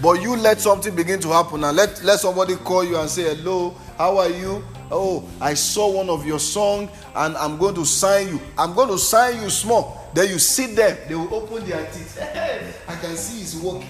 But 0.01 0.21
you 0.21 0.35
let 0.35 0.59
something 0.59 0.95
begin 0.95 1.19
to 1.19 1.27
happen 1.29 1.63
and 1.63 1.77
let, 1.77 2.03
let 2.03 2.19
somebody 2.19 2.55
call 2.55 2.83
you 2.83 2.97
and 2.97 3.09
say, 3.09 3.35
Hello, 3.35 3.75
how 3.97 4.17
are 4.17 4.29
you? 4.29 4.63
Oh, 4.89 5.27
I 5.39 5.53
saw 5.53 5.91
one 5.91 6.09
of 6.09 6.25
your 6.25 6.39
song 6.39 6.89
and 7.15 7.37
I'm 7.37 7.57
going 7.57 7.75
to 7.75 7.85
sign 7.85 8.27
you. 8.29 8.41
I'm 8.57 8.73
going 8.73 8.89
to 8.89 8.97
sign 8.97 9.41
you 9.41 9.49
small. 9.49 10.09
Then 10.13 10.29
you 10.29 10.39
sit 10.39 10.75
there, 10.75 10.97
they 11.07 11.15
will 11.15 11.33
open 11.33 11.63
their 11.65 11.85
teeth. 11.85 12.19
I 12.87 12.95
can 12.95 13.15
see 13.15 13.41
it's 13.41 13.55
working. 13.55 13.87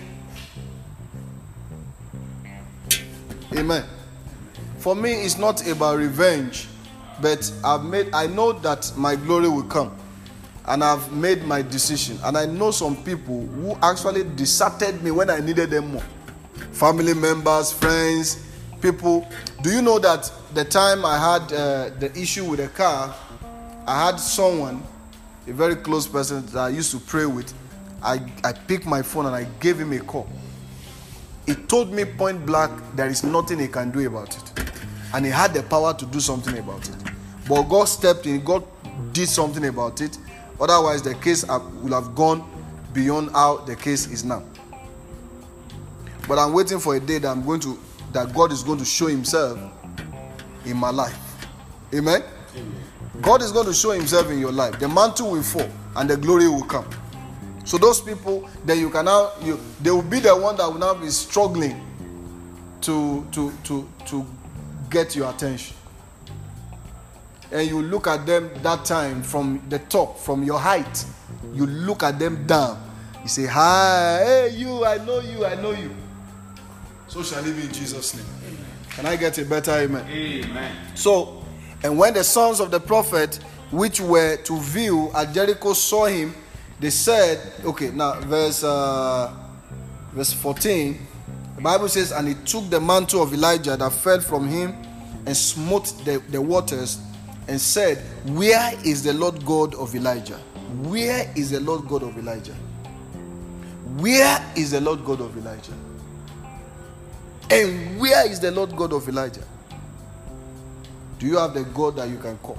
Amen. 3.55 3.86
For 4.78 4.95
me, 4.95 5.12
it's 5.12 5.38
not 5.38 5.66
about 5.68 5.97
revenge, 5.97 6.68
but 7.22 7.51
I've 7.64 7.86
made 7.86 8.14
I 8.14 8.28
know 8.28 8.51
that 8.51 8.91
my 8.97 9.16
glory 9.16 9.49
will 9.49 9.64
come. 9.64 9.95
And 10.66 10.84
I've 10.84 11.12
made 11.12 11.43
my 11.43 11.62
decision. 11.62 12.20
And 12.24 12.38
I 12.38 12.45
know 12.45 12.72
some 12.72 12.95
people 13.03 13.45
who 13.47 13.76
actually 13.82 14.24
deserted 14.36 15.01
me 15.03 15.12
when 15.12 15.30
I 15.30 15.39
needed 15.39 15.72
them 15.72 15.93
more. 15.93 16.03
Family 16.72 17.14
members, 17.14 17.72
friends, 17.72 18.45
people. 18.82 19.28
Do 19.64 19.72
you 19.72 19.82
know 19.82 19.99
that 19.99 20.32
the 20.53 20.66
time 20.66 21.05
I 21.05 21.18
had 21.18 21.53
uh, 21.53 21.89
the 21.99 22.12
issue 22.16 22.45
with 22.45 22.59
the 22.59 22.68
car, 22.70 23.14
I 23.88 24.05
had 24.05 24.20
someone, 24.20 24.84
a 25.47 25.53
very 25.53 25.76
close 25.76 26.07
person 26.07 26.45
that 26.47 26.57
I 26.57 26.70
used 26.70 26.91
to 26.91 26.99
pray 26.99 27.26
with. 27.26 27.53
I, 28.03 28.20
I 28.43 28.53
picked 28.53 28.86
my 28.86 29.01
phone 29.01 29.28
and 29.28 29.36
I 29.36 29.45
gave 29.59 29.80
him 29.80 29.93
a 29.93 29.99
call. 29.99 30.28
He 31.45 31.55
told 31.55 31.91
me 31.91 32.05
point 32.05 32.45
blank 32.45 32.72
there 32.95 33.07
is 33.07 33.24
nothing 33.24 33.59
he 33.59 33.68
can 33.68 33.91
do 33.91 34.05
about 34.07 34.36
it. 34.36 34.72
And 35.14 35.26
he 35.26 35.32
had 35.32 35.53
the 35.53 35.64
power 35.64 35.93
to 35.93 36.05
do 36.05 36.20
something 36.20 36.57
about 36.57 36.88
it. 36.88 36.95
But 37.47 37.64
God 37.64 37.86
stepped 37.86 38.26
in, 38.26 38.43
God 38.43 38.64
did 39.14 39.28
something 39.28 39.66
about 39.66 40.01
it. 40.01 40.18
Otherwise, 40.62 41.01
the 41.01 41.16
case 41.16 41.43
will 41.47 41.99
have 41.99 42.14
gone 42.16 42.47
beyond 42.93 43.32
how 43.32 43.57
the 43.57 43.76
case 43.76 44.05
is 44.07 44.24
now. 44.24 44.43
But 46.28 46.38
I'm 46.38 46.53
waiting 46.53 46.80
for 46.80 46.95
a 46.95 46.99
day 46.99 47.18
that 47.18 47.28
I'm 47.28 47.43
going 47.43 47.59
to 47.62 47.78
that 48.14 48.34
God 48.34 48.51
is 48.51 48.62
going 48.64 48.78
to 48.80 48.86
show 48.86 49.07
himself 49.07 49.57
in 50.66 50.78
my 50.78 50.91
life. 50.91 51.18
Amen? 51.93 52.22
Amen. 52.55 52.74
God 53.22 53.41
is 53.41 53.51
going 53.51 53.66
to 53.68 53.74
show 53.74 53.91
himself 53.91 54.30
in 54.30 54.39
your 54.39 54.51
life. 54.51 54.80
The 54.80 54.88
mantle 54.88 55.32
will 55.32 55.43
fall 55.43 55.70
and 55.95 56.09
the 56.09 56.18
glory 56.18 56.47
will 56.47 56.64
come. 56.64 56.88
So 57.64 57.78
those 57.78 58.01
people, 58.01 58.49
then 58.66 58.80
you 58.80 58.89
can 58.89 59.05
now 59.05 59.32
you 59.41 59.59
they 59.82 59.91
will 59.91 60.01
be 60.01 60.20
the 60.20 60.36
one 60.36 60.57
that 60.57 60.68
will 60.68 60.80
now 60.80 60.93
be 60.93 61.09
struggling 61.09 61.80
to 62.82 63.26
to 63.32 63.51
to 63.64 63.88
to 64.07 64.26
get 64.89 65.16
your 65.16 65.30
attention. 65.30 65.76
And 67.52 67.68
you 67.68 67.82
look 67.82 68.08
at 68.08 68.26
them 68.26 68.49
that 68.62 68.86
time 68.86 69.24
from 69.24 69.62
the 69.70 69.80
top, 69.80 70.18
from 70.20 70.43
your 70.43 70.60
height. 70.60 71.06
You 71.54 71.66
look 71.66 72.04
at 72.04 72.18
them 72.18 72.47
down. 72.47 72.82
You 73.22 73.28
say, 73.28 73.45
Hi, 73.45 74.20
hey 74.24 74.49
you, 74.56 74.86
I 74.86 74.97
know 74.97 75.20
you, 75.20 75.45
I 75.45 75.56
know 75.56 75.72
you. 75.72 75.93
So 77.08 77.24
shall 77.24 77.45
it 77.45 77.56
be 77.56 77.64
in 77.64 77.74
Jesus' 77.74 78.16
name. 78.16 78.26
Amen. 78.47 78.66
Can 78.91 79.06
I 79.06 79.16
get 79.16 79.38
a 79.38 79.45
better 79.45 79.72
amen? 79.72 80.08
Amen. 80.10 80.76
So, 80.95 81.45
and 81.84 81.97
when 81.97 82.14
the 82.14 82.24
sons 82.24 82.60
of 82.60 82.72
the 82.72 82.80
prophet 82.80 83.36
which 83.70 83.99
were 83.99 84.38
to 84.38 84.60
view 84.60 85.12
at 85.14 85.34
Jericho 85.34 85.74
saw 85.74 86.06
him, 86.06 86.34
they 86.80 86.89
said, 86.89 87.39
okay, 87.66 87.91
now 87.91 88.20
verse 88.22 88.64
uh, 88.64 89.34
verse 90.14 90.34
14, 90.34 91.08
the 91.58 91.62
Bible 91.62 91.89
says, 91.89 92.12
and 92.12 92.28
he 92.28 92.34
took 92.45 92.70
the 92.70 92.80
mantle 92.80 93.22
of 93.22 93.34
Elijah 93.34 93.78
that 93.78 93.91
fell 93.91 94.20
from 94.20 94.47
him 94.47 94.76
and 95.26 95.36
smote 95.36 95.93
the, 96.06 96.20
the 96.30 96.41
waters 96.41 96.99
and 97.47 97.59
said, 97.59 97.97
Where 98.25 98.73
is 98.85 99.03
the 99.03 99.13
Lord 99.13 99.45
God 99.45 99.75
of 99.75 99.95
Elijah? 99.95 100.37
Where 100.83 101.31
is 101.35 101.51
the 101.51 101.59
Lord 101.59 101.87
God 101.87 102.03
of 102.03 102.17
Elijah? 102.17 102.55
Where 103.97 104.53
is 104.55 104.71
the 104.71 104.81
Lord 104.81 105.03
God 105.03 105.21
of 105.21 105.35
Elijah? 105.37 105.73
And 107.49 107.99
where 107.99 108.29
is 108.29 108.39
the 108.39 108.51
Lord 108.51 108.75
God 108.75 108.93
of 108.93 109.07
Elijah? 109.09 109.43
Do 111.19 111.27
you 111.27 111.37
have 111.37 111.53
the 111.53 111.63
God 111.65 111.97
that 111.97 112.09
you 112.09 112.17
can 112.17 112.37
call? 112.37 112.57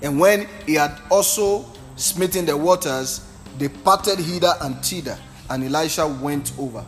And 0.00 0.18
when 0.18 0.46
he 0.66 0.74
had 0.74 0.96
also 1.10 1.66
smitten 1.96 2.46
the 2.46 2.56
waters, 2.56 3.28
they 3.58 3.68
parted 3.68 4.18
hither 4.18 4.54
and 4.62 4.82
thither, 4.82 5.18
and 5.50 5.64
Elisha 5.64 6.06
went 6.06 6.52
over. 6.58 6.84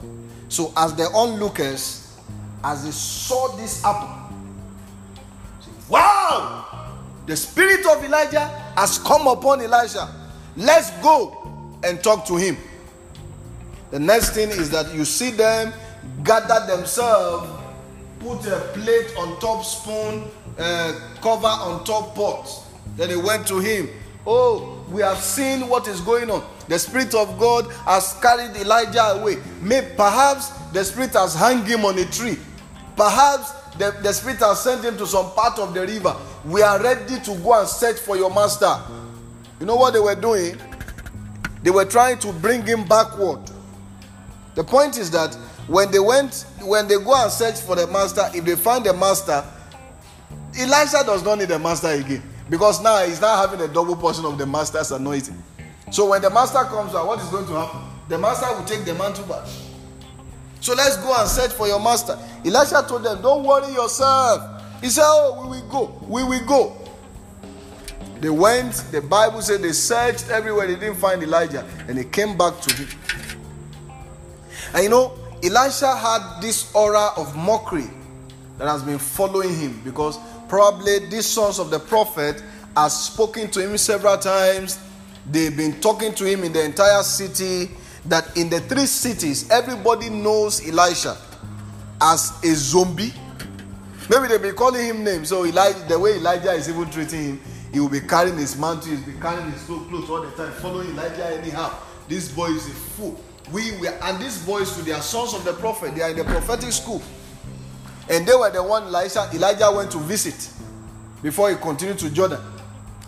So, 0.49 0.73
as 0.77 0.95
the 0.95 1.05
onlookers, 1.13 2.17
as 2.65 2.85
they 2.85 2.91
saw 2.93 3.49
this 3.57 3.83
happen, 3.83 4.22
wow, 5.89 6.93
the 7.27 7.37
spirit 7.37 7.87
of 7.87 8.03
Elijah 8.05 8.47
has 8.77 8.99
come 8.99 9.27
upon 9.27 9.61
Elijah. 9.61 10.09
Let's 10.57 10.91
go 11.03 11.71
and 11.85 12.03
talk 12.03 12.27
to 12.27 12.37
him. 12.37 12.57
The 13.91 13.99
next 13.99 14.31
thing 14.31 14.49
is 14.49 14.71
that 14.71 14.95
you 14.95 15.05
see 15.05 15.31
them 15.31 15.73
gather 16.25 16.67
themselves, 16.67 17.49
put 18.21 18.47
a 18.47 18.61
plate 18.75 19.15
on 19.19 19.39
top 19.41 19.65
spoon, 19.65 20.25
uh, 20.59 20.99
cover 21.21 21.47
on 21.47 21.85
top 21.85 22.15
pot. 22.15 22.49
Then 22.97 23.09
they 23.09 23.17
went 23.17 23.47
to 23.49 23.59
him. 23.59 23.89
Oh, 24.27 24.85
we 24.91 25.03
have 25.03 25.19
seen 25.19 25.69
what 25.69 25.89
is 25.89 26.01
going 26.01 26.31
on. 26.31 26.45
The 26.69 26.79
Spirit 26.79 27.15
of 27.15 27.39
God 27.39 27.71
has 27.85 28.19
carried 28.23 28.57
Elijah 28.57 29.21
away. 29.21 29.37
May, 29.61 29.93
perhaps 29.97 30.49
the 30.73 30.85
Spirit 30.85 31.13
has 31.15 31.35
hung 31.35 31.65
him 31.65 31.85
on 31.85 31.99
a 31.99 32.05
tree. 32.05 32.39
Perhaps 32.97 33.53
the, 33.79 33.91
the 34.03 34.13
Spirit 34.13 34.39
has 34.39 34.63
sent 34.63 34.85
him 34.85 34.97
to 34.99 35.07
some 35.07 35.31
part 35.33 35.59
of 35.59 35.75
the 35.75 35.81
river. 35.81 36.15
We 36.45 36.63
are 36.63 36.83
ready 36.83 37.21
to 37.21 37.35
go 37.37 37.59
and 37.59 37.69
search 37.69 37.99
for 37.99 38.17
your 38.17 38.33
master. 38.33 38.77
You 39.61 39.67
know 39.67 39.77
what 39.77 39.93
they 39.93 40.01
were 40.01 40.15
doing? 40.15 40.57
They 41.63 41.71
were 41.71 41.85
trying 41.85 42.19
to 42.21 42.33
bring 42.33 42.67
him 42.67 42.85
backward. 42.85 43.41
The 44.55 44.65
point 44.65 44.99
is 44.99 45.11
that 45.13 45.35
when 45.67 45.91
they 45.91 46.01
went, 46.01 46.45
when 46.63 46.89
they 46.89 46.97
go 46.97 47.15
and 47.15 47.31
search 47.31 47.61
for 47.61 47.77
the 47.77 47.87
master, 47.87 48.29
if 48.35 48.45
they 48.45 48.57
find 48.57 48.85
the 48.85 48.93
master, 48.93 49.45
Elisha 50.59 51.05
does 51.05 51.25
not 51.25 51.39
need 51.39 51.49
the 51.49 51.59
master 51.59 51.89
again 51.89 52.23
because 52.51 52.83
now 52.83 53.03
he's 53.07 53.21
now 53.21 53.37
having 53.37 53.61
a 53.61 53.73
double 53.73 53.97
portion 53.97 54.25
of 54.27 54.37
the 54.37 54.45
master's 54.45 54.91
anointing. 54.93 55.41
So 55.91 56.11
when 56.11 56.21
the 56.21 56.31
master 56.31 56.59
comes 56.65 56.95
out, 56.95 57.07
what 57.07 57.21
is 57.21 57.29
going 57.29 57.47
to 57.47 57.53
happen? 57.53 57.81
The 58.09 58.19
master 58.19 58.47
will 58.55 58.65
take 58.65 58.85
the 58.85 58.95
mantle 58.95 59.25
back. 59.25 59.47
So 60.63 60.75
let's 60.75 60.97
go 60.97 61.13
and 61.19 61.29
search 61.29 61.51
for 61.51 61.67
your 61.67 61.81
master. 61.81 62.17
Elisha 62.45 62.85
told 62.89 63.03
them, 63.03 63.21
Don't 63.21 63.43
worry 63.45 63.73
yourself. 63.73 64.63
He 64.81 64.91
said, 64.91 65.03
Oh, 65.05 65.49
we 65.51 65.61
will 65.61 65.69
go. 65.69 66.07
We 66.07 66.23
will 66.23 66.47
go. 66.47 66.77
They 68.21 68.31
went, 68.31 68.73
the 68.93 69.01
Bible 69.01 69.43
said 69.43 69.63
they 69.63 69.73
searched 69.73 70.31
everywhere, 70.31 70.69
they 70.69 70.77
didn't 70.77 70.95
find 70.95 71.21
Elijah, 71.21 71.67
and 71.89 71.99
they 71.99 72.05
came 72.05 72.39
back 72.39 72.61
to 72.61 72.75
him. 72.77 72.89
And 74.73 74.85
you 74.85 74.89
know, 74.89 75.19
Elisha 75.43 75.97
had 75.97 76.41
this 76.41 76.73
aura 76.77 77.11
of 77.17 77.35
mockery 77.37 77.91
that 78.59 78.69
has 78.69 78.85
been 78.85 79.01
following 79.01 79.53
him 79.59 79.81
because 79.85 80.17
probably 80.49 81.01
these 81.09 81.27
sons 81.27 81.59
of 81.59 81.71
the 81.71 81.81
prophet 81.81 82.41
has 82.77 83.07
spoken 83.07 83.51
to 83.51 83.61
him 83.61 83.77
several 83.77 84.17
times. 84.17 84.79
They've 85.29 85.57
been 85.57 85.81
talking 85.81 86.15
to 86.15 86.25
him 86.25 86.45
in 86.45 86.53
the 86.53 86.65
entire 86.65 87.03
city. 87.03 87.69
That 88.07 88.37
in 88.37 88.51
the 88.51 88.61
three 88.61 88.87
cities, 88.87 89.49
everybody 89.51 90.11
knows 90.11 90.67
Elisha 90.67 91.17
as 92.01 92.43
a 92.43 92.55
zombie. 92.55 93.13
Maybe 94.11 94.29
they'll 94.29 94.39
be 94.43 94.53
calling 94.53 94.85
him 94.85 95.05
names. 95.05 95.29
So 95.29 95.45
Elijah, 95.45 95.85
the 95.89 95.99
way 95.99 96.17
Elijah 96.17 96.53
is 96.53 96.69
even 96.69 96.91
treating 96.91 97.23
him, 97.23 97.41
he 97.73 97.81
will 97.81 97.89
be 97.89 98.01
carrying 98.01 98.37
his 98.37 98.59
mantle, 98.59 98.95
he'll 98.95 99.07
be 99.07 99.19
carrying 99.21 99.51
his 99.53 99.63
clothes 99.63 100.11
all 100.11 100.23
the 100.23 100.31
time, 100.33 100.53
following 100.53 100.89
Elijah 100.91 101.27
anyhow. 101.39 101.79
This 102.09 102.31
boy 102.31 102.49
is 102.49 102.67
a 102.67 102.73
fool. 102.73 103.23
We 103.53 103.77
were, 103.79 103.89
and 104.03 104.19
these 104.19 104.45
boys, 104.45 104.75
too, 104.77 104.83
they 104.83 104.93
are 104.93 105.01
sons 105.01 105.35
of 105.35 105.45
the 105.45 105.53
prophet. 105.55 105.95
They 105.95 106.03
are 106.03 106.11
in 106.11 106.17
the 106.17 106.25
prophetic 106.25 106.73
school. 106.73 107.03
And 108.09 108.27
they 108.27 108.35
were 108.35 108.51
the 108.51 108.63
one 108.63 108.85
Elijah, 108.85 109.29
Elijah 109.33 109.71
went 109.75 109.91
to 109.93 109.99
visit 109.99 110.51
before 111.23 111.51
he 111.51 111.57
continued 111.57 111.99
to 112.01 112.11
Jordan. 112.11 112.41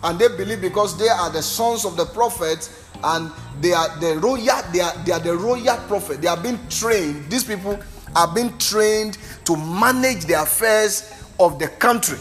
And 0.03 0.17
they 0.17 0.27
believe 0.29 0.61
because 0.61 0.97
they 0.97 1.09
are 1.09 1.29
the 1.29 1.41
sons 1.41 1.85
of 1.85 1.97
the 1.97 2.05
prophet 2.05 2.69
and 3.05 3.31
they 3.61 3.71
are 3.71 3.97
the 3.99 4.17
royal, 4.17 4.61
they 4.73 4.81
are, 4.81 4.93
they 5.05 5.11
are 5.11 5.19
the 5.19 5.35
royal 5.35 5.77
prophet. 5.87 6.21
They 6.21 6.27
are 6.27 6.41
being 6.41 6.59
trained. 6.69 7.29
These 7.29 7.43
people 7.43 7.79
are 8.15 8.33
being 8.33 8.57
trained 8.57 9.19
to 9.45 9.55
manage 9.55 10.25
the 10.25 10.41
affairs 10.41 11.23
of 11.39 11.59
the 11.59 11.67
country. 11.67 12.17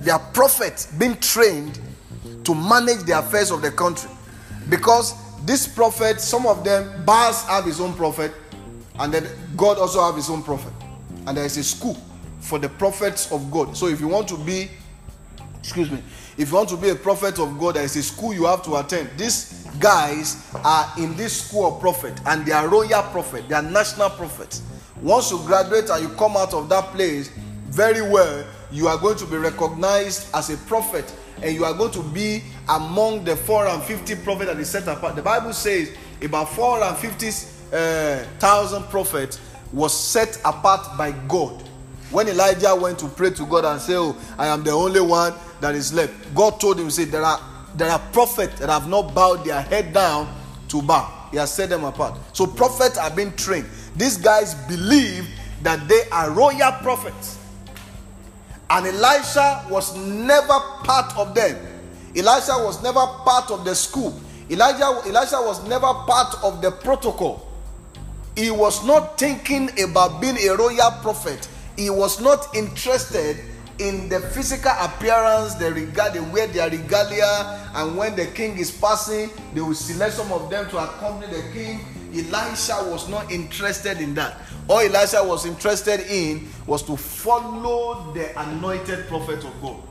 They 0.00 0.10
are 0.10 0.18
prophets 0.18 0.86
being 0.86 1.16
trained 1.18 1.78
to 2.44 2.54
manage 2.54 3.04
the 3.04 3.18
affairs 3.18 3.52
of 3.52 3.62
the 3.62 3.70
country. 3.70 4.10
Because 4.68 5.14
these 5.44 5.68
prophets, 5.68 6.24
some 6.24 6.46
of 6.46 6.64
them, 6.64 7.04
Baals 7.04 7.44
have 7.44 7.64
his 7.64 7.80
own 7.80 7.94
prophet, 7.94 8.32
and 8.98 9.14
then 9.14 9.28
God 9.56 9.78
also 9.78 10.02
have 10.02 10.16
his 10.16 10.30
own 10.30 10.42
prophet. 10.42 10.72
And 11.26 11.36
there 11.36 11.44
is 11.44 11.56
a 11.58 11.64
school 11.64 11.96
for 12.40 12.58
the 12.58 12.68
prophets 12.68 13.30
of 13.30 13.50
God. 13.50 13.76
So 13.76 13.86
if 13.86 14.00
you 14.00 14.08
want 14.08 14.26
to 14.28 14.38
be, 14.38 14.68
excuse 15.60 15.90
me, 15.90 16.02
if 16.36 16.50
you 16.50 16.54
want 16.56 16.68
to 16.70 16.76
be 16.76 16.90
a 16.90 16.94
prophet 16.94 17.38
of 17.38 17.58
God, 17.58 17.76
there 17.76 17.84
is 17.84 17.96
a 17.96 18.02
school 18.02 18.34
you 18.34 18.44
have 18.46 18.62
to 18.64 18.76
attend. 18.76 19.10
These 19.16 19.66
guys 19.78 20.50
are 20.64 20.92
in 20.98 21.16
this 21.16 21.46
school 21.46 21.74
of 21.74 21.80
prophet, 21.80 22.18
and 22.26 22.44
they 22.44 22.52
are 22.52 22.68
royal 22.68 23.02
prophet, 23.04 23.48
they 23.48 23.54
are 23.54 23.62
national 23.62 24.10
prophets. 24.10 24.62
Once 25.00 25.30
you 25.30 25.38
graduate 25.46 25.90
and 25.90 26.02
you 26.02 26.08
come 26.16 26.36
out 26.36 26.54
of 26.54 26.68
that 26.68 26.84
place 26.92 27.28
very 27.68 28.02
well, 28.02 28.44
you 28.70 28.88
are 28.88 28.98
going 28.98 29.16
to 29.16 29.26
be 29.26 29.36
recognized 29.36 30.28
as 30.34 30.50
a 30.50 30.56
prophet 30.66 31.12
and 31.42 31.54
you 31.54 31.64
are 31.64 31.74
going 31.74 31.92
to 31.92 32.02
be 32.02 32.42
among 32.68 33.24
the 33.24 33.36
450 33.36 34.16
prophets 34.22 34.50
that 34.50 34.58
is 34.58 34.70
set 34.70 34.86
apart. 34.88 35.16
The 35.16 35.22
Bible 35.22 35.52
says 35.52 35.90
about 36.22 36.48
450,000 36.50 37.72
uh, 37.72 38.86
prophets 38.88 39.40
was 39.72 39.92
set 39.98 40.40
apart 40.44 40.96
by 40.96 41.12
God. 41.28 41.62
When 42.10 42.28
Elijah 42.28 42.74
went 42.74 42.98
to 43.00 43.08
pray 43.08 43.30
to 43.30 43.44
God 43.46 43.64
and 43.64 43.80
say, 43.80 43.96
"Oh, 43.96 44.16
I 44.38 44.46
am 44.46 44.62
the 44.62 44.70
only 44.70 45.00
one 45.00 45.34
that 45.60 45.74
is 45.74 45.92
left," 45.92 46.12
God 46.34 46.60
told 46.60 46.78
him, 46.78 46.90
"Say 46.90 47.04
there 47.04 47.24
are 47.24 47.40
there 47.74 47.90
are 47.90 47.98
prophets 48.12 48.60
that 48.60 48.70
have 48.70 48.88
not 48.88 49.14
bowed 49.14 49.44
their 49.44 49.60
head 49.60 49.92
down 49.92 50.28
to 50.68 50.80
Baal. 50.80 51.28
He 51.30 51.36
has 51.38 51.52
set 51.52 51.68
them 51.68 51.84
apart. 51.84 52.14
So 52.32 52.46
prophets 52.46 52.96
are 52.96 53.10
being 53.10 53.32
trained. 53.34 53.68
These 53.96 54.18
guys 54.18 54.54
believe 54.68 55.26
that 55.62 55.88
they 55.88 56.08
are 56.10 56.30
royal 56.30 56.72
prophets. 56.82 57.38
And 58.70 58.86
Elisha 58.86 59.66
was 59.68 59.96
never 59.96 60.60
part 60.84 61.16
of 61.16 61.34
them. 61.34 61.56
Elisha 62.16 62.52
was 62.64 62.82
never 62.82 63.04
part 63.24 63.50
of 63.50 63.64
the 63.64 63.74
school. 63.74 64.14
Elijah, 64.50 64.84
Elisha 65.06 65.40
was 65.40 65.66
never 65.68 65.92
part 66.06 66.36
of 66.42 66.62
the 66.62 66.70
protocol. 66.70 67.46
He 68.36 68.50
was 68.50 68.84
not 68.84 69.18
thinking 69.18 69.70
about 69.80 70.20
being 70.20 70.36
a 70.36 70.56
royal 70.56 70.90
prophet. 71.02 71.48
He 71.76 71.90
was 71.90 72.20
not 72.20 72.54
interested 72.54 73.38
in 73.78 74.08
the 74.08 74.20
physical 74.20 74.72
appearance, 74.80 75.54
the 75.54 75.72
regard, 75.72 76.12
they 76.12 76.20
wear 76.20 76.46
their 76.46 76.70
regalia, 76.70 77.60
and 77.74 77.96
when 77.96 78.14
the 78.14 78.26
king 78.26 78.56
is 78.56 78.70
passing, 78.70 79.30
they 79.52 79.60
will 79.60 79.74
select 79.74 80.14
some 80.14 80.30
of 80.32 80.48
them 80.50 80.68
to 80.70 80.78
accompany 80.78 81.32
the 81.34 81.42
king. 81.52 81.80
Elisha 82.12 82.76
was 82.90 83.08
not 83.08 83.30
interested 83.32 84.00
in 84.00 84.14
that. 84.14 84.38
All 84.68 84.78
Elisha 84.78 85.22
was 85.24 85.44
interested 85.46 86.00
in 86.08 86.48
was 86.66 86.82
to 86.84 86.96
follow 86.96 88.12
the 88.12 88.38
anointed 88.40 89.08
prophet 89.08 89.44
of 89.44 89.60
God. 89.60 89.82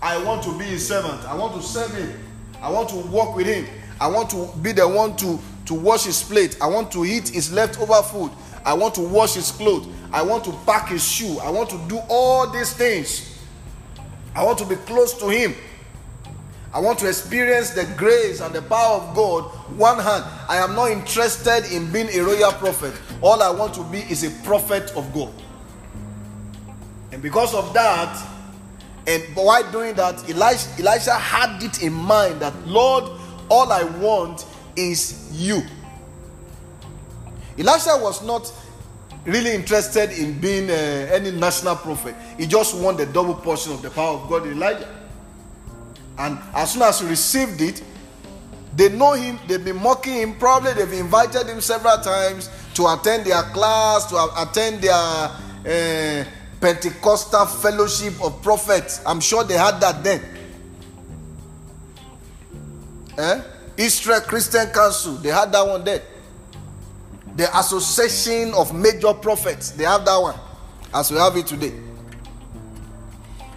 I 0.00 0.22
want 0.22 0.44
to 0.44 0.56
be 0.56 0.64
his 0.64 0.86
servant. 0.86 1.24
I 1.24 1.34
want 1.34 1.60
to 1.60 1.62
serve 1.62 1.92
him. 1.92 2.18
I 2.62 2.70
want 2.70 2.88
to 2.90 2.96
walk 2.96 3.34
with 3.34 3.46
him. 3.46 3.66
I 4.00 4.06
want 4.06 4.30
to 4.30 4.48
be 4.62 4.70
the 4.70 4.86
one 4.86 5.16
to, 5.16 5.40
to 5.66 5.74
wash 5.74 6.04
his 6.04 6.22
plate. 6.22 6.56
I 6.60 6.68
want 6.68 6.92
to 6.92 7.04
eat 7.04 7.28
his 7.28 7.52
leftover 7.52 8.00
food. 8.02 8.30
I 8.64 8.74
want 8.74 8.94
to 8.96 9.00
wash 9.00 9.34
his 9.34 9.50
clothes. 9.50 9.88
I 10.12 10.22
want 10.22 10.44
to 10.44 10.52
pack 10.66 10.88
his 10.88 11.06
shoe. 11.06 11.38
I 11.40 11.50
want 11.50 11.70
to 11.70 11.80
do 11.88 12.00
all 12.08 12.50
these 12.50 12.72
things. 12.72 13.38
I 14.34 14.44
want 14.44 14.58
to 14.58 14.66
be 14.66 14.76
close 14.76 15.18
to 15.18 15.28
him. 15.28 15.54
I 16.72 16.80
want 16.80 16.98
to 17.00 17.08
experience 17.08 17.70
the 17.70 17.84
grace 17.96 18.40
and 18.40 18.54
the 18.54 18.62
power 18.62 19.00
of 19.00 19.14
God. 19.14 19.44
One 19.76 19.98
hand, 19.98 20.24
I 20.48 20.56
am 20.56 20.74
not 20.74 20.90
interested 20.90 21.64
in 21.72 21.90
being 21.90 22.08
a 22.08 22.20
royal 22.20 22.52
prophet. 22.52 22.92
All 23.22 23.42
I 23.42 23.50
want 23.50 23.74
to 23.74 23.84
be 23.84 23.98
is 23.98 24.22
a 24.24 24.30
prophet 24.44 24.92
of 24.94 25.12
God. 25.14 25.32
And 27.10 27.22
because 27.22 27.54
of 27.54 27.72
that, 27.72 28.26
and 29.06 29.22
while 29.34 29.70
doing 29.72 29.94
that, 29.94 30.16
Elisha, 30.28 30.68
Elisha 30.78 31.14
had 31.14 31.62
it 31.62 31.82
in 31.82 31.94
mind 31.94 32.40
that, 32.40 32.54
Lord, 32.66 33.04
all 33.48 33.72
I 33.72 33.84
want 33.84 34.44
is 34.76 35.30
you. 35.32 35.62
Elisha 37.58 37.98
was 38.00 38.24
not 38.24 38.52
really 39.24 39.54
interested 39.54 40.10
in 40.12 40.38
being 40.40 40.70
uh, 40.70 40.72
any 41.12 41.30
national 41.30 41.76
prophet. 41.76 42.14
He 42.38 42.46
just 42.46 42.76
wanted 42.76 43.08
the 43.08 43.12
double 43.12 43.34
portion 43.34 43.72
of 43.72 43.82
the 43.82 43.90
power 43.90 44.18
of 44.18 44.28
God 44.28 44.46
in 44.46 44.52
Elijah. 44.52 44.88
And 46.18 46.38
as 46.54 46.72
soon 46.72 46.82
as 46.82 47.00
he 47.00 47.08
received 47.08 47.60
it, 47.60 47.82
they 48.74 48.88
know 48.90 49.12
him, 49.12 49.38
they've 49.46 49.64
been 49.64 49.82
mocking 49.82 50.14
him. 50.14 50.38
Probably 50.38 50.72
they've 50.72 51.00
invited 51.00 51.46
him 51.46 51.60
several 51.60 51.98
times 51.98 52.48
to 52.74 52.86
attend 52.86 53.24
their 53.24 53.42
class, 53.42 54.06
to 54.06 54.28
attend 54.40 54.82
their 54.82 54.94
uh, 54.94 56.24
Pentecostal 56.60 57.46
fellowship 57.46 58.14
of 58.22 58.40
prophets. 58.42 59.00
I'm 59.04 59.20
sure 59.20 59.44
they 59.44 59.54
had 59.54 59.80
that 59.80 60.02
then. 60.04 60.22
Eh? 63.18 63.42
Israel 63.76 64.20
Christian 64.20 64.66
Council, 64.68 65.14
they 65.14 65.30
had 65.30 65.50
that 65.52 65.66
one 65.66 65.84
then. 65.84 66.00
The 67.38 67.56
Association 67.56 68.52
of 68.54 68.74
Major 68.74 69.14
Prophets, 69.14 69.70
they 69.70 69.84
have 69.84 70.04
that 70.06 70.16
one, 70.16 70.34
as 70.92 71.12
we 71.12 71.18
have 71.18 71.36
it 71.36 71.46
today. 71.46 71.72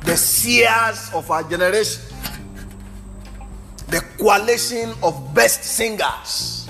The 0.01 0.15
seers 0.15 1.09
of 1.15 1.31
our 1.31 1.41
generation, 1.41 2.03
the 3.87 4.05
coalition 4.19 4.93
of 5.01 5.33
best 5.33 5.63
singers, 5.63 6.69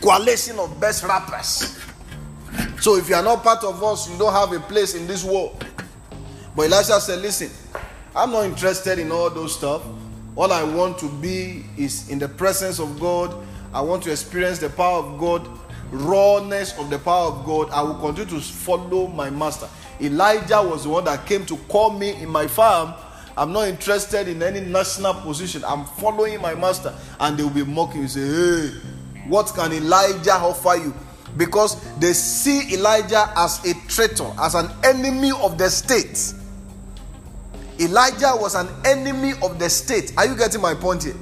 coalition 0.00 0.58
of 0.58 0.80
best 0.80 1.04
rappers. 1.04 1.78
So 2.80 2.96
if 2.96 3.10
you 3.10 3.16
are 3.16 3.22
not 3.22 3.42
part 3.42 3.62
of 3.62 3.84
us, 3.84 4.10
you 4.10 4.16
don't 4.16 4.32
have 4.32 4.50
a 4.54 4.60
place 4.60 4.94
in 4.94 5.06
this 5.06 5.22
world. 5.22 5.62
But 6.56 6.72
Elisha 6.72 7.02
said, 7.02 7.18
Listen, 7.18 7.50
I'm 8.16 8.30
not 8.30 8.46
interested 8.46 8.98
in 8.98 9.12
all 9.12 9.28
those 9.28 9.54
stuff. 9.54 9.82
All 10.36 10.50
I 10.50 10.62
want 10.62 10.96
to 11.00 11.08
be 11.20 11.66
is 11.76 12.08
in 12.08 12.18
the 12.18 12.28
presence 12.28 12.78
of 12.78 12.98
God. 12.98 13.46
I 13.74 13.82
want 13.82 14.02
to 14.04 14.10
experience 14.10 14.58
the 14.58 14.70
power 14.70 15.04
of 15.04 15.20
God 15.20 15.59
rawness 15.90 16.78
of 16.78 16.90
the 16.90 16.98
power 16.98 17.32
of 17.32 17.44
God, 17.44 17.70
I 17.70 17.82
will 17.82 17.94
continue 17.96 18.38
to 18.38 18.40
follow 18.40 19.06
my 19.08 19.30
master. 19.30 19.68
Elijah 20.00 20.62
was 20.62 20.84
the 20.84 20.90
one 20.90 21.04
that 21.04 21.26
came 21.26 21.44
to 21.46 21.56
call 21.68 21.90
me 21.90 22.14
in 22.22 22.28
my 22.28 22.46
farm. 22.46 22.94
I'm 23.36 23.52
not 23.52 23.68
interested 23.68 24.28
in 24.28 24.42
any 24.42 24.60
national 24.60 25.14
position. 25.14 25.62
I'm 25.66 25.84
following 25.84 26.40
my 26.40 26.54
master. 26.54 26.94
And 27.18 27.38
they 27.38 27.42
will 27.42 27.50
be 27.50 27.64
mocking 27.64 28.02
you. 28.02 28.08
Say, 28.08 28.20
hey, 28.20 28.68
what 29.28 29.52
can 29.54 29.72
Elijah 29.72 30.34
offer 30.34 30.76
you? 30.76 30.94
Because 31.36 31.80
they 31.98 32.12
see 32.12 32.74
Elijah 32.74 33.32
as 33.36 33.64
a 33.64 33.74
traitor, 33.88 34.30
as 34.40 34.54
an 34.54 34.68
enemy 34.84 35.30
of 35.42 35.58
the 35.58 35.70
state. 35.70 36.34
Elijah 37.78 38.32
was 38.34 38.54
an 38.54 38.68
enemy 38.84 39.32
of 39.42 39.58
the 39.58 39.70
state. 39.70 40.12
Are 40.18 40.26
you 40.26 40.36
getting 40.36 40.60
my 40.60 40.74
point 40.74 41.04
here? 41.04 41.14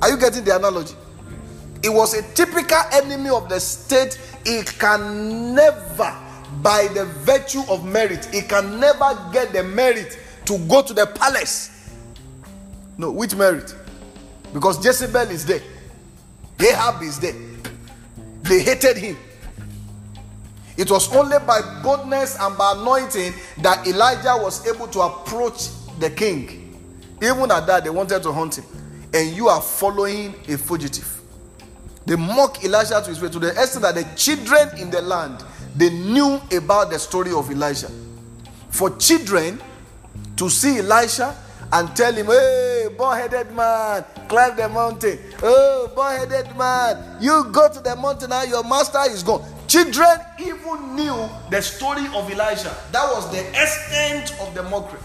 Are 0.00 0.10
you 0.10 0.16
getting 0.16 0.44
the 0.44 0.56
analogy? 0.56 0.94
He 1.84 1.90
was 1.90 2.14
a 2.14 2.22
typical 2.32 2.80
enemy 2.92 3.28
of 3.28 3.50
the 3.50 3.60
state. 3.60 4.18
He 4.42 4.62
can 4.62 5.54
never, 5.54 6.16
by 6.62 6.88
the 6.94 7.04
virtue 7.04 7.60
of 7.68 7.84
merit, 7.84 8.24
he 8.32 8.40
can 8.40 8.80
never 8.80 9.14
get 9.34 9.52
the 9.52 9.62
merit 9.64 10.18
to 10.46 10.56
go 10.60 10.80
to 10.80 10.94
the 10.94 11.04
palace. 11.04 11.92
No, 12.96 13.10
which 13.10 13.34
merit? 13.34 13.74
Because 14.54 14.82
Jezebel 14.82 15.28
is 15.28 15.44
there, 15.44 15.60
Ahab 16.58 17.02
is 17.02 17.20
there. 17.20 17.34
They 18.44 18.62
hated 18.62 18.96
him. 18.96 19.18
It 20.78 20.90
was 20.90 21.14
only 21.14 21.36
by 21.40 21.60
boldness 21.82 22.38
and 22.40 22.56
by 22.56 22.72
anointing 22.78 23.34
that 23.58 23.86
Elijah 23.86 24.42
was 24.42 24.66
able 24.66 24.88
to 24.88 25.00
approach 25.00 25.68
the 25.98 26.08
king. 26.08 26.80
Even 27.22 27.50
at 27.50 27.66
that, 27.66 27.84
they 27.84 27.90
wanted 27.90 28.22
to 28.22 28.32
hunt 28.32 28.56
him. 28.56 28.64
And 29.12 29.36
you 29.36 29.48
are 29.48 29.60
following 29.60 30.34
a 30.48 30.56
fugitive. 30.56 31.13
They 32.06 32.16
mock 32.16 32.62
Elijah 32.64 33.00
to 33.00 33.08
his 33.08 33.18
face 33.18 33.30
to 33.30 33.38
the 33.38 33.50
extent 33.50 33.82
that 33.82 33.94
the 33.94 34.04
children 34.16 34.76
in 34.78 34.90
the 34.90 35.00
land 35.02 35.42
they 35.76 35.90
knew 35.90 36.40
about 36.52 36.90
the 36.90 36.98
story 36.98 37.32
of 37.32 37.50
Elijah. 37.50 37.90
For 38.70 38.90
children 38.96 39.60
to 40.36 40.48
see 40.48 40.78
Elisha 40.78 41.34
and 41.72 41.96
tell 41.96 42.12
him, 42.12 42.26
"Hey, 42.26 42.88
bald-headed 42.96 43.50
man, 43.52 44.04
climb 44.28 44.54
the 44.54 44.68
mountain. 44.68 45.18
Oh, 45.42 45.90
bald-headed 45.96 46.56
man, 46.56 47.16
you 47.20 47.44
go 47.44 47.68
to 47.68 47.80
the 47.80 47.96
mountain 47.96 48.30
now, 48.30 48.42
your 48.42 48.62
master 48.62 49.02
is 49.10 49.22
gone. 49.22 49.42
Children 49.66 50.20
even 50.38 50.94
knew 50.94 51.28
the 51.50 51.60
story 51.62 52.06
of 52.14 52.30
Elisha. 52.30 52.72
That 52.92 53.10
was 53.12 53.28
the 53.30 53.40
extent 53.60 54.34
of 54.40 54.54
the 54.54 54.62
mockery. 54.62 55.00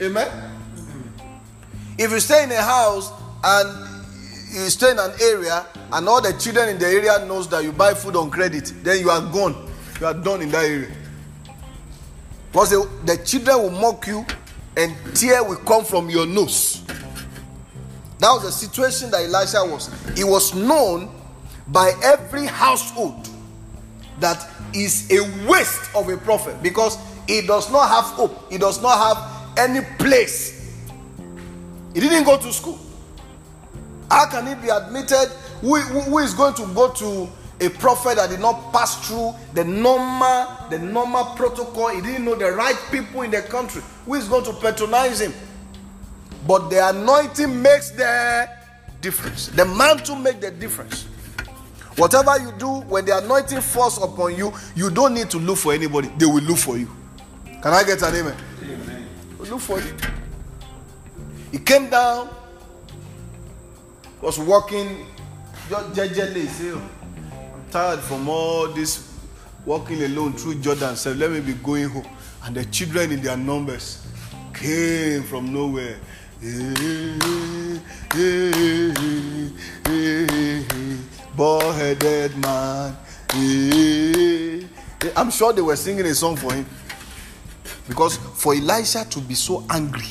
Amen. 0.00 0.28
If 1.98 2.10
you 2.10 2.20
stay 2.20 2.44
in 2.44 2.52
a 2.52 2.62
house 2.62 3.10
and 3.42 3.93
you 4.54 4.70
stay 4.70 4.90
in 4.90 4.98
an 4.98 5.12
area 5.20 5.66
and 5.92 6.08
all 6.08 6.22
the 6.22 6.32
children 6.34 6.68
in 6.70 6.78
the 6.78 6.86
area 6.86 7.24
knows 7.26 7.48
that 7.48 7.64
you 7.64 7.72
buy 7.72 7.94
food 7.94 8.16
on 8.16 8.30
credit, 8.30 8.72
then 8.82 9.00
you 9.00 9.10
are 9.10 9.20
gone. 9.32 9.70
You 10.00 10.06
are 10.06 10.14
done 10.14 10.42
in 10.42 10.50
that 10.50 10.64
area. 10.64 10.90
Because 12.52 12.70
the, 12.70 12.88
the 13.04 13.16
children 13.24 13.62
will 13.62 13.70
mock 13.70 14.06
you 14.06 14.24
and 14.76 14.94
tear 15.14 15.42
will 15.42 15.56
come 15.56 15.84
from 15.84 16.08
your 16.08 16.26
nose. 16.26 16.84
That 18.18 18.30
was 18.32 18.42
the 18.44 18.52
situation 18.52 19.10
that 19.10 19.22
Elisha 19.24 19.64
was. 19.64 19.90
It 20.18 20.24
was 20.24 20.54
known 20.54 21.10
by 21.68 21.92
every 22.02 22.46
household 22.46 23.28
that 24.20 24.48
is 24.72 25.10
a 25.10 25.20
waste 25.48 25.94
of 25.94 26.08
a 26.08 26.16
prophet 26.16 26.62
because 26.62 26.96
he 27.26 27.46
does 27.46 27.70
not 27.72 27.88
have 27.88 28.04
hope, 28.04 28.50
he 28.52 28.58
does 28.58 28.80
not 28.82 28.98
have 28.98 29.58
any 29.58 29.84
place. 29.98 30.78
He 31.94 32.00
didn't 32.00 32.24
go 32.24 32.36
to 32.38 32.52
school. 32.52 32.78
How 34.10 34.26
can 34.26 34.46
he 34.46 34.54
be 34.54 34.68
admitted? 34.68 35.28
Who, 35.60 35.76
who 35.76 36.18
is 36.18 36.34
going 36.34 36.54
to 36.54 36.66
go 36.74 36.92
to 36.92 37.28
a 37.60 37.68
prophet 37.70 38.16
that 38.16 38.30
did 38.30 38.40
not 38.40 38.72
pass 38.72 39.06
through 39.06 39.34
the 39.54 39.64
normal, 39.64 40.48
the 40.70 40.78
normal 40.78 41.24
protocol? 41.36 41.88
He 41.88 42.00
didn't 42.00 42.24
know 42.24 42.34
the 42.34 42.52
right 42.52 42.76
people 42.90 43.22
in 43.22 43.30
the 43.30 43.42
country. 43.42 43.82
Who 44.06 44.14
is 44.14 44.28
going 44.28 44.44
to 44.44 44.52
patronize 44.54 45.20
him? 45.20 45.32
But 46.46 46.68
the 46.68 46.88
anointing 46.88 47.62
makes 47.62 47.90
the 47.90 48.48
difference. 49.00 49.48
The 49.48 49.64
mantle 49.64 50.16
makes 50.16 50.40
the 50.40 50.50
difference. 50.50 51.06
Whatever 51.96 52.38
you 52.38 52.52
do, 52.58 52.80
when 52.82 53.04
the 53.04 53.16
anointing 53.18 53.60
falls 53.60 54.02
upon 54.02 54.36
you, 54.36 54.52
you 54.74 54.90
don't 54.90 55.14
need 55.14 55.30
to 55.30 55.38
look 55.38 55.58
for 55.58 55.72
anybody. 55.72 56.08
They 56.18 56.26
will 56.26 56.42
look 56.42 56.58
for 56.58 56.76
you. 56.76 56.90
Can 57.46 57.72
I 57.72 57.84
get 57.84 58.02
an 58.02 58.14
amen? 58.14 58.36
Amen. 58.62 59.06
Look 59.38 59.60
for 59.60 59.78
you. 59.80 59.94
He 61.52 61.58
came 61.58 61.88
down, 61.88 62.28
was 64.24 64.38
walking 64.38 65.06
just 65.68 65.94
gingerly. 65.94 66.46
Say, 66.46 66.70
oh, 66.70 66.80
I'm 67.54 67.70
tired 67.70 68.00
from 68.00 68.26
all 68.26 68.68
this 68.68 69.12
walking 69.66 70.02
alone 70.02 70.32
through 70.32 70.60
Jordan. 70.62 70.96
Said, 70.96 71.18
let 71.18 71.30
me 71.30 71.40
be 71.40 71.52
going 71.52 71.90
home. 71.90 72.08
And 72.42 72.56
the 72.56 72.64
children 72.64 73.12
in 73.12 73.20
their 73.20 73.36
numbers 73.36 74.06
came 74.54 75.24
from 75.24 75.52
nowhere. 75.52 75.98
Bald 81.36 81.74
headed 81.74 82.34
man. 82.38 82.96
I'm 85.14 85.30
sure 85.30 85.52
they 85.52 85.60
were 85.60 85.76
singing 85.76 86.06
a 86.06 86.14
song 86.14 86.36
for 86.36 86.54
him. 86.54 86.64
Because 87.86 88.16
for 88.16 88.54
Elisha 88.54 89.04
to 89.10 89.20
be 89.20 89.34
so 89.34 89.66
angry, 89.68 90.06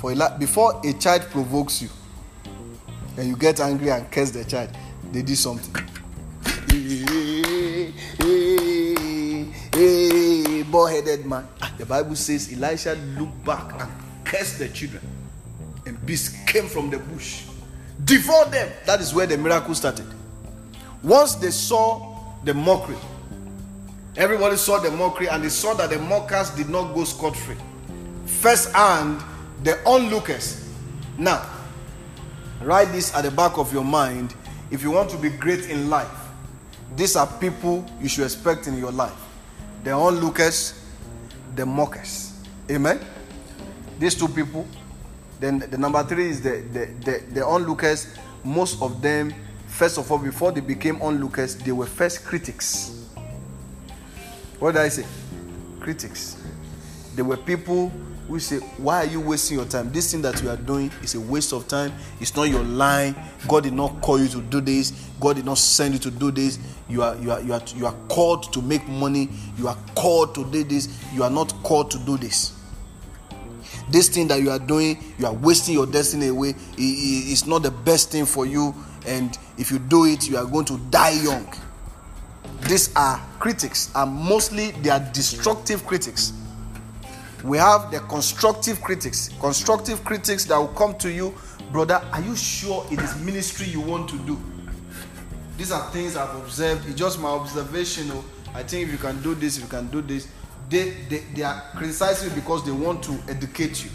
for 0.00 0.12
Eli- 0.12 0.38
before 0.38 0.80
a 0.82 0.94
child 0.94 1.22
provokes 1.30 1.82
you, 1.82 1.90
and 3.18 3.28
you 3.28 3.36
get 3.36 3.60
angry 3.60 3.90
and 3.90 4.10
curse 4.10 4.30
the 4.30 4.42
child, 4.44 4.70
they 5.12 5.20
did 5.20 5.36
something. 5.36 5.74
Hey, 9.74 10.62
bald-headed 10.62 11.26
man. 11.26 11.46
The 11.76 11.84
Bible 11.84 12.16
says 12.16 12.50
Elisha 12.50 12.94
looked 13.18 13.44
back 13.44 13.78
and 13.78 13.90
cursed 14.24 14.58
the 14.58 14.68
children, 14.70 15.02
and 15.84 16.06
beasts 16.06 16.34
came 16.46 16.66
from 16.66 16.88
the 16.88 16.98
bush, 16.98 17.44
devoured 18.02 18.52
them. 18.52 18.72
That 18.86 19.02
is 19.02 19.12
where 19.12 19.26
the 19.26 19.36
miracle 19.36 19.74
started. 19.74 20.06
Once 21.02 21.34
they 21.34 21.50
saw 21.50 22.16
the 22.44 22.54
mockery, 22.54 22.96
everybody 24.16 24.56
saw 24.56 24.78
the 24.78 24.90
mockery, 24.92 25.28
and 25.28 25.44
they 25.44 25.50
saw 25.50 25.74
that 25.74 25.90
the 25.90 25.98
mockers 25.98 26.48
did 26.50 26.70
not 26.70 26.94
go 26.94 27.04
scot 27.04 27.36
free. 27.36 27.56
First 28.24 28.72
hand, 28.72 29.22
the 29.62 29.78
onlookers. 29.86 30.68
Now, 31.18 31.44
write 32.62 32.92
this 32.92 33.14
at 33.14 33.22
the 33.22 33.30
back 33.30 33.58
of 33.58 33.72
your 33.72 33.84
mind 33.84 34.34
if 34.70 34.82
you 34.82 34.90
want 34.90 35.10
to 35.10 35.16
be 35.16 35.28
great 35.30 35.68
in 35.68 35.90
life. 35.90 36.08
These 36.96 37.16
are 37.16 37.26
people 37.38 37.84
you 38.00 38.08
should 38.08 38.24
expect 38.24 38.66
in 38.66 38.78
your 38.78 38.92
life 38.92 39.26
the 39.84 39.92
onlookers, 39.92 40.84
the 41.56 41.64
mockers. 41.64 42.34
Amen. 42.70 43.00
These 43.98 44.14
two 44.14 44.28
people. 44.28 44.66
Then 45.38 45.58
the 45.58 45.78
number 45.78 46.02
three 46.02 46.28
is 46.28 46.42
the, 46.42 46.62
the, 46.72 46.86
the, 47.04 47.24
the 47.32 47.44
onlookers. 47.46 48.14
Most 48.44 48.80
of 48.82 49.00
them, 49.00 49.32
first 49.66 49.98
of 49.98 50.10
all, 50.12 50.18
before 50.18 50.52
they 50.52 50.60
became 50.60 51.00
onlookers, 51.00 51.56
they 51.56 51.72
were 51.72 51.86
first 51.86 52.24
critics. 52.24 53.08
What 54.58 54.72
did 54.72 54.82
I 54.82 54.88
say? 54.88 55.06
Critics. 55.80 56.36
They 57.14 57.22
were 57.22 57.38
people 57.38 57.90
we 58.30 58.38
say, 58.38 58.58
Why 58.78 59.04
are 59.04 59.06
you 59.06 59.20
wasting 59.20 59.58
your 59.58 59.66
time? 59.66 59.90
This 59.92 60.12
thing 60.12 60.22
that 60.22 60.40
you 60.42 60.48
are 60.50 60.56
doing 60.56 60.90
is 61.02 61.14
a 61.14 61.20
waste 61.20 61.52
of 61.52 61.66
time. 61.68 61.92
It's 62.20 62.34
not 62.36 62.44
your 62.44 62.62
line. 62.62 63.14
God 63.48 63.64
did 63.64 63.72
not 63.72 64.00
call 64.00 64.20
you 64.20 64.28
to 64.28 64.40
do 64.40 64.60
this. 64.60 64.92
God 65.18 65.36
did 65.36 65.44
not 65.44 65.58
send 65.58 65.94
you 65.94 66.00
to 66.00 66.10
do 66.10 66.30
this. 66.30 66.58
You 66.88 67.02
are 67.02 67.16
you 67.16 67.32
are 67.32 67.40
you 67.40 67.52
are 67.52 67.62
you 67.74 67.86
are 67.86 67.94
called 68.08 68.52
to 68.52 68.62
make 68.62 68.86
money. 68.88 69.28
You 69.58 69.68
are 69.68 69.76
called 69.94 70.34
to 70.36 70.44
do 70.50 70.64
this. 70.64 70.88
You 71.12 71.24
are 71.24 71.30
not 71.30 71.52
called 71.62 71.90
to 71.90 71.98
do 71.98 72.16
this. 72.16 72.56
This 73.90 74.08
thing 74.08 74.28
that 74.28 74.40
you 74.40 74.50
are 74.50 74.58
doing, 74.58 75.02
you 75.18 75.26
are 75.26 75.34
wasting 75.34 75.74
your 75.74 75.86
destiny 75.86 76.28
away. 76.28 76.54
It's 76.78 77.46
not 77.46 77.62
the 77.62 77.70
best 77.72 78.12
thing 78.12 78.24
for 78.24 78.46
you. 78.46 78.74
And 79.06 79.36
if 79.58 79.70
you 79.70 79.78
do 79.78 80.04
it, 80.06 80.28
you 80.28 80.36
are 80.36 80.44
going 80.44 80.66
to 80.66 80.78
die 80.90 81.20
young. 81.22 81.52
These 82.68 82.94
are 82.94 83.20
critics, 83.40 83.90
and 83.94 84.12
mostly 84.12 84.70
they 84.82 84.90
are 84.90 85.00
destructive 85.12 85.84
critics 85.86 86.34
we 87.42 87.58
have 87.58 87.90
the 87.90 88.00
constructive 88.00 88.80
critics. 88.82 89.30
Constructive 89.40 90.04
critics 90.04 90.44
that 90.46 90.58
will 90.58 90.68
come 90.68 90.96
to 90.98 91.10
you, 91.10 91.34
brother. 91.72 92.02
Are 92.12 92.20
you 92.20 92.36
sure 92.36 92.86
it 92.90 93.00
is 93.00 93.16
ministry 93.20 93.66
you 93.66 93.80
want 93.80 94.08
to 94.10 94.18
do? 94.18 94.38
These 95.56 95.72
are 95.72 95.90
things 95.90 96.16
I've 96.16 96.34
observed. 96.36 96.86
It's 96.86 96.98
just 96.98 97.20
my 97.20 97.28
observation. 97.28 98.10
Oh, 98.12 98.24
I 98.54 98.62
think 98.62 98.86
if 98.86 98.92
you 98.92 98.98
can 98.98 99.20
do 99.22 99.34
this, 99.34 99.56
if 99.56 99.64
you 99.64 99.68
can 99.68 99.88
do 99.88 100.00
this, 100.00 100.28
they, 100.68 100.90
they, 101.08 101.18
they 101.34 101.42
are 101.42 101.62
criticizing 101.76 102.34
because 102.34 102.64
they 102.64 102.72
want 102.72 103.02
to 103.04 103.18
educate 103.28 103.84
you. 103.84 103.90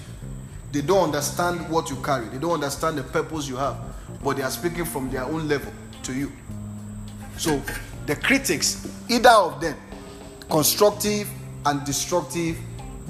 They 0.71 0.81
don't 0.81 1.05
understand 1.05 1.69
what 1.69 1.89
you 1.89 1.95
carry, 1.97 2.27
they 2.27 2.37
don't 2.37 2.51
understand 2.51 2.97
the 2.97 3.03
purpose 3.03 3.47
you 3.47 3.55
have, 3.55 3.77
but 4.23 4.37
they 4.37 4.43
are 4.43 4.51
speaking 4.51 4.83
from 4.83 5.09
their 5.09 5.23
own 5.23 5.47
level 5.47 5.71
to 6.03 6.13
you. 6.13 6.31
So, 7.37 7.61
the 8.05 8.15
critics, 8.15 8.87
either 9.09 9.29
of 9.29 9.61
them, 9.61 9.77
constructive 10.49 11.29
and 11.65 11.83
destructive, 11.85 12.57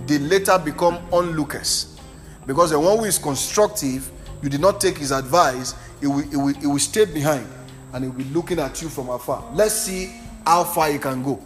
they 0.08 0.18
later 0.20 0.58
become 0.58 0.98
onlookers. 1.12 2.00
Because 2.46 2.72
the 2.72 2.80
one 2.80 3.00
who 3.00 3.06
is 3.06 3.18
constructive, 3.18 4.10
you 4.42 4.50
did 4.50 4.62
not 4.62 4.80
take 4.80 4.98
his 4.98 5.12
advice, 5.12 5.74
he 6.00 6.08
will, 6.08 6.20
he 6.20 6.36
will, 6.36 6.54
he 6.54 6.68
will 6.68 6.80
stay 6.80 7.06
behind 7.06 7.48
and 7.94 8.04
he 8.04 8.10
will 8.10 8.18
be 8.18 8.24
looking 8.26 8.60
at 8.60 8.82
you 8.82 8.90
from 8.90 9.10
afar. 9.10 9.44
Let's 9.54 9.74
see 9.74 10.14
how 10.46 10.64
far 10.64 10.92
he 10.92 11.00
can 11.00 11.24
go 11.24 11.42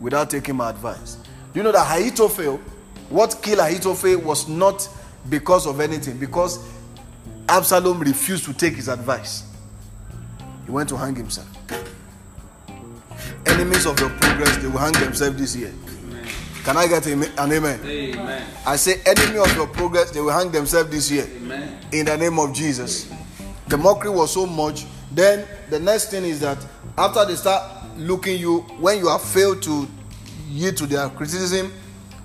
without 0.00 0.30
taking 0.30 0.56
my 0.56 0.70
advice. 0.70 1.16
Do 1.52 1.58
you 1.58 1.62
know 1.62 1.72
that 1.72 1.98
Ahithophel, 1.98 2.58
what 3.08 3.40
killed 3.42 3.58
Ahithophel 3.58 4.18
was 4.18 4.48
not 4.48 4.88
because 5.28 5.66
of 5.66 5.80
anything, 5.80 6.18
because 6.18 6.64
Absalom 7.48 8.00
refused 8.00 8.44
to 8.44 8.52
take 8.52 8.74
his 8.74 8.88
advice. 8.88 9.44
He 10.64 10.70
went 10.70 10.88
to 10.90 10.96
hang 10.96 11.16
himself. 11.16 11.48
Enemies 13.46 13.86
of 13.86 13.98
your 13.98 14.10
progress, 14.10 14.56
they 14.58 14.68
will 14.68 14.78
hang 14.78 14.92
themselves 14.92 15.36
this 15.36 15.56
year. 15.56 15.72
Can 16.64 16.76
I 16.76 16.86
get 16.86 17.06
an 17.06 17.24
amen? 17.38 17.80
Amen. 17.84 18.46
I 18.66 18.76
say, 18.76 19.00
enemy 19.06 19.38
of 19.38 19.54
your 19.56 19.66
progress, 19.66 20.10
they 20.10 20.20
will 20.20 20.30
hang 20.30 20.50
themselves 20.50 20.90
this 20.90 21.10
year. 21.10 21.26
Amen. 21.36 21.78
In 21.92 22.06
the 22.06 22.16
name 22.16 22.38
of 22.38 22.52
Jesus. 22.52 23.10
The 23.68 23.78
mockery 23.78 24.10
was 24.10 24.32
so 24.32 24.46
much. 24.46 24.84
Then 25.10 25.46
the 25.70 25.80
next 25.80 26.10
thing 26.10 26.24
is 26.24 26.40
that 26.40 26.58
after 26.98 27.24
they 27.24 27.34
start 27.36 27.96
looking 27.96 28.38
you, 28.38 28.60
when 28.78 28.98
you 28.98 29.08
have 29.08 29.22
failed 29.22 29.62
to 29.62 29.88
yield 30.48 30.76
to 30.76 30.86
their 30.86 31.08
criticism, 31.08 31.72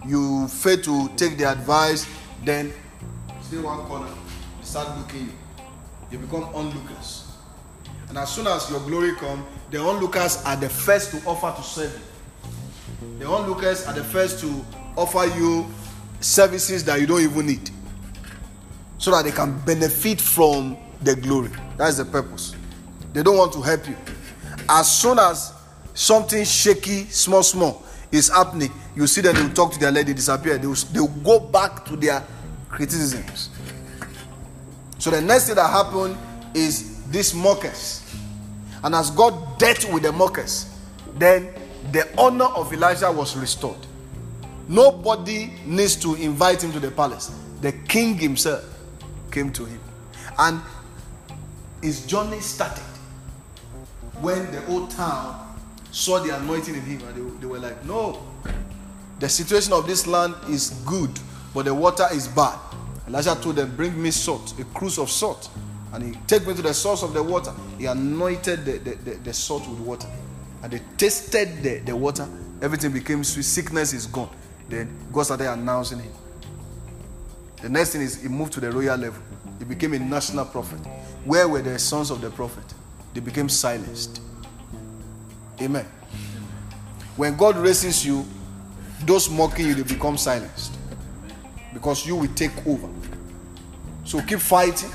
you 0.05 0.47
fail 0.47 0.77
to 0.81 1.09
take 1.15 1.37
their 1.37 1.49
advice, 1.49 2.05
then 2.43 2.73
stay 3.41 3.57
one 3.57 3.79
corner, 3.85 4.09
start 4.61 4.97
looking 4.97 5.21
you. 5.21 5.31
You 6.11 6.17
become 6.19 6.43
onlookers. 6.53 7.31
And 8.09 8.17
as 8.17 8.31
soon 8.33 8.47
as 8.47 8.69
your 8.69 8.79
glory 8.81 9.15
comes, 9.15 9.43
the 9.71 9.79
onlookers 9.79 10.43
are 10.45 10.55
the 10.55 10.69
first 10.69 11.11
to 11.11 11.17
offer 11.27 11.53
to 11.55 11.63
serve 11.67 11.93
you. 11.93 12.14
The 13.19 13.25
onlookers 13.25 13.85
are 13.87 13.93
the 13.93 14.03
first 14.03 14.39
to 14.41 14.65
offer 14.95 15.25
you 15.37 15.65
services 16.19 16.83
that 16.85 16.99
you 16.99 17.07
don't 17.07 17.21
even 17.21 17.45
need 17.45 17.69
so 18.97 19.11
that 19.11 19.25
they 19.25 19.31
can 19.31 19.59
benefit 19.65 20.19
from 20.21 20.77
the 21.01 21.15
glory. 21.15 21.51
That's 21.77 21.97
the 21.97 22.05
purpose. 22.05 22.55
They 23.13 23.23
don't 23.23 23.37
want 23.37 23.53
to 23.53 23.61
help 23.61 23.87
you. 23.87 23.95
As 24.67 24.99
soon 24.99 25.19
as 25.19 25.53
something 25.93 26.43
shaky, 26.43 27.05
small, 27.05 27.43
small, 27.43 27.83
is 28.11 28.29
happening, 28.29 28.71
you 28.95 29.07
see 29.07 29.21
them, 29.21 29.35
they 29.35 29.41
will 29.43 29.53
talk 29.53 29.73
to 29.73 29.79
their 29.79 29.91
lady, 29.91 30.13
disappear. 30.13 30.57
They 30.57 30.67
will, 30.67 30.75
they 30.75 30.99
will 30.99 31.07
go 31.07 31.39
back 31.39 31.85
to 31.85 31.95
their 31.95 32.23
criticisms. 32.69 33.49
So 34.97 35.11
the 35.11 35.21
next 35.21 35.47
thing 35.47 35.55
that 35.55 35.69
happened 35.69 36.17
is 36.53 37.03
these 37.07 37.33
mockers. 37.33 38.01
And 38.83 38.95
as 38.95 39.11
God 39.11 39.59
dealt 39.59 39.91
with 39.91 40.03
the 40.03 40.11
mockers, 40.11 40.77
then 41.17 41.49
the 41.95 42.07
honor 42.17 42.45
of 42.45 42.73
Elijah 42.73 43.11
was 43.11 43.35
restored. 43.37 43.77
Nobody 44.67 45.51
needs 45.65 45.95
to 45.97 46.15
invite 46.15 46.63
him 46.63 46.71
to 46.73 46.79
the 46.79 46.91
palace. 46.91 47.31
The 47.61 47.71
king 47.71 48.15
himself 48.15 48.63
came 49.31 49.51
to 49.53 49.65
him. 49.65 49.79
And 50.37 50.59
his 51.81 52.05
journey 52.05 52.39
started 52.39 52.83
when 54.21 54.51
the 54.51 54.65
old 54.67 54.89
town 54.91 55.55
saw 55.91 56.19
the 56.19 56.35
anointing 56.35 56.75
in 56.75 56.81
him 56.81 57.07
and 57.07 57.15
they, 57.15 57.39
they 57.41 57.45
were 57.47 57.59
like, 57.59 57.85
No, 57.85 58.21
the 59.19 59.29
situation 59.29 59.71
of 59.73 59.87
this 59.87 60.07
land 60.07 60.35
is 60.49 60.71
good, 60.85 61.11
but 61.53 61.65
the 61.65 61.73
water 61.73 62.07
is 62.11 62.27
bad. 62.27 62.57
Elijah 63.07 63.35
told 63.35 63.55
them, 63.55 63.75
Bring 63.75 64.01
me 64.01 64.11
salt, 64.11 64.59
a 64.59 64.63
cruse 64.65 64.97
of 64.97 65.09
salt. 65.09 65.49
And 65.93 66.03
he 66.03 66.19
take 66.27 66.45
me 66.45 66.53
to 66.55 66.61
the 66.61 66.73
source 66.73 67.03
of 67.03 67.13
the 67.13 67.23
water. 67.23 67.53
He 67.77 67.85
anointed 67.85 68.65
the, 68.65 68.79
the, 68.79 68.95
the, 68.95 69.11
the 69.17 69.33
salt 69.33 69.65
with 69.69 69.79
water. 69.79 70.09
And 70.65 70.73
they 70.73 70.81
tasted 70.97 71.61
the, 71.61 71.77
the 71.77 71.95
water. 71.95 72.27
Everything 72.59 72.91
became 72.91 73.23
sweet. 73.23 73.43
Sickness 73.43 73.93
is 73.93 74.07
gone. 74.07 74.31
Then 74.67 74.89
God 75.13 75.21
started 75.21 75.51
announcing 75.51 75.99
him. 75.99 76.11
The 77.61 77.69
next 77.69 77.91
thing 77.91 78.01
is 78.01 78.23
he 78.23 78.27
moved 78.27 78.53
to 78.53 78.59
the 78.59 78.71
royal 78.71 78.97
level. 78.97 79.21
He 79.59 79.65
became 79.65 79.93
a 79.93 79.99
national 79.99 80.45
prophet. 80.45 80.79
Where 81.23 81.47
were 81.47 81.61
the 81.61 81.77
sons 81.77 82.09
of 82.09 82.19
the 82.19 82.31
prophet? 82.31 82.63
They 83.13 83.19
became 83.19 83.47
silenced. 83.47 84.21
Amen. 85.61 85.85
When 87.15 87.37
God 87.37 87.57
raises 87.57 88.03
you, 88.03 88.25
those 89.05 89.29
mocking 89.29 89.67
you, 89.67 89.75
they 89.75 89.83
become 89.83 90.17
silenced. 90.17 90.73
Because 91.75 92.07
you 92.07 92.15
will 92.15 92.33
take 92.33 92.65
over. 92.65 92.89
So 94.03 94.19
keep 94.23 94.39
fighting. 94.39 94.89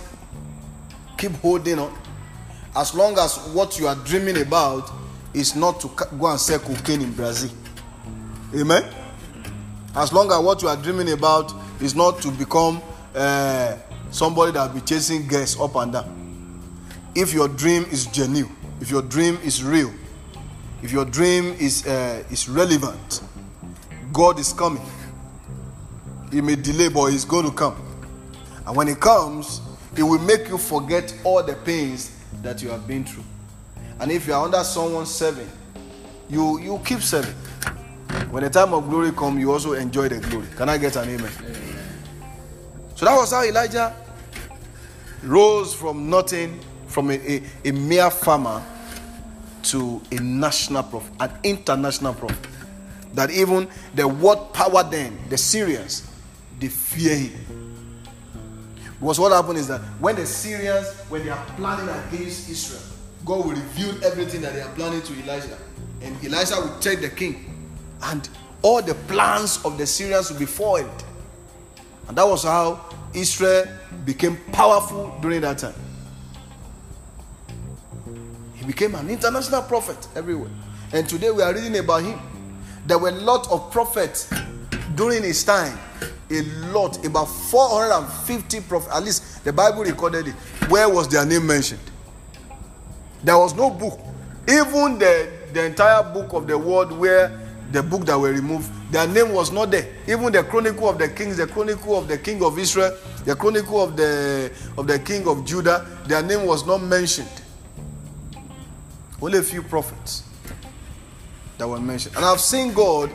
Keep 1.17 1.31
holding 1.37 1.79
on. 1.79 1.97
As 2.75 2.93
long 2.93 3.17
as 3.21 3.39
what 3.53 3.79
you 3.79 3.87
are 3.87 3.95
dreaming 3.95 4.43
about 4.43 4.91
is 5.35 5.55
not 5.55 5.81
to 5.81 5.89
go 6.19 6.27
and 6.27 6.41
sell 6.41 6.59
cocaine 6.59 7.03
in 7.03 7.13
Brazil. 7.13 7.51
Amen. 8.55 8.85
As 9.95 10.13
long 10.13 10.31
as 10.31 10.39
what 10.41 10.63
you 10.63 10.69
are 10.69 10.77
dreaming 10.77 11.13
about 11.13 11.53
is 11.81 11.95
not 11.95 12.21
to 12.23 12.31
become 12.33 12.81
uh, 13.15 13.77
somebody 14.11 14.53
that 14.53 14.67
will 14.69 14.81
be 14.81 14.87
chasing 14.87 15.27
girls 15.27 15.59
up 15.61 15.75
and 15.77 15.93
down. 15.93 16.17
If 17.15 17.33
your 17.33 17.49
dream 17.49 17.85
is 17.91 18.07
genuine, 18.07 18.55
if 18.81 18.91
your 18.91 19.03
dream 19.03 19.39
is 19.45 19.65
real, 19.65 19.93
if 20.83 20.93
your 20.93 21.05
dream 21.05 21.55
is 21.59 21.87
uh, 21.87 22.23
is 22.31 22.49
relevant, 22.49 23.23
God 24.13 24.39
is 24.39 24.53
coming. 24.53 24.83
He 26.33 26.41
may 26.41 26.57
delay, 26.57 26.89
but 26.89 27.07
He's 27.07 27.25
going 27.25 27.45
to 27.45 27.53
come. 27.53 27.77
And 28.67 28.77
when 28.77 28.87
He 28.87 28.95
comes, 28.95 29.61
He 29.97 30.03
will 30.03 30.21
make 30.21 30.49
you 30.49 30.59
forget 30.59 31.13
all 31.25 31.43
the 31.43 31.55
pains 31.55 32.17
that 32.43 32.63
you 32.63 32.69
have 32.71 32.87
been 32.87 33.05
through. 33.05 33.25
And 34.01 34.11
if 34.11 34.27
you 34.27 34.33
are 34.33 34.45
under 34.45 34.65
someone 34.65 35.07
serving, 35.07 35.49
you 36.29 36.59
you 36.59 36.81
keep 36.85 37.01
serving. 37.01 37.35
When 38.31 38.43
the 38.43 38.51
time 38.51 38.73
of 38.73 38.89
glory 38.89 39.13
comes, 39.13 39.41
you 39.41 39.53
also 39.53 39.73
enjoy 39.73 40.09
the 40.09 40.21
glory. 40.21 40.47
Can 40.57 40.69
I 40.69 40.79
get 40.79 40.97
an 40.97 41.09
amen? 41.09 41.31
amen? 41.39 41.89
So 42.95 43.05
that 43.07 43.17
was 43.17 43.33
how 43.33 43.43
Elijah 43.43 43.95
rose 45.23 45.75
from 45.75 46.09
nothing, 46.09 46.61
from 46.87 47.11
a, 47.11 47.15
a, 47.15 47.43
a 47.65 47.73
mere 47.73 48.11
farmer 48.11 48.63
to 49.65 50.01
a 50.13 50.17
national 50.17 50.83
prophet, 50.85 51.13
an 51.21 51.31
international 51.43 52.15
prophet. 52.15 52.47
That 53.15 53.31
even 53.31 53.69
the 53.95 54.07
word 54.07 54.39
power 54.55 54.83
then, 54.85 55.19
the 55.29 55.37
Syrians, 55.37 56.09
they 56.59 56.69
fear 56.69 57.17
him. 57.17 57.77
Because 59.01 59.19
what 59.19 59.33
happened 59.33 59.59
is 59.59 59.69
that 59.69 59.81
when 59.99 60.17
the 60.17 60.27
Syrians, 60.27 60.89
when 61.09 61.25
they 61.25 61.31
are 61.31 61.45
planning 61.57 61.89
against 61.89 62.49
Israel, 62.49 62.83
God 63.31 63.47
will 63.47 63.53
reveal 63.53 64.05
everything 64.05 64.41
that 64.41 64.55
they 64.55 64.61
are 64.61 64.75
planning 64.75 65.03
to 65.03 65.13
Elijah. 65.23 65.57
And 66.03 66.25
Elijah 66.25 66.57
will 66.57 66.77
take 66.81 67.01
the 67.01 67.11
king. 67.11 67.71
And 68.03 68.29
all 68.61 68.83
the 68.83 68.95
plans 69.07 69.65
of 69.65 69.79
the 69.79 69.87
Syrians 69.87 70.33
will 70.33 70.41
be 70.41 70.47
foiled. 70.47 71.05
And 72.09 72.19
that 72.19 72.27
was 72.27 72.43
how 72.43 72.85
Israel 73.15 73.69
became 74.05 74.37
powerful 74.51 75.17
during 75.23 75.43
that 75.43 75.59
time. 75.59 75.77
He 78.57 78.67
became 78.67 78.97
an 78.97 79.09
international 79.09 79.63
prophet 79.63 80.09
everywhere. 80.17 80.51
And 80.93 81.09
today 81.09 81.31
we 81.31 81.45
are 81.45 81.55
reading 81.55 81.79
about 81.79 82.03
him. 82.03 82.19
There 82.85 82.99
were 82.99 83.11
a 83.11 83.13
lot 83.13 83.49
of 83.53 83.71
prophets 83.71 84.29
during 84.97 85.23
his 85.23 85.45
time. 85.45 85.79
A 86.33 86.43
lot, 86.73 87.07
about 87.07 87.27
450 87.27 88.61
prophets, 88.63 88.93
at 88.93 89.05
least 89.05 89.45
the 89.45 89.53
Bible 89.53 89.85
recorded 89.85 90.27
it. 90.27 90.35
Where 90.69 90.89
was 90.89 91.07
their 91.07 91.25
name 91.25 91.47
mentioned? 91.47 91.79
There 93.23 93.39
was 93.39 93.55
no 93.55 93.71
book. 93.71 93.99
Even 94.49 94.99
the, 94.99 95.31
the 95.53 95.67
entire 95.67 96.03
book 96.03 96.33
of 96.33 96.47
the 96.47 96.57
world 96.57 96.93
where 96.93 97.39
the 97.73 97.83
book 97.83 98.05
that 98.07 98.19
were 98.19 98.33
removed, 98.33 98.71
their 98.91 99.07
name 99.07 99.33
was 99.33 99.53
not 99.53 99.71
there. 99.71 99.87
Even 100.09 100.33
the 100.33 100.43
chronicle 100.43 100.89
of 100.89 100.99
the 100.99 101.09
kings, 101.09 101.37
the 101.37 101.47
chronicle 101.47 101.97
of 101.97 102.09
the 102.09 102.19
king 102.19 102.43
of 102.43 102.59
Israel, 102.59 102.97
the 103.25 103.37
chronicle 103.37 103.81
of 103.81 103.97
the 103.97 104.51
of 104.77 104.87
the 104.87 104.99
king 104.99 105.29
of 105.29 105.45
Judah, 105.45 105.87
their 106.07 106.23
name 106.23 106.47
was 106.47 106.67
not 106.67 106.79
mentioned. 106.79 107.31
Only 109.23 109.39
a 109.39 109.43
few 109.43 109.63
prophets 109.63 110.25
that 111.59 111.69
were 111.69 111.79
mentioned. 111.79 112.17
And 112.17 112.25
I've 112.25 112.41
seen 112.41 112.73
God 112.73 113.11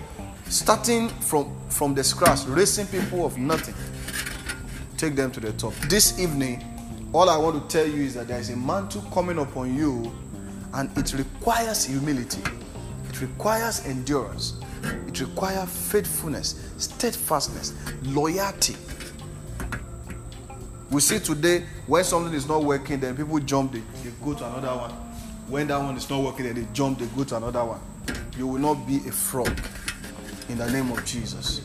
starting 0.48 1.10
from, 1.10 1.52
from 1.70 1.96
the 1.96 2.04
scratch, 2.04 2.46
raising 2.46 2.86
people 2.88 3.26
of 3.26 3.38
nothing, 3.38 3.74
take 4.98 5.16
them 5.16 5.32
to 5.32 5.40
the 5.40 5.52
top. 5.54 5.74
This 5.90 6.20
evening, 6.20 6.64
all 7.14 7.30
I 7.30 7.38
want 7.38 7.70
to 7.70 7.78
tell 7.78 7.88
you 7.88 8.04
is 8.04 8.14
that 8.16 8.28
there 8.28 8.40
is 8.40 8.50
a 8.50 8.56
mantle 8.56 9.02
coming 9.14 9.40
upon 9.40 9.76
you, 9.76 10.12
and 10.74 10.96
it 10.98 11.14
requires 11.14 11.86
humility, 11.86 12.42
it 13.10 13.22
requires 13.22 13.86
endurance, 13.86 14.60
it 15.08 15.20
requires 15.22 15.92
faithfulness, 15.92 16.70
steadfastness, 16.78 17.74
loyalty. 18.04 18.76
We 20.92 21.02
see 21.02 21.20
today 21.20 21.64
when 21.88 22.04
something 22.04 22.34
is 22.34 22.48
not 22.48 22.64
working, 22.64 23.00
then 23.00 23.16
people 23.16 23.40
jump, 23.40 23.72
they, 23.74 23.80
they 24.04 24.12
go 24.24 24.34
to 24.34 24.46
another 24.46 24.78
one. 24.78 24.92
When 25.48 25.68
that 25.68 25.78
one 25.78 25.96
is 25.96 26.10
not 26.10 26.24
working, 26.24 26.46
then 26.46 26.56
they 26.56 26.68
jump, 26.74 27.00
they 27.00 27.06
go 27.08 27.24
to 27.24 27.38
another 27.38 27.64
one. 27.64 27.80
You 28.38 28.48
will 28.48 28.60
not 28.60 28.86
be 28.88 28.98
a 28.98 29.12
fraud 29.12 29.62
in 30.50 30.58
the 30.58 30.70
name 30.72 30.92
of 30.92 31.04
Jesus. 31.06 31.62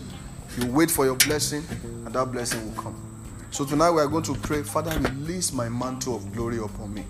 You 0.58 0.66
wait 0.70 0.90
for 0.90 1.04
your 1.04 1.16
blessing, 1.16 1.62
and 2.04 2.12
that 2.12 2.26
blessing 2.32 2.64
will 2.64 2.82
come. 2.82 3.09
So 3.52 3.64
tonight 3.64 3.90
we 3.90 4.00
are 4.00 4.06
going 4.06 4.22
to 4.24 4.34
pray, 4.34 4.62
Father, 4.62 4.96
release 5.00 5.52
my 5.52 5.68
mantle 5.68 6.14
of 6.14 6.32
glory 6.32 6.58
upon 6.58 6.94
me. 6.94 7.04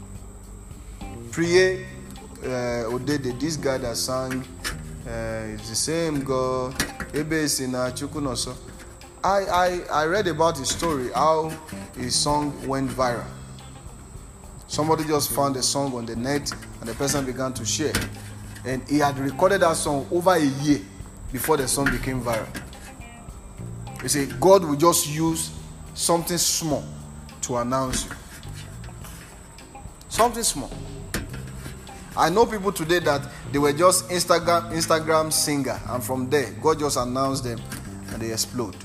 Pray, 1.31 1.85
uh, 2.43 2.89
Odede, 2.89 3.39
this 3.39 3.57
guy 3.57 3.77
that 3.77 3.95
sang, 3.99 4.43
uh, 5.07 5.53
it's 5.53 5.69
the 5.69 5.77
same 5.77 6.25
God. 6.25 6.75
I, 9.23 9.29
I, 9.29 9.81
I 9.93 10.07
read 10.07 10.29
about 10.29 10.57
his 10.57 10.71
story, 10.71 11.11
how 11.13 11.53
his 11.95 12.15
song 12.15 12.67
went 12.67 12.91
viral. 12.91 13.27
Somebody 14.67 15.05
just 15.05 15.33
found 15.33 15.57
a 15.57 15.63
song 15.63 15.95
on 15.95 16.07
the 16.07 16.17
net 16.17 16.51
and 16.81 16.89
the 16.89 16.95
person 16.95 17.27
began 17.27 17.53
to 17.53 17.67
share. 17.67 17.93
And 18.65 18.83
he 18.89 18.99
had 18.99 19.19
recorded 19.19 19.61
that 19.61 19.77
song 19.77 20.09
over 20.11 20.33
a 20.33 20.43
year 20.43 20.81
before 21.33 21.59
the 21.59 21.69
song 21.69 21.91
became 21.91 22.23
viral. 22.23 22.49
You 24.03 24.09
see, 24.09 24.25
God 24.41 24.65
will 24.65 24.77
just 24.77 25.07
use 25.07 25.60
something 25.95 26.39
small 26.39 26.85
to 27.43 27.57
announce 27.57 28.05
you. 28.05 28.11
Something 30.09 30.43
small. 30.43 30.71
I 32.17 32.29
know 32.29 32.45
people 32.45 32.73
today 32.73 32.99
that 33.01 33.27
they 33.53 33.59
were 33.59 33.73
just 33.73 34.09
Instagram 34.11 34.73
Instagram 34.73 35.33
singer, 35.33 35.81
and 35.89 36.03
from 36.03 36.29
there, 36.29 36.53
God 36.63 36.79
just 36.79 36.97
announced 36.97 37.45
them 37.45 37.61
and 38.13 38.21
they 38.21 38.33
explode. 38.33 38.77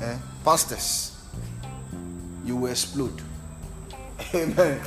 Eh? 0.00 0.16
Pastors, 0.44 1.16
you 2.44 2.56
will 2.56 2.70
explode. 2.70 3.20
Amen. 4.34 4.80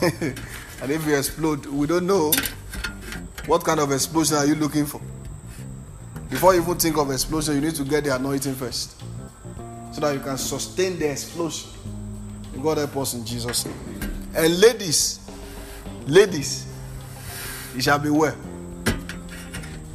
and 0.02 0.90
if 0.90 1.06
you 1.06 1.16
explode, 1.16 1.66
we 1.66 1.86
don't 1.86 2.06
know 2.06 2.32
what 3.46 3.64
kind 3.64 3.80
of 3.80 3.90
explosion 3.92 4.36
are 4.36 4.46
you 4.46 4.54
looking 4.54 4.86
for. 4.86 5.00
Before 6.30 6.54
you 6.54 6.62
even 6.62 6.76
think 6.76 6.96
of 6.96 7.10
explosion, 7.10 7.54
you 7.56 7.60
need 7.60 7.74
to 7.76 7.84
get 7.84 8.04
the 8.04 8.14
anointing 8.14 8.54
first. 8.54 9.02
So 9.92 10.00
that 10.00 10.14
you 10.14 10.20
can 10.20 10.36
sustain 10.36 10.98
the 10.98 11.10
explosion. 11.10 11.70
God 12.62 12.78
help 12.78 12.96
us 12.96 13.14
in 13.14 13.24
Jesus' 13.24 13.66
name. 13.66 13.76
And 14.34 14.58
ladies, 14.60 15.20
ladies, 16.06 16.66
it 17.76 17.82
shall 17.82 17.98
be 17.98 18.10
well. 18.10 18.36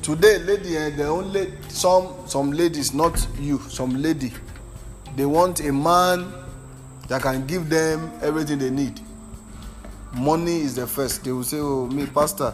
Today, 0.02 0.40
lady, 0.40 0.76
and 0.78 0.98
the 0.98 1.08
only 1.08 1.54
some 1.68 2.14
some 2.26 2.52
ladies, 2.52 2.94
not 2.94 3.28
you, 3.40 3.60
some 3.60 4.02
lady, 4.02 4.32
they 5.16 5.26
want 5.26 5.60
a 5.60 5.72
man 5.72 6.32
that 7.08 7.22
can 7.22 7.46
give 7.46 7.70
them 7.70 8.12
everything 8.22 8.60
they 8.60 8.70
need. 8.70 9.00
Money 10.14 10.62
is 10.62 10.76
the 10.76 10.88
first. 10.88 11.24
They 11.24 11.32
will 11.32 11.44
say, 11.44 11.58
Oh, 11.60 11.88
me, 11.88 12.06
Pastor, 12.06 12.54